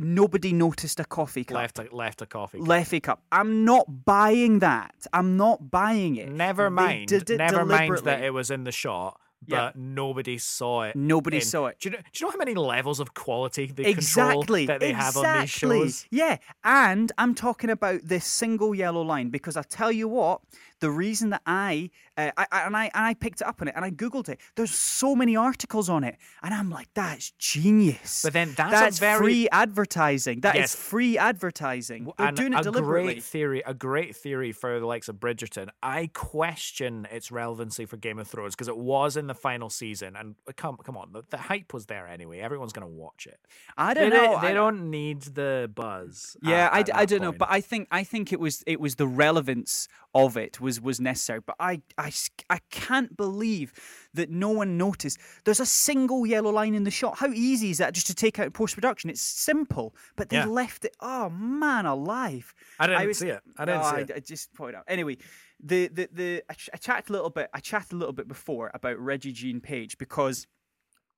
[0.00, 1.56] nobody noticed a coffee cup.
[1.56, 2.58] left a left a coffee.
[2.58, 2.66] cup.
[2.66, 3.22] Leffy cup.
[3.30, 4.94] I'm not buying that.
[5.12, 6.28] I'm not buying it.
[6.30, 7.08] Never mind.
[7.08, 9.70] did it never mind that it was in the shot, but Yeah.
[9.76, 10.96] nobody saw it.
[10.96, 11.78] Nobody in- saw it.
[11.80, 14.66] Do you, know, do you know how many levels of quality they Exactly.
[14.66, 16.06] control that they have on these shows?
[16.10, 20.40] Yeah, and I'm talking about this single yellow line because I tell you what,
[20.80, 23.68] the reason that I, uh, I, I and I and I picked it up on
[23.68, 24.40] it and I googled it.
[24.56, 28.22] There's so many articles on it, and I'm like, that's genius.
[28.22, 30.40] But then that's a very- free advertising.
[30.40, 30.74] That is Yes.
[30.74, 32.10] free advertising.
[32.18, 33.14] They're and doing it a deliberately.
[33.14, 35.68] great theory, a great theory for the likes of Bridgerton.
[35.82, 40.16] I question its relevancy for Game of Thrones because it was in the final season,
[40.16, 42.38] and uh, come, come on, the, the hype was there anyway.
[42.40, 43.38] Everyone's gonna watch it.
[43.76, 44.40] I They, don't know.
[44.40, 46.36] they I- don't need the buzz.
[46.42, 48.80] Yeah, at- I, at I don't know, but I think I think it was it
[48.80, 51.40] was the relevance of it was was necessary.
[51.40, 52.12] But I, I,
[52.50, 53.72] I can't believe
[54.12, 55.18] that no one noticed.
[55.46, 57.16] There's a single yellow line in the shot.
[57.16, 59.08] How easy is that just to take out post production?
[59.08, 60.44] It's simple, but they Yeah.
[60.44, 60.94] left it.
[61.00, 62.52] Oh man, alive!
[62.78, 63.40] I didn't was- see it.
[63.56, 64.12] I didn't Oh, see I, it.
[64.16, 64.84] I just point out.
[64.86, 65.16] Anyway,
[65.58, 67.48] the the the I, ch- I chatted a little bit.
[67.54, 70.46] I chatted a little bit before about Regé-Jean Page because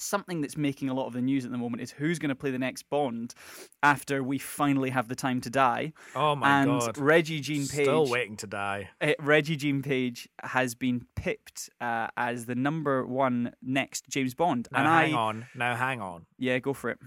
[0.02, 2.34] something that's making a lot of the news at the moment is who's going to
[2.34, 3.34] play the next Bond
[3.82, 5.92] after we finally have the time to die.
[6.14, 6.94] Oh my and god!
[6.96, 7.84] Regé-Jean Page.
[7.86, 8.90] Still waiting to die.
[9.00, 14.78] uh, Regé-Jean Page has been pipped uh, as the number one next James Bond, Now
[14.80, 15.46] and hang I on.
[15.54, 16.26] Now hang on.
[16.38, 16.98] yeah, go for it.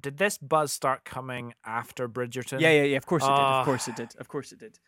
[0.00, 2.60] Did this buzz start coming after Bridgerton?
[2.60, 2.96] Yeah, yeah, yeah.
[2.96, 3.32] Of course it did.
[3.32, 3.60] Ah.
[3.60, 4.14] Of course it did.
[4.18, 4.78] Of course it did.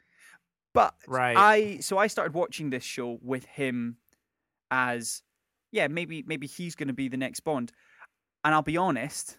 [0.72, 1.36] But Right.
[1.36, 3.98] I so I started watching this show with him
[4.70, 5.22] as
[5.74, 7.72] yeah, maybe maybe he's going to be the next Bond.
[8.44, 9.36] And I'll be honest,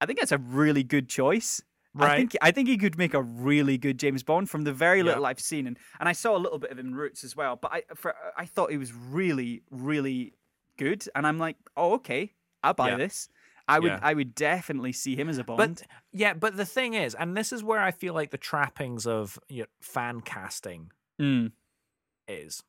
[0.00, 1.60] I think that's a really good choice.
[1.96, 2.16] I Right.
[2.16, 5.04] think I think he could make a really good James Bond from the very Yeah.
[5.04, 7.36] little I've seen, and, and I saw a little bit of him in Roots as
[7.36, 7.56] well.
[7.56, 10.34] But I for I thought he was really really
[10.76, 12.96] good, and I'm like, oh okay, I'll buy Yeah.
[12.96, 13.28] this.
[13.66, 14.00] I would Yeah.
[14.02, 15.58] I would definitely see him as a Bond.
[15.58, 19.06] But yeah, but the thing is, and this is where I feel like the trappings
[19.06, 21.52] of you know, fan casting Mm.
[22.28, 22.62] is.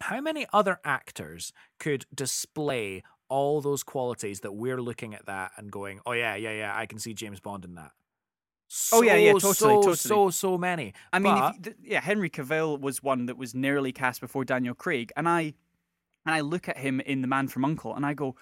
[0.00, 5.70] How many other actors could display all those qualities that we're looking at that and
[5.70, 7.92] going, "Oh yeah, yeah, yeah, I can see James Bond in that."
[8.92, 9.96] Oh, yeah, yeah, So, totally, so, totally.
[9.96, 10.92] so, so many.
[11.12, 14.74] I mean, But- th- yeah, Henry Cavill was one that was nearly cast before Daniel
[14.74, 15.54] Craig, and I
[16.24, 18.34] and I look at him in The Man from Uncle, and I go,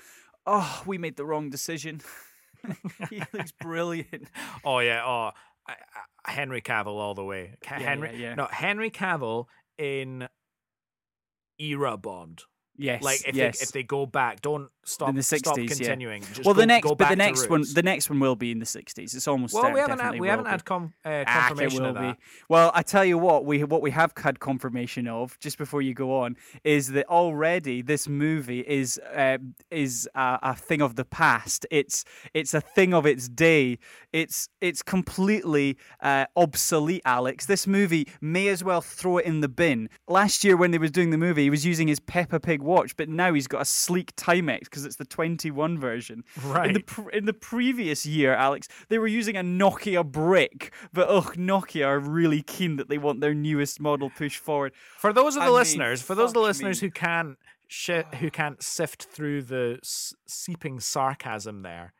[0.46, 2.00] "Oh, we made the wrong decision."
[3.10, 4.28] he looks brilliant.
[4.64, 5.30] Oh yeah, oh
[5.66, 5.76] I,
[6.24, 7.54] I, Henry Cavill all the way.
[7.62, 8.34] Yeah, Henry, yeah, yeah.
[8.34, 9.46] no Henry Cavill
[9.78, 10.26] in
[11.58, 12.42] era Bond.
[12.76, 13.58] Yes, Like if yes.
[13.58, 15.66] they if they go back, don't stop the stop 60s, yeah.
[15.68, 16.22] continuing.
[16.22, 18.58] Just well, go, the next, but the next one, the next one will be in
[18.58, 19.14] the '60s.
[19.14, 20.50] It's almost well, certain, we haven't had, we haven't be.
[20.50, 22.16] had com- uh, Ah, confirmation will of that.
[22.16, 22.22] be.
[22.48, 25.94] Well, I tell you what, we what we have had confirmation of just before you
[25.94, 29.38] go on is that already this movie is uh,
[29.70, 31.66] is a, a thing of the past.
[31.70, 33.78] It's it's a thing of its day.
[34.12, 37.46] It's it's completely uh, obsolete, Alex.
[37.46, 39.88] This movie may as well throw it in the bin.
[40.08, 42.96] Last year when they was doing the movie, he was using his Peppa Pig watch,
[42.96, 46.24] but now he's got a sleek Timex because it's the 21 version.
[46.42, 46.66] Right.
[46.66, 51.06] In the pr- in the previous year, Alex, they were using a Nokia brick, but
[51.08, 54.72] oh, Nokia are really keen that they want their newest model pushed forward.
[54.98, 56.88] For those of I the mean, listeners, for those of the listeners me.
[56.88, 61.92] who can't shi who can't sift through the s- seeping sarcasm there,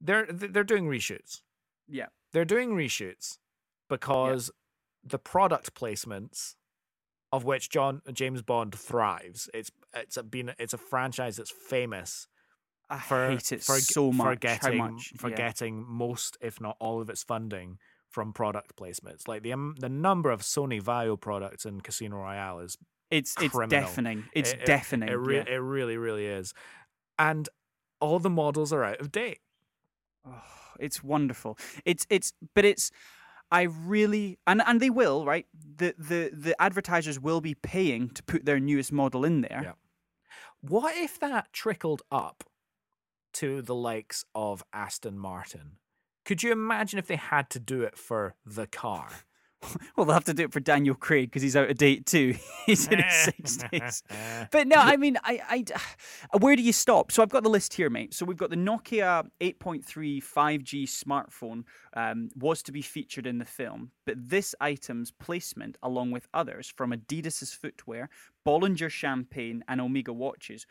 [0.00, 1.42] they're they're doing reshoots.
[1.88, 3.38] Yeah, They're doing reshoots
[3.88, 4.50] because
[5.04, 6.56] the product placements
[7.36, 9.48] of which John James Bond thrives.
[9.52, 12.26] It's it's a been it's a franchise that's famous
[12.88, 14.26] I for hate it for, so much.
[14.26, 15.12] for getting how much?
[15.16, 15.36] for yeah.
[15.36, 17.78] getting most, if not all, of its funding
[18.08, 19.28] from product placements.
[19.28, 22.78] Like the um, the number of Sony Vaio products in Casino Royale is
[23.10, 24.24] it's it's deafening.
[24.32, 25.08] It's it, it- deafening.
[25.08, 25.44] It, re- yeah.
[25.54, 26.54] it really really is,
[27.18, 27.48] and
[28.00, 29.40] all the models are out of date.
[30.26, 30.42] Oh,
[30.80, 31.58] it's wonderful.
[31.84, 32.90] It's it's but it's
[33.50, 35.46] I really and and they will right.
[35.76, 39.60] The the the advertisers will be paying to put their newest model in there.
[39.62, 39.72] Yeah.
[40.60, 42.44] What if that trickled up
[43.34, 45.78] to the likes of Aston Martin?
[46.24, 49.08] Could you imagine if they had to do it for the car?
[49.96, 52.36] Well, they'll have to do it for Daniel Craig because he's out of date too.
[52.66, 54.02] he's in his sixties.
[54.50, 55.64] But no, I mean, I,
[56.32, 57.10] I, where do you stop?
[57.10, 58.12] So I've got the list here, mate.
[58.12, 61.64] So we've got the Nokia 8.3 5G smartphone
[61.94, 66.72] um, was to be featured in the film, but this item's placement, along with others
[66.76, 68.10] from Adidas's footwear,
[68.46, 70.66] Bollinger champagne, and Omega watches,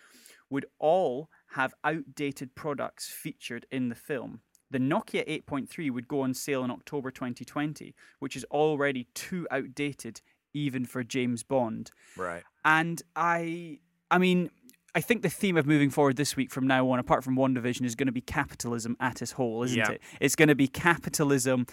[0.49, 4.41] would all have outdated products featured in the film.
[4.71, 10.21] The Nokia 8.3 would go on sale in October 2020, which is already too outdated
[10.53, 11.91] even for James Bond.
[12.17, 12.43] Right.
[12.63, 14.49] And I, I mean,
[14.95, 17.53] I think the theme of moving forward this week from now on, apart from one
[17.53, 19.91] division, is going to be capitalism at its whole, isn't Yeah.
[19.91, 20.01] it?
[20.19, 21.67] It's going to be capitalism.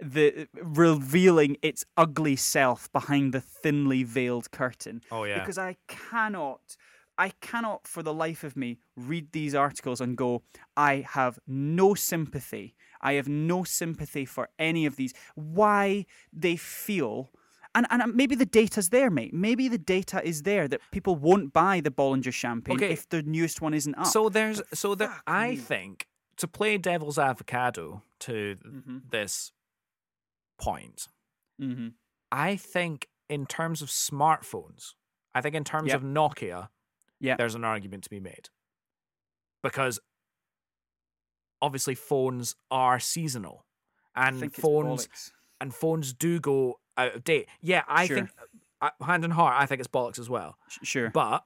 [0.00, 5.38] The revealing its ugly self behind the thinly veiled curtain Oh yeah.
[5.38, 6.76] because I cannot,
[7.18, 10.42] I cannot for the life of me read these articles and go,
[10.76, 12.74] I have no sympathy.
[13.00, 15.14] I have no sympathy for any of these.
[15.34, 17.30] Why they feel.
[17.74, 19.34] And, and maybe the data's there, mate.
[19.34, 22.92] Maybe the data is there that people won't buy the Bollinger champagne Okay.
[22.92, 24.06] if the newest one isn't up.
[24.06, 25.56] So there's so there I me.
[25.56, 26.06] think
[26.36, 29.10] to play devil's avocado to Mhm.
[29.10, 29.52] this
[30.58, 31.08] point,
[31.58, 31.88] hmm
[32.32, 34.94] I think in terms of smartphones,
[35.34, 35.96] I think in terms Yep.
[35.96, 36.68] of Nokia,
[37.20, 37.36] Yeah.
[37.36, 38.48] there's an argument to be made.
[39.62, 39.98] Because
[41.62, 43.64] obviously phones are seasonal.
[44.14, 45.08] And phones
[45.60, 47.48] and phones do go out of date.
[47.60, 48.16] Yeah, I Sure.
[48.16, 48.30] think
[48.80, 50.58] uh, hand in heart, I think it's bollocks as well.
[50.82, 51.10] Sure.
[51.10, 51.44] But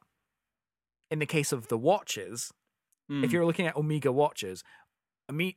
[1.11, 2.53] in the case of the watches,
[3.09, 3.33] if Mm.
[3.33, 4.63] you're looking at Omega watches,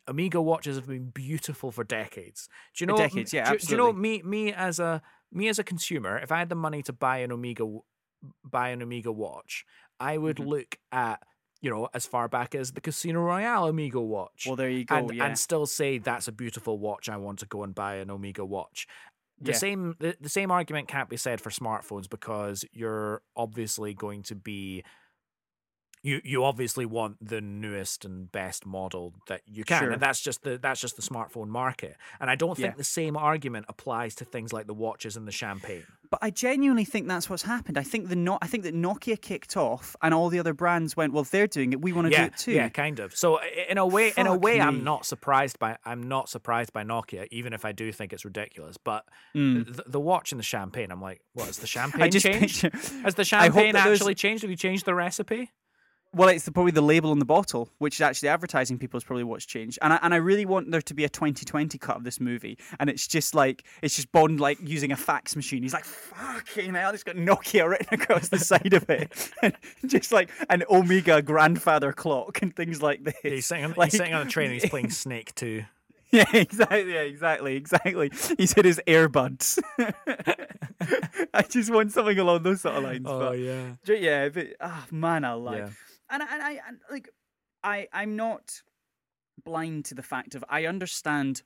[0.07, 2.47] Omega watches have been beautiful for decades.
[2.75, 2.95] Do you know?
[2.97, 4.21] decades, yeah, do, do you know me?
[4.23, 5.01] Me as a
[5.31, 7.65] me as a consumer, if I had the money to buy an Omega
[8.43, 9.65] buy an Omega watch,
[10.03, 10.47] I would Mhm.
[10.47, 11.21] look at
[11.61, 14.45] you know as far back as the Casino Royale Omega watch.
[14.45, 14.95] well, there you go.
[14.97, 15.25] and, yeah.
[15.25, 17.07] and still say that's a beautiful watch.
[17.09, 18.85] I want to go and buy an Omega watch.
[19.39, 19.57] The Yeah.
[19.57, 24.35] same the, the same argument can't be said for smartphones because you're obviously going to
[24.35, 24.83] be
[26.03, 29.91] you you obviously want the newest and best model that you can Sure.
[29.91, 32.77] and that's just the that's just the smartphone market and i don't think Yeah.
[32.77, 36.85] the same argument applies to things like the watches and the champagne But I genuinely
[36.85, 37.75] think that's what's happened.
[37.75, 40.95] I think the no- I think that Nokia kicked off, and all the other brands
[40.95, 43.15] went, "Well, if they're doing it, we want to do it too." yeah kind of
[43.15, 44.61] so in a way in a way me.
[44.67, 48.25] i'm not surprised by i'm not surprised by nokia even if i do think it's
[48.25, 49.01] ridiculous but
[49.35, 49.75] Mm.
[49.75, 52.61] the, the watch and the champagne i'm like what has the champagne I just changed
[52.61, 53.01] picture.
[53.05, 55.49] has the champagne those- actually changed have you changed the recipe
[56.15, 59.03] Well, it's the, probably the label on the bottle, which is actually advertising people is
[59.03, 59.79] probably what's changed.
[59.81, 62.57] And I, and I really want there to be a 2020 cut of this movie,
[62.79, 65.63] and it's just like it's just Bond like using a fax machine.
[65.63, 69.53] He's like, "Fucking hell!" It's got Nokia written across the side of it, and
[69.87, 73.15] just like an Omega grandfather clock and things like this.
[73.23, 75.63] Yeah, he's sitting on, Like- he's sitting on a train and he's playing snake too
[76.11, 76.93] Yeah, exactly.
[76.93, 77.55] Yeah, exactly.
[77.55, 78.11] Exactly.
[78.37, 79.59] He's hit his earbuds.
[81.33, 83.01] I just want something along those sort of lines.
[83.03, 85.57] but- Oh, yeah yeah, but ah, man alive.
[85.57, 85.69] Yeah.
[86.09, 87.09] And I- and I and like
[87.63, 88.61] I I'm not
[89.43, 91.41] blind to the fact of I understand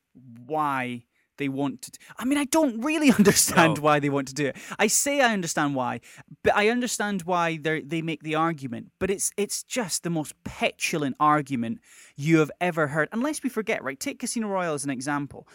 [0.45, 1.03] why
[1.37, 1.91] they want to.
[2.17, 3.81] I mean, I don't really understand No.
[3.83, 4.57] why they want to do it.
[4.79, 6.01] I say I understand why,
[6.43, 8.91] but I understand why they they make the argument.
[8.99, 11.79] But it's it's just the most petulant argument
[12.15, 13.07] you have ever heard.
[13.11, 13.99] Unless we forget, right?
[13.99, 15.47] Take Casino Royale as an example.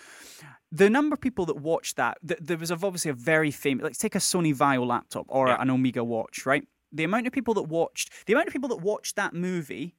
[0.70, 3.82] The number of people that watched that, th- there was obviously a very famous.
[3.84, 5.60] Let's take a Sony Vaio laptop or Yeah.
[5.60, 6.66] an Omega watch, right?
[6.92, 9.94] The amount of people that watched, the amount of people that watched that movie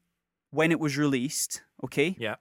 [0.52, 2.36] when it was released, okay, yeah.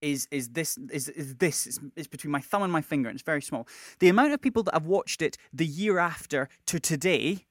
[0.00, 3.24] is is this is is this is, between my thumb and my finger and it's
[3.24, 3.66] very small.
[3.98, 7.46] The amount of people that have watched it the year after to today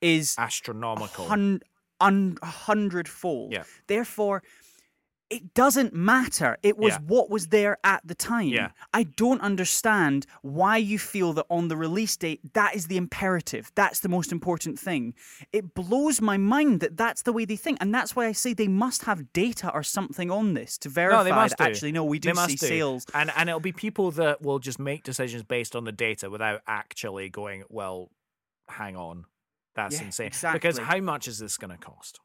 [0.00, 1.26] is astronomical.
[1.26, 1.60] hun-
[2.00, 3.52] un- hundredfold.
[3.52, 3.64] Yeah.
[3.86, 4.42] therefore
[5.30, 6.58] it doesn't matter.
[6.62, 6.98] It was Yeah.
[7.06, 8.48] what was there at the time.
[8.48, 8.70] Yeah.
[8.92, 13.72] i don't understand why you feel that on the release date that is the imperative.
[13.74, 15.14] That's the most important thing.
[15.52, 18.52] It blows my mind that that's the way they think and that's why i say
[18.54, 21.70] they must have data or something on this to verify no, they must that do.
[21.70, 22.66] actually no we do see do.
[22.66, 23.06] sales.
[23.14, 26.60] And and it'll be people that will just make decisions based on the data without
[26.66, 28.10] actually going well
[28.68, 29.24] hang on.
[29.74, 30.30] That's Yeah, insane.
[30.52, 32.20] Because how much is this going to cost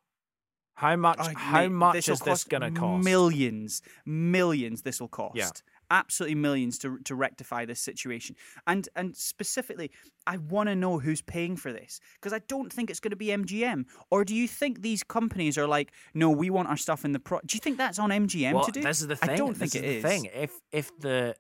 [0.79, 4.81] how much Oh, how mate, much is this going to cost Millions, millions.
[4.83, 5.35] This will cost.
[5.35, 5.49] Yeah.
[5.91, 8.35] Absolutely millions to to rectify this situation.
[8.65, 9.91] And and specifically,
[10.25, 13.17] I want to know who's paying for this because I don't think it's going to
[13.17, 13.85] be MGM.
[14.09, 17.19] Or do you think these companies are like, no, we want our stuff in the
[17.19, 17.39] pro?
[17.45, 18.81] Do you think that's on MGM well, to do?
[18.81, 20.03] this is the thing I don't this think is it the is.
[20.03, 21.35] thing if if the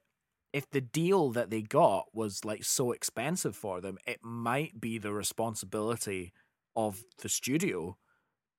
[0.51, 4.97] if the deal that they got was like so expensive for them it might be
[4.97, 6.33] the responsibility
[6.75, 7.95] of the studio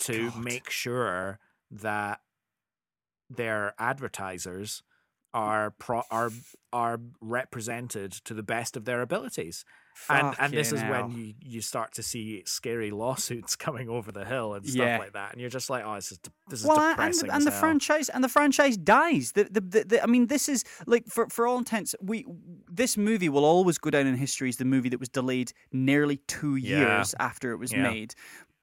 [0.01, 0.45] to God.
[0.45, 1.39] make sure
[1.71, 2.21] that
[3.29, 4.83] their advertisers
[5.33, 6.31] are pro- are
[6.73, 9.65] are represented to the best of their abilities
[10.09, 14.25] and and this is when you you start to see scary lawsuits coming over the
[14.25, 14.99] hill and stuff Yeah.
[14.99, 17.31] like that and you're just like oh this is de- this is well, and, depressing
[17.31, 19.31] and the franchise and the franchise dies.
[19.33, 22.27] The, the, the, the, I mean, this is like for for all intents, we
[22.69, 26.17] this movie will always go down in history as the movie that was delayed nearly
[26.27, 26.79] two Yeah.
[26.97, 27.83] years after it was Yeah.
[27.89, 28.15] made.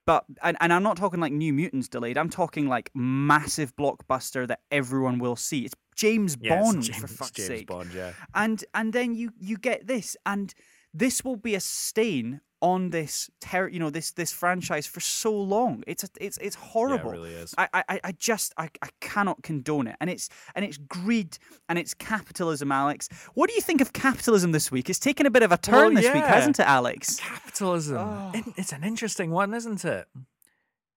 [0.08, 2.18] But and, and I'm not talking like New Mutants delayed.
[2.18, 5.66] I'm talking like massive blockbuster that everyone will see.
[5.66, 7.68] It's James Yeah, it's Bond James, for fuck's James sake.
[7.68, 8.14] Bond, yeah.
[8.34, 10.54] And and then you you get this, and
[10.94, 15.32] this will be a stain on this ter- you know this this franchise for so
[15.32, 15.84] long.
[15.86, 17.12] It's a, it's it's horrible.
[17.12, 17.54] It really is.
[17.58, 21.38] I, I I just I, I cannot condone it, and it's and it's greed
[21.70, 23.10] and it's capitalism, Alex.
[23.36, 24.90] What do you think of capitalism this week?
[24.90, 27.18] It's taken a bit of a turn Well, this week, hasn't it, Alex?
[27.20, 27.98] Capitalism.
[27.98, 28.32] Oh.
[28.34, 30.08] It- It's an interesting one, isn't it?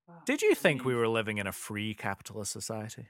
[0.09, 3.09] Oh, Did you think we were living in a free capitalist society?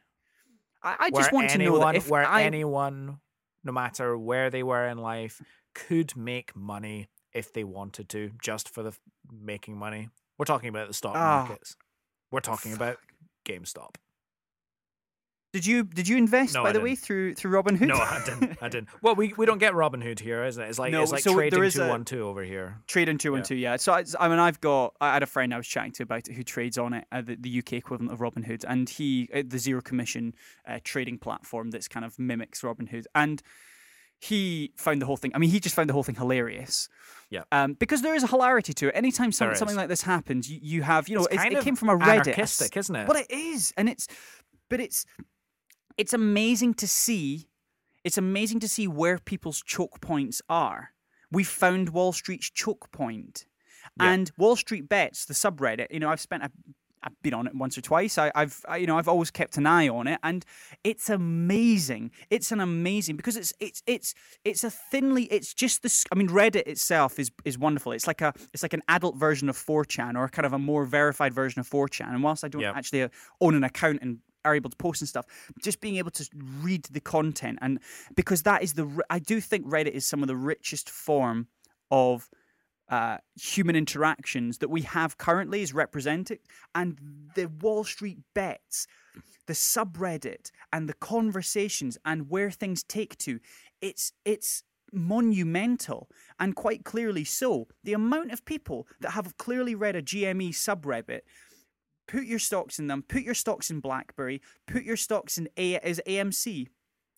[0.82, 3.20] I, I just where want anyone, to know that if where I, anyone,
[3.62, 5.40] no matter where they were in life,
[5.74, 8.92] could make money if they wanted to, just for the
[9.30, 10.08] making money.
[10.38, 11.76] We're talking about the stock Ah, markets.
[12.30, 12.98] We're talking about
[13.44, 13.96] GameStop.
[15.52, 17.00] did you did you invest No, by I the way didn't.
[17.00, 17.88] through through Robinhood?
[17.88, 18.58] No, I didn't.
[18.62, 18.88] I didn't.
[19.02, 20.68] Well, we, we don't get Robinhood here, isn't it?
[20.68, 22.78] It's like No, it's like so trading is two one two over here.
[22.86, 23.36] Trading in two Yeah.
[23.36, 23.76] and two, yeah.
[23.76, 26.28] So I, I mean, I've got I had a friend I was chatting to about
[26.28, 29.42] it who trades on it, uh, the, the UK equivalent of Robinhood, and he uh,
[29.44, 30.34] the zero commission
[30.68, 33.42] uh, trading platform that's kind of mimics Robinhood, and
[34.20, 35.32] he found the whole thing.
[35.34, 36.88] I mean, he just found the whole thing hilarious.
[37.30, 37.44] Yeah.
[37.52, 38.92] Um, because there is a hilarity to it.
[38.94, 41.76] Anytime some, something like this happens, you, you have you know It's it's, it came
[41.76, 43.08] from a Reddit, anarchistic, isn't it?
[43.08, 44.06] Well, it is, and it's
[44.68, 45.06] but it's
[45.96, 47.48] it's amazing to see.
[48.04, 50.90] It's amazing to see where people's choke points are.
[51.30, 53.46] We found Wall Street's choke point.
[53.98, 56.50] And Wall Street Bets, the subreddit, you know, I've spent a
[57.02, 58.18] I've been on it once or twice.
[58.18, 60.44] I, I've, I, you know, I've always kept an eye on it, and
[60.84, 62.10] it's amazing.
[62.30, 64.14] It's an amazing because it's, it's, it's,
[64.44, 65.24] it's a thinly.
[65.24, 66.04] It's just this.
[66.12, 67.92] I mean, Reddit itself is is wonderful.
[67.92, 70.84] It's like a, it's like an adult version of 4chan or kind of a more
[70.84, 72.08] verified version of 4chan.
[72.08, 72.72] And whilst I don't Yeah.
[72.74, 73.08] actually uh,
[73.40, 75.26] own an account and are able to post and stuff,
[75.62, 76.26] just being able to
[76.62, 77.78] read the content and
[78.14, 79.00] because that is the.
[79.10, 81.48] I do think Reddit is some of the richest form
[81.90, 82.28] of
[82.90, 86.40] uh, human interactions that we have currently is represented,
[86.74, 86.98] and
[87.34, 88.86] the Wall Street bets,
[89.46, 93.38] the subreddit, and the conversations, and where things take to,
[93.80, 94.62] it's it's
[94.92, 96.08] monumental
[96.40, 97.68] and quite clearly so.
[97.84, 101.20] The amount of people that have clearly read a GME subreddit.
[102.08, 103.02] Put your stocks in them.
[103.06, 104.42] Put your stocks in BlackBerry.
[104.66, 106.66] Put your stocks in A is AMC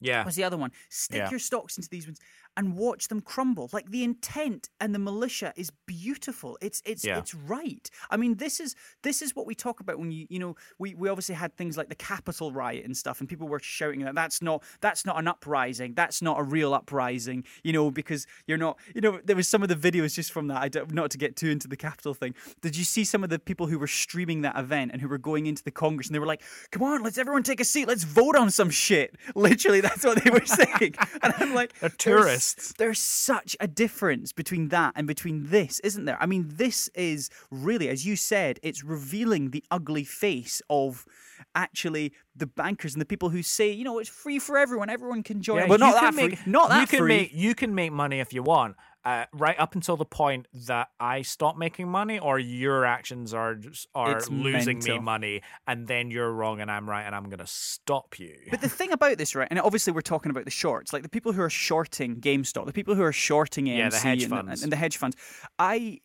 [0.01, 0.23] Yeah.
[0.23, 0.71] was the other one.
[0.91, 1.31] Stick Yeah.
[1.31, 2.19] your stocks into these ones
[2.57, 3.71] and watch them crumble.
[3.73, 6.59] Like the intent and the militia is beautiful.
[6.61, 7.19] It's it's Yeah.
[7.19, 7.89] it's right.
[8.11, 10.95] I mean, this is this is what we talk about when you you know we,
[10.95, 14.15] we obviously had things like the Capitol riot and stuff, and people were shouting that
[14.15, 15.95] that's not that's not an uprising.
[15.95, 17.45] That's not a real uprising.
[17.63, 18.79] You know because you're not.
[18.95, 20.61] You know there was some of the videos just from that.
[20.63, 22.35] I don't not to get too into the Capitol thing.
[22.61, 25.19] Did you see some of the people who were streaming that event and who were
[25.19, 27.89] going into the Congress and they were like, "Come on, let's everyone take a seat.
[27.89, 30.95] Let's vote on some shit." Literally, that's what they were saying.
[31.23, 32.42] and I'm like, They're "There's-
[32.79, 36.19] There's such a difference between that and between this, isn't there?
[36.21, 41.07] I mean, this is really, as you said, it's revealing the ugly face of
[41.55, 44.89] actually the bankers and the people who say, you know, it's free for everyone.
[44.91, 45.59] Everyone can join.
[45.59, 46.29] Yeah, well, not that can free.
[46.29, 47.09] make- not that you can free.
[47.09, 50.89] Make, you can make money if you want, uh, right up until the point that
[51.01, 55.87] I stop making money, or your actions are just, are It's losing me money, and
[55.89, 58.35] then you're wrong and I'm right, and I'm gonna stop you.
[58.51, 61.09] But the thing about this, right, and obviously we're talking about the shorts, like the
[61.09, 64.31] people who are shorting GameStop, the people who are shorting AMC Yeah, the hedge and,
[64.31, 64.63] funds.
[64.63, 65.17] and the hedge funds,
[65.59, 66.01] I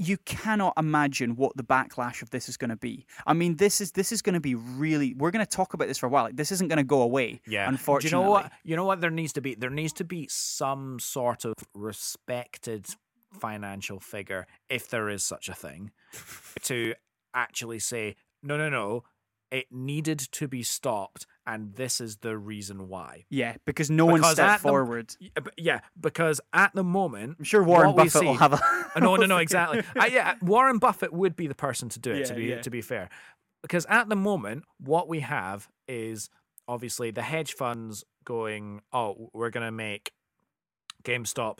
[0.00, 3.04] you cannot imagine what the backlash of this is going to be.
[3.26, 5.12] I mean, this is this is going to be really.
[5.14, 6.24] We're going to talk about this for a while.
[6.24, 7.42] Like, this isn't going to go away.
[7.46, 7.68] Yeah.
[7.68, 8.10] unfortunately.
[8.10, 8.52] Do you know what?
[8.64, 9.54] You know what there needs to be?
[9.54, 12.86] There needs to be some sort of respected
[13.38, 15.90] financial figure, if there is such a thing,
[16.62, 16.94] to
[17.34, 19.04] actually say, no, no, no,
[19.50, 23.24] it needed to be stopped, and this is the reason why.
[23.30, 25.14] Yeah, because no one stepped the- forward.
[25.20, 28.60] Y- uh, Yeah, because at the moment, I'm sure Warren Buffett will have a.
[28.92, 29.84] Uh, no, no, no, exactly.
[29.96, 32.26] Uh, yeah, Warren Buffett would be the person to do it.
[32.26, 32.60] to be yeah.
[32.60, 33.08] to be fair,
[33.62, 36.28] because at the moment, what we have is
[36.66, 40.12] obviously the hedge funds going, "Oh, we're going to make
[41.04, 41.58] GameStop."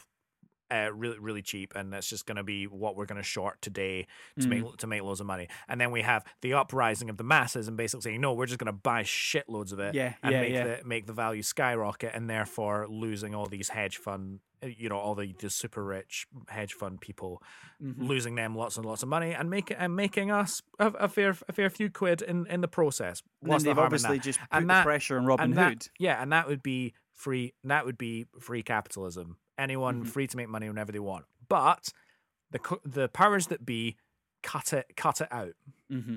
[0.71, 3.61] Uh, really, really cheap, and that's just going to be what we're going to short
[3.61, 4.07] today
[4.39, 4.51] to Mm.
[4.63, 5.49] make to make loads of money.
[5.69, 8.59] And then we have the uprising of the masses, and basically saying, "No, we're just
[8.61, 10.65] going to buy shitloads of it, Yeah, and yeah, make yeah.
[10.77, 14.97] the make the value skyrocket, and therefore losing all these hedge fund, uh, you know,
[14.99, 17.43] all the, the super rich hedge fund people,
[17.83, 18.07] Mhm.
[18.07, 21.31] losing them lots and lots of money, and making and making us a, a fair
[21.49, 23.23] a fair few quid in, in the process.
[23.43, 25.47] And What's then the they've harm in obviously just put And that- pressure on Robin
[25.47, 25.81] and Hood.
[25.81, 27.55] that, yeah, and that would be free.
[27.65, 29.37] That would be free capitalism.
[29.61, 30.09] Anyone Mhm.
[30.09, 31.27] free to make money whenever they want.
[31.49, 31.93] But
[32.51, 33.97] the the powers that be
[34.43, 35.55] cut it cut it out.
[35.89, 36.17] hmm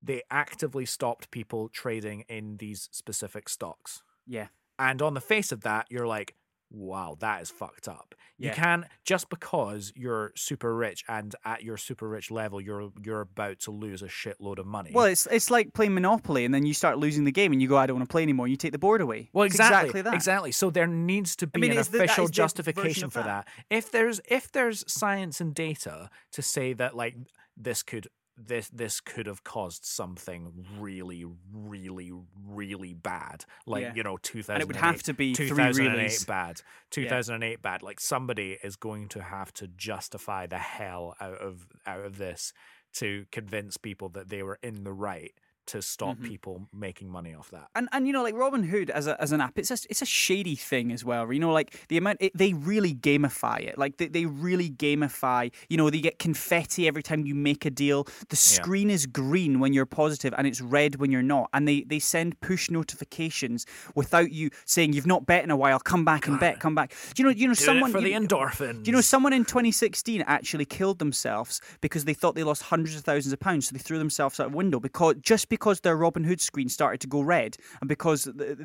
[0.00, 4.02] They actively stopped people trading in these specific stocks.
[4.26, 4.48] Yeah.
[4.78, 6.34] And on the face of that, you're like,
[6.72, 8.14] wow, that is fucked up.
[8.38, 13.20] You can't just because you're super rich and at your super rich level, you're you're
[13.20, 14.90] about to lose a shitload of money.
[14.92, 17.68] Well, it's it's like playing Monopoly, and then you start losing the game, and you
[17.68, 19.30] go, "I don't want to play anymore." And you take the board away.
[19.32, 20.14] Well, It's exactly, that.
[20.14, 20.50] Exactly.
[20.50, 23.20] So there needs to be mean, an is the- that official the justification of for
[23.22, 23.46] that.
[23.46, 23.48] that.
[23.70, 27.14] If there's if there's science and data to say that like
[27.56, 32.12] this could this this could have caused something really really
[32.46, 33.92] really bad like Yeah.
[33.94, 34.54] you know two thousand.
[34.54, 39.08] And it would have to be three 2008 bad 2008 bad like somebody is going
[39.08, 42.52] to have to justify the hell out of out of this
[42.94, 45.32] to convince people that they were in the right
[45.66, 46.24] to stop Mhm.
[46.28, 49.40] people making money off that And and you know, like Robinhood as a as an
[49.40, 51.32] app, it's a it's a shady thing as well.
[51.32, 53.78] You know, like the amount it, they really gamify it.
[53.78, 55.52] Like they, they really gamify.
[55.68, 58.06] You know, they get confetti every time you make a deal.
[58.28, 61.48] The screen is green when you're positive, and it's red when you're not.
[61.52, 65.78] And they they send push notifications without you saying you've not bet in a while.
[65.78, 66.60] Come back and bet.
[66.60, 66.92] Come back.
[67.14, 67.30] Do you know?
[67.34, 70.64] You know Doing someone for you- the endorphins Do you know someone in 2016 actually
[70.64, 73.98] killed themselves because they thought they lost hundreds of thousands of pounds, so they threw
[73.98, 77.88] themselves out a window because just because their Robinhood screen started to go red and
[77.94, 78.20] because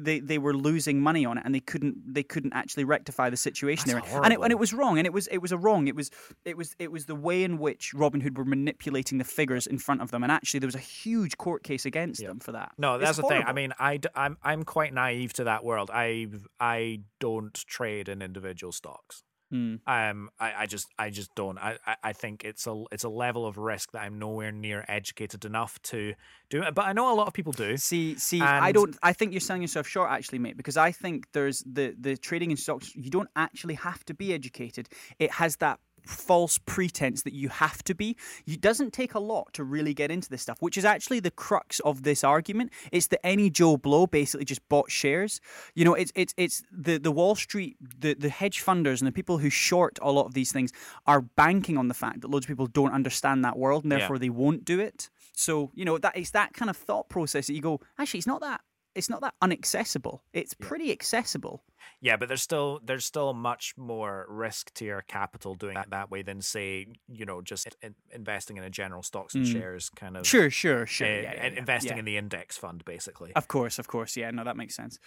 [0.08, 3.36] they, they were losing money on it and they couldn't they couldn't actually rectify the
[3.50, 4.26] situation That's they were in.
[4.26, 6.08] and it, and it was wrong and it was it was a wrong it was
[6.46, 10.02] it was it was the way in which Robinhood were manipulating the figures in front
[10.02, 12.72] of them and actually there was a huge court case against them for that.
[12.78, 13.42] No, It's that's the thing.
[13.44, 13.54] I horrible.
[13.62, 15.90] mean, I I'm I'm quite naive to that world.
[15.94, 16.28] I
[16.60, 19.24] I don't trade in individual stocks.
[19.50, 19.76] Hmm.
[19.88, 21.58] Um, I, I just I just don't.
[21.58, 25.46] I, I, think it's a it's a level of risk that I'm nowhere near educated
[25.46, 26.16] enough to
[26.50, 26.76] do it.
[26.76, 27.78] But I know a lot of people do.
[27.78, 28.98] See, see, I don't.
[29.02, 30.58] I think you're selling yourself short, actually, mate.
[30.58, 32.94] Because I think there's the the trading in stocks.
[32.94, 34.90] You don't actually have to be educated.
[35.18, 38.16] It has that false pretense that you have to be.
[38.46, 41.32] It doesn't take a lot to really get into this stuff, which is actually the
[41.32, 42.72] crux of this argument.
[42.92, 45.40] It's that any Joe Blow basically just bought shares.
[45.76, 49.12] You know, it's it's it's the the Wall Street, the the hedge funders and the
[49.12, 50.72] people who short a lot of these things
[51.06, 54.00] are banking on the fact that loads of people don't understand that world and Yeah.
[54.00, 55.10] therefore they won't do it.
[55.34, 58.28] So you know that it's that kind of thought process that you go, actually, it's
[58.28, 58.62] not that.
[58.98, 60.20] It's not that unaccessible.
[60.34, 61.64] It's pretty accessible.
[62.02, 66.10] Yeah, but there's still there's still much more risk to your capital doing that that
[66.12, 69.52] way than say you know just in, investing in a general stocks and Mm.
[69.52, 71.08] shares kind of Sure, sure, sure.
[71.08, 72.00] uh, yeah, yeah, and yeah, investing yeah.
[72.00, 73.32] in the index fund basically.
[73.36, 74.18] Of course, of course.
[74.18, 75.00] Yeah, no, that makes sense.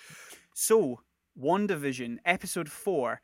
[0.54, 1.00] So,
[1.38, 3.20] WandaVision, episode four.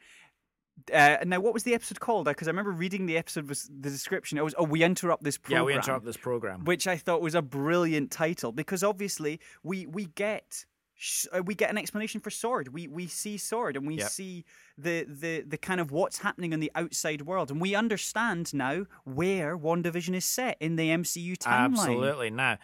[0.93, 2.27] Uh, now, what was the episode called?
[2.27, 4.39] Because I remember reading the episode was the description.
[4.39, 6.65] It was, "Oh, we interrupt this program." yeah, we interrupt this program.
[6.65, 11.55] which I thought was a brilliant title because obviously we we get sh- uh, we
[11.55, 12.69] get an explanation for Sword.
[12.75, 14.11] We we see Sword and we Yep.
[14.11, 14.45] see
[14.77, 18.85] the the the kind of what's happening in the outside world, and we understand now
[19.05, 21.73] where WandaVision is set in the MCU timeline.
[21.73, 22.31] Absolutely.
[22.31, 22.59] Now,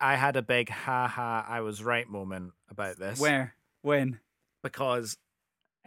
[0.00, 3.18] I had a big ha ha, I was right moment about this.
[3.18, 4.20] Where when
[4.62, 5.18] Because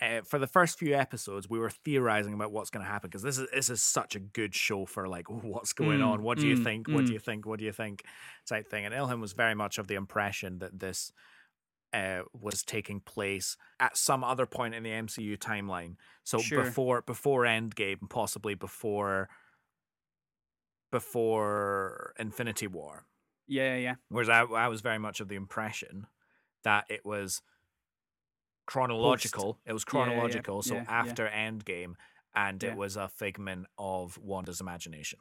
[0.01, 3.23] uh, for the first few episodes, we were theorizing about what's going to happen because
[3.23, 6.23] this is this is such a good show for like what's going Mm, on.
[6.23, 6.87] What do you mm, think?
[6.87, 7.07] What mm.
[7.07, 7.45] do you think?
[7.45, 8.03] What do you think?
[8.47, 8.85] Type thing.
[8.85, 11.11] And Ilham was very much of the impression that this
[11.93, 15.95] uh, was taking place at some other point in the MCU timeline.
[16.23, 16.63] So Sure.
[16.63, 19.29] before before Endgame, possibly before
[20.91, 23.05] before Infinity War.
[23.47, 26.07] yeah yeah Whereas I, I was very much of the impression
[26.63, 27.41] that it was
[28.73, 29.59] chronological.
[29.65, 30.61] It was Yeah, yeah, yeah, chronological.
[30.61, 31.93] so after Endgame,
[32.35, 35.19] and it was a figment of Wanda's imagination.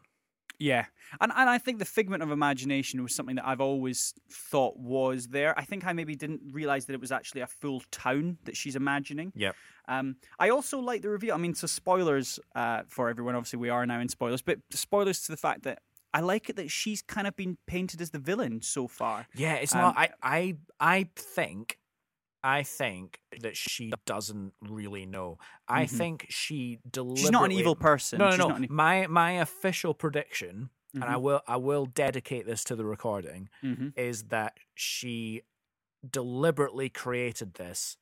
[0.60, 0.86] Yeah,
[1.20, 4.12] and and I think the figment of imagination was something that I've always
[4.50, 5.56] thought was there.
[5.56, 8.74] I think I maybe didn't realize that it was actually a full town that she's
[8.74, 9.32] imagining.
[9.36, 9.52] Yeah.
[9.86, 11.34] Um, I also like the reveal.
[11.34, 13.36] I mean, so spoilers uh, for everyone.
[13.36, 15.78] Obviously, we are now in spoilers, but spoilers to the fact that
[16.12, 19.28] I like it that she's kind of been painted as the villain so far.
[19.36, 19.94] Yeah, it's Um, not.
[19.96, 21.78] I I I think.
[22.44, 25.38] I think that she doesn't really know.
[25.66, 25.86] I Mhm.
[25.86, 27.16] think she deliberately.
[27.16, 28.20] She's not an evil person.
[28.20, 28.52] No, no, She's no.
[28.52, 30.70] not an My my official prediction,
[31.00, 31.18] and I Mhm.
[31.18, 33.94] will I will dedicate this to the recording, Mhm.
[33.96, 35.42] is that she
[36.08, 37.98] deliberately created this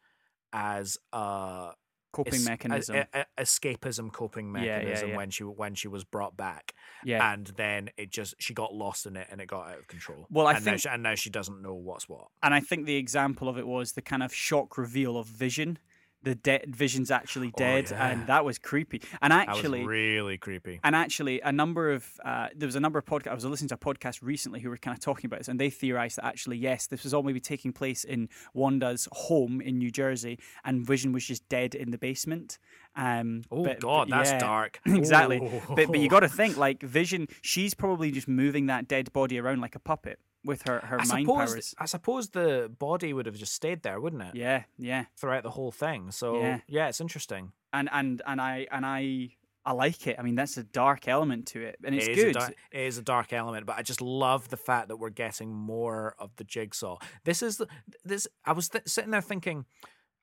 [0.53, 1.75] as a
[2.17, 2.97] coping es- mechanism.
[2.97, 5.17] a- a- escapism coping Yeah, yeah, mechanism yeah.
[5.17, 6.73] when she when she was brought back,
[7.05, 7.33] yeah.
[7.33, 10.27] and then it just she got lost in it and it got out of control.
[10.31, 12.29] Well, I and now think- she, and now she doesn't know what's what.
[12.43, 15.79] and I think the example of it was the kind of shock reveal of Vision.
[16.27, 18.09] The dead Vision's actually Oh, dead, yeah.
[18.09, 19.01] and that was creepy.
[19.23, 20.81] And actually, was really creepy.
[20.83, 23.31] And actually, a number of uh, there was a number of podcasts.
[23.31, 25.61] I was listening to a podcast recently who were kind of talking about this, and
[25.61, 29.79] they theorized that actually, yes, this was all maybe taking place in Wanda's home in
[29.79, 32.59] New Jersey, and Vision was just dead in the basement.
[32.97, 34.81] Um, Oh but- God, but that's dark.
[34.87, 35.39] exactly.
[35.69, 36.11] But but you Oh.
[36.11, 37.29] got to think like Vision.
[37.41, 41.05] She's probably just moving that dead body around like a puppet with her her I
[41.05, 41.75] mind suppose powers.
[41.79, 44.35] I suppose the body would have just stayed there, wouldn't it?
[44.35, 46.11] Yeah, yeah, Throughout the whole thing.
[46.13, 46.61] So Yeah.
[46.67, 47.53] yeah, it's interesting.
[47.73, 49.31] and and and I and I
[49.69, 50.17] I like it.
[50.19, 52.37] I mean, that's a dark element to it, and it's It good.
[52.37, 56.15] it is a dark element, but I just love the fact that we're getting more
[56.21, 56.99] of the jigsaw.
[57.25, 57.67] This is the
[58.05, 58.29] this.
[58.45, 59.67] I was th- sitting there thinking,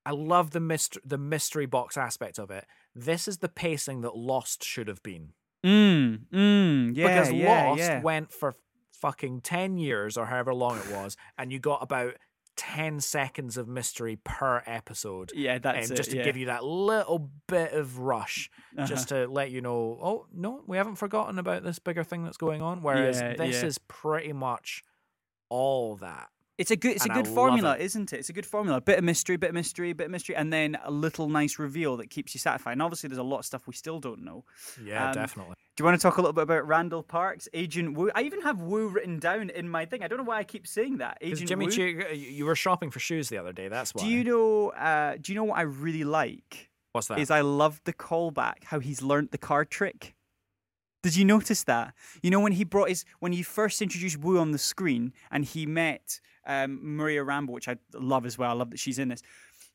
[0.05, 2.65] I love the mystery the mystery box aspect of it.
[2.95, 5.33] This is the pacing that Lost should have been.
[5.65, 8.01] Mm, mm, yeah, because yeah, Lost yeah.
[8.01, 8.55] went for
[9.03, 12.13] fucking 10 years or however long it was, and you got about
[12.55, 15.31] 10 seconds of mystery per episode.
[15.35, 15.95] yeah, that's it.
[15.95, 16.23] just to yeah.
[16.23, 18.49] give you that little bit of rush,
[18.85, 19.25] just Uh-huh.
[19.25, 22.61] to let you know, oh, no, we haven't forgotten about this bigger thing that's going
[22.61, 22.81] on.
[22.81, 23.67] Whereas Yeah, this yeah.
[23.67, 24.83] is pretty much
[25.49, 26.29] all that.
[26.59, 27.81] It's a good, it's a and I good love formula, it.
[27.81, 28.19] isn't it?
[28.19, 28.77] It's a good formula.
[28.77, 31.57] A bit of mystery, bit of mystery, bit of mystery, and then a little nice
[31.57, 32.73] reveal that keeps you satisfied.
[32.73, 34.45] And obviously, there's a lot of stuff we still don't know.
[34.81, 35.55] Yeah, Um, definitely.
[35.75, 38.11] Do you want to talk a little bit about Randall Parks, Agent Wu?
[38.13, 40.03] I even have Wu written down in my thing.
[40.03, 41.17] I don't know why I keep saying that.
[41.19, 41.71] Agent Jimmy Wu.
[41.71, 43.69] Choo, you were shopping for shoes the other day.
[43.69, 44.03] That's why.
[44.03, 44.69] do you know?
[44.69, 46.69] Uh, do you know what I really like?
[46.91, 47.17] What's that?
[47.17, 50.13] Is I love the callback how he's learnt the card trick.
[51.01, 51.95] Did you notice that?
[52.21, 55.43] You know when he brought his when he first introduced Wu on the screen and
[55.43, 58.51] he met um, Maria Rambeau, which I love as well.
[58.51, 59.23] I love that she's in this.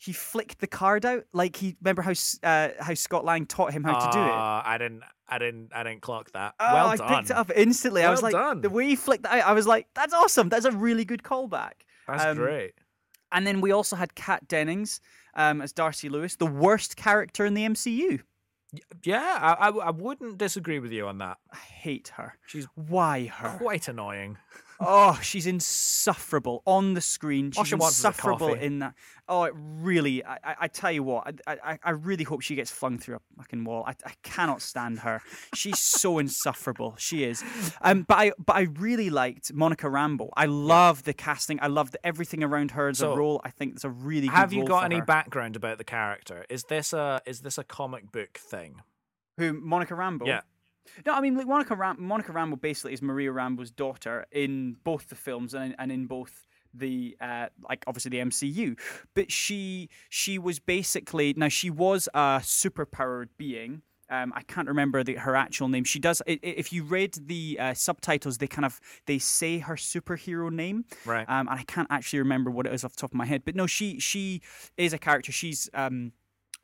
[0.00, 2.12] He flicked the card out like he remember how
[2.44, 4.30] uh, how Scott Lang taught him how to do it.
[4.30, 5.02] Uh, I didn't.
[5.28, 5.70] I didn't.
[5.74, 6.54] I didn't clock that.
[6.60, 7.08] Oh, well I done.
[7.08, 8.04] picked it up instantly.
[8.04, 8.60] I was like, done.
[8.60, 10.48] the way he flicked that out, I was like, that's awesome.
[10.48, 11.72] That's a really good callback.
[12.06, 12.74] That's Um, great.
[13.32, 15.00] And then we also had Kat Dennings
[15.34, 18.20] um, as Darcy Lewis, the worst character in the MCU.
[19.02, 21.38] Yeah, I, I, I wouldn't disagree with you on that.
[21.52, 22.38] I hate her.
[22.46, 23.56] She's Why her?
[23.58, 24.38] quite annoying.
[24.80, 27.50] Oh, she's insufferable on the screen.
[27.50, 28.94] She's she wants is a insufferable in that.
[29.28, 30.24] Oh, it really.
[30.24, 31.40] I, I, I tell you what.
[31.46, 33.84] I, I, I really hope she gets flung through a fucking wall.
[33.86, 35.20] I, I cannot stand her.
[35.54, 36.94] She's so insufferable.
[36.96, 37.42] She is.
[37.82, 40.30] Um, but I, but I really liked Monica Rambeau.
[40.36, 41.58] I love the casting.
[41.60, 43.40] I love the, everything around her as So, a role.
[43.44, 44.28] I think it's a really.
[44.28, 45.04] Good Have you got any her.
[45.04, 46.44] background about the character?
[46.48, 48.82] Is this a is this a comic book thing?
[49.38, 50.26] Who Monica Rambeau?
[50.26, 50.40] Yeah.
[51.06, 55.08] No, I mean like Monica Ram- Monica Rambeau basically is Maria Rambeau's daughter in both
[55.08, 58.78] the films and and in both the uh like obviously the MCU
[59.14, 65.04] but she she was basically now she was a superpowered being um, I can't remember
[65.04, 65.84] the, her actual name.
[65.84, 66.22] She does.
[66.26, 70.50] i- i- If you read the uh, subtitles, they kind of they say her superhero
[70.50, 71.28] name, Right.
[71.28, 73.42] um, and I can't actually remember what it is off the top of my head.
[73.44, 74.40] But no, she she
[74.78, 75.30] is a character.
[75.30, 76.12] She's um,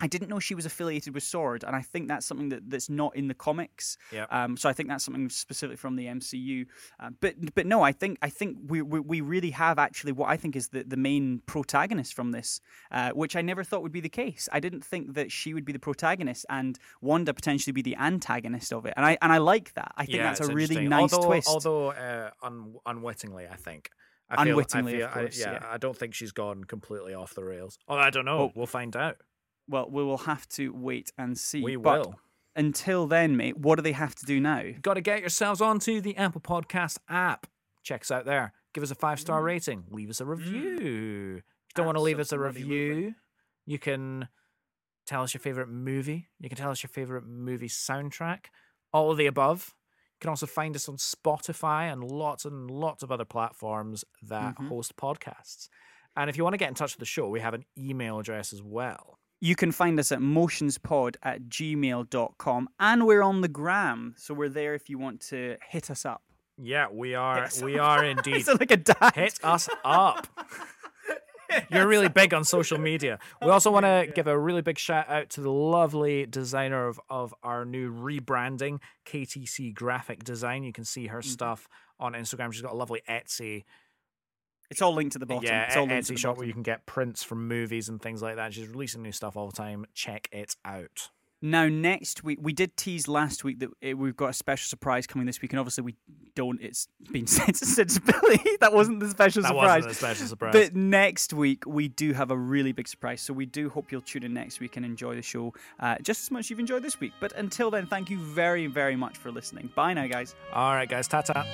[0.00, 2.90] I didn't know she was affiliated with Sword, and I think that's something that, that's
[2.90, 3.96] not in the comics.
[4.12, 4.32] Yep.
[4.32, 6.66] Um, so I think that's something specific from the MCU.
[6.98, 10.28] Um, but but no, I think I think we, we we really have actually what
[10.28, 12.60] I think is the, the main protagonist from this,
[12.90, 14.48] uh, which I never thought would be the case.
[14.52, 18.72] I didn't think that she would be the protagonist and Wanda potentially be the antagonist
[18.72, 19.92] of it, and I and I like that.
[19.96, 21.48] I think yeah, that's a really nice although, twist.
[21.48, 23.90] Although uh, un- unwittingly, I think.
[24.28, 25.68] I feel, Unwittingly, I feel, of course, I, yeah, yeah.
[25.70, 27.78] I don't think she's gone completely off the rails.
[27.86, 28.38] Oh, I don't know.
[28.38, 28.52] Oh.
[28.54, 29.18] We'll find out.
[29.68, 31.62] Well, we will have to wait and see.
[31.62, 32.20] We But will.
[32.56, 34.62] Until then, mate, what do they have to do now?
[34.80, 37.46] Got to get yourselves onto the Apple Podcast app.
[37.82, 38.52] Check us out there.
[38.72, 39.44] Give us a five star Mm.
[39.44, 39.84] rating.
[39.90, 40.74] Leave us a review.
[40.76, 41.42] If you
[41.74, 43.14] don't want to leave us a review,
[43.66, 44.28] you can
[45.06, 46.28] tell us your favorite movie.
[46.38, 48.46] You can tell us your favorite movie soundtrack.
[48.92, 49.74] All of the above.
[50.14, 54.54] You can also find us on Spotify and lots and lots of other platforms that
[54.56, 54.68] Mhm.
[54.68, 55.68] host podcasts.
[56.16, 58.20] And if you want to get in touch with the show, we have an email
[58.20, 59.18] address as well.
[59.44, 64.14] You can find us at motionspod at gmail.com and we're on the gram.
[64.16, 66.22] So we're there if you want to hit us up.
[66.56, 67.46] Yeah, we are.
[67.62, 67.86] We up.
[67.86, 68.46] are indeed.
[68.46, 69.14] like a dad.
[69.14, 70.28] hit us up.
[71.70, 73.18] You're really big on social media.
[73.42, 76.98] We also want to give a really big shout out to the lovely designer of,
[77.10, 80.64] of our new rebranding, KTC Graphic Design.
[80.64, 81.28] You can see her mm-hmm.
[81.28, 81.68] stuff
[82.00, 82.50] on Instagram.
[82.50, 83.64] She's got a lovely Etsy,
[84.70, 85.44] It's all linked to the bottom.
[85.44, 87.88] yeah, it's all linked to Etsy the shop where you can get prints from movies
[87.88, 88.54] and things like that.
[88.54, 89.86] She's releasing new stuff all the time.
[89.94, 91.10] Check it out.
[91.42, 95.06] Now, next week, we did tease last week that uh, we've got a special surprise
[95.06, 95.94] coming this week, and obviously we
[96.34, 96.58] don't.
[96.62, 98.40] It's been said since Billy.
[98.60, 99.82] that wasn't the special That surprise.
[99.82, 100.52] That wasn't a special surprise.
[100.54, 104.00] But next week we do have a really big surprise, so we do hope you'll
[104.00, 106.82] tune in next week and enjoy the show uh, just as much as you've enjoyed
[106.82, 107.12] this week.
[107.20, 109.70] But until then, thank you very, very much for listening.
[109.74, 110.34] Bye now, guys.
[110.54, 111.08] all right, guys.
[111.08, 111.44] Ta ta.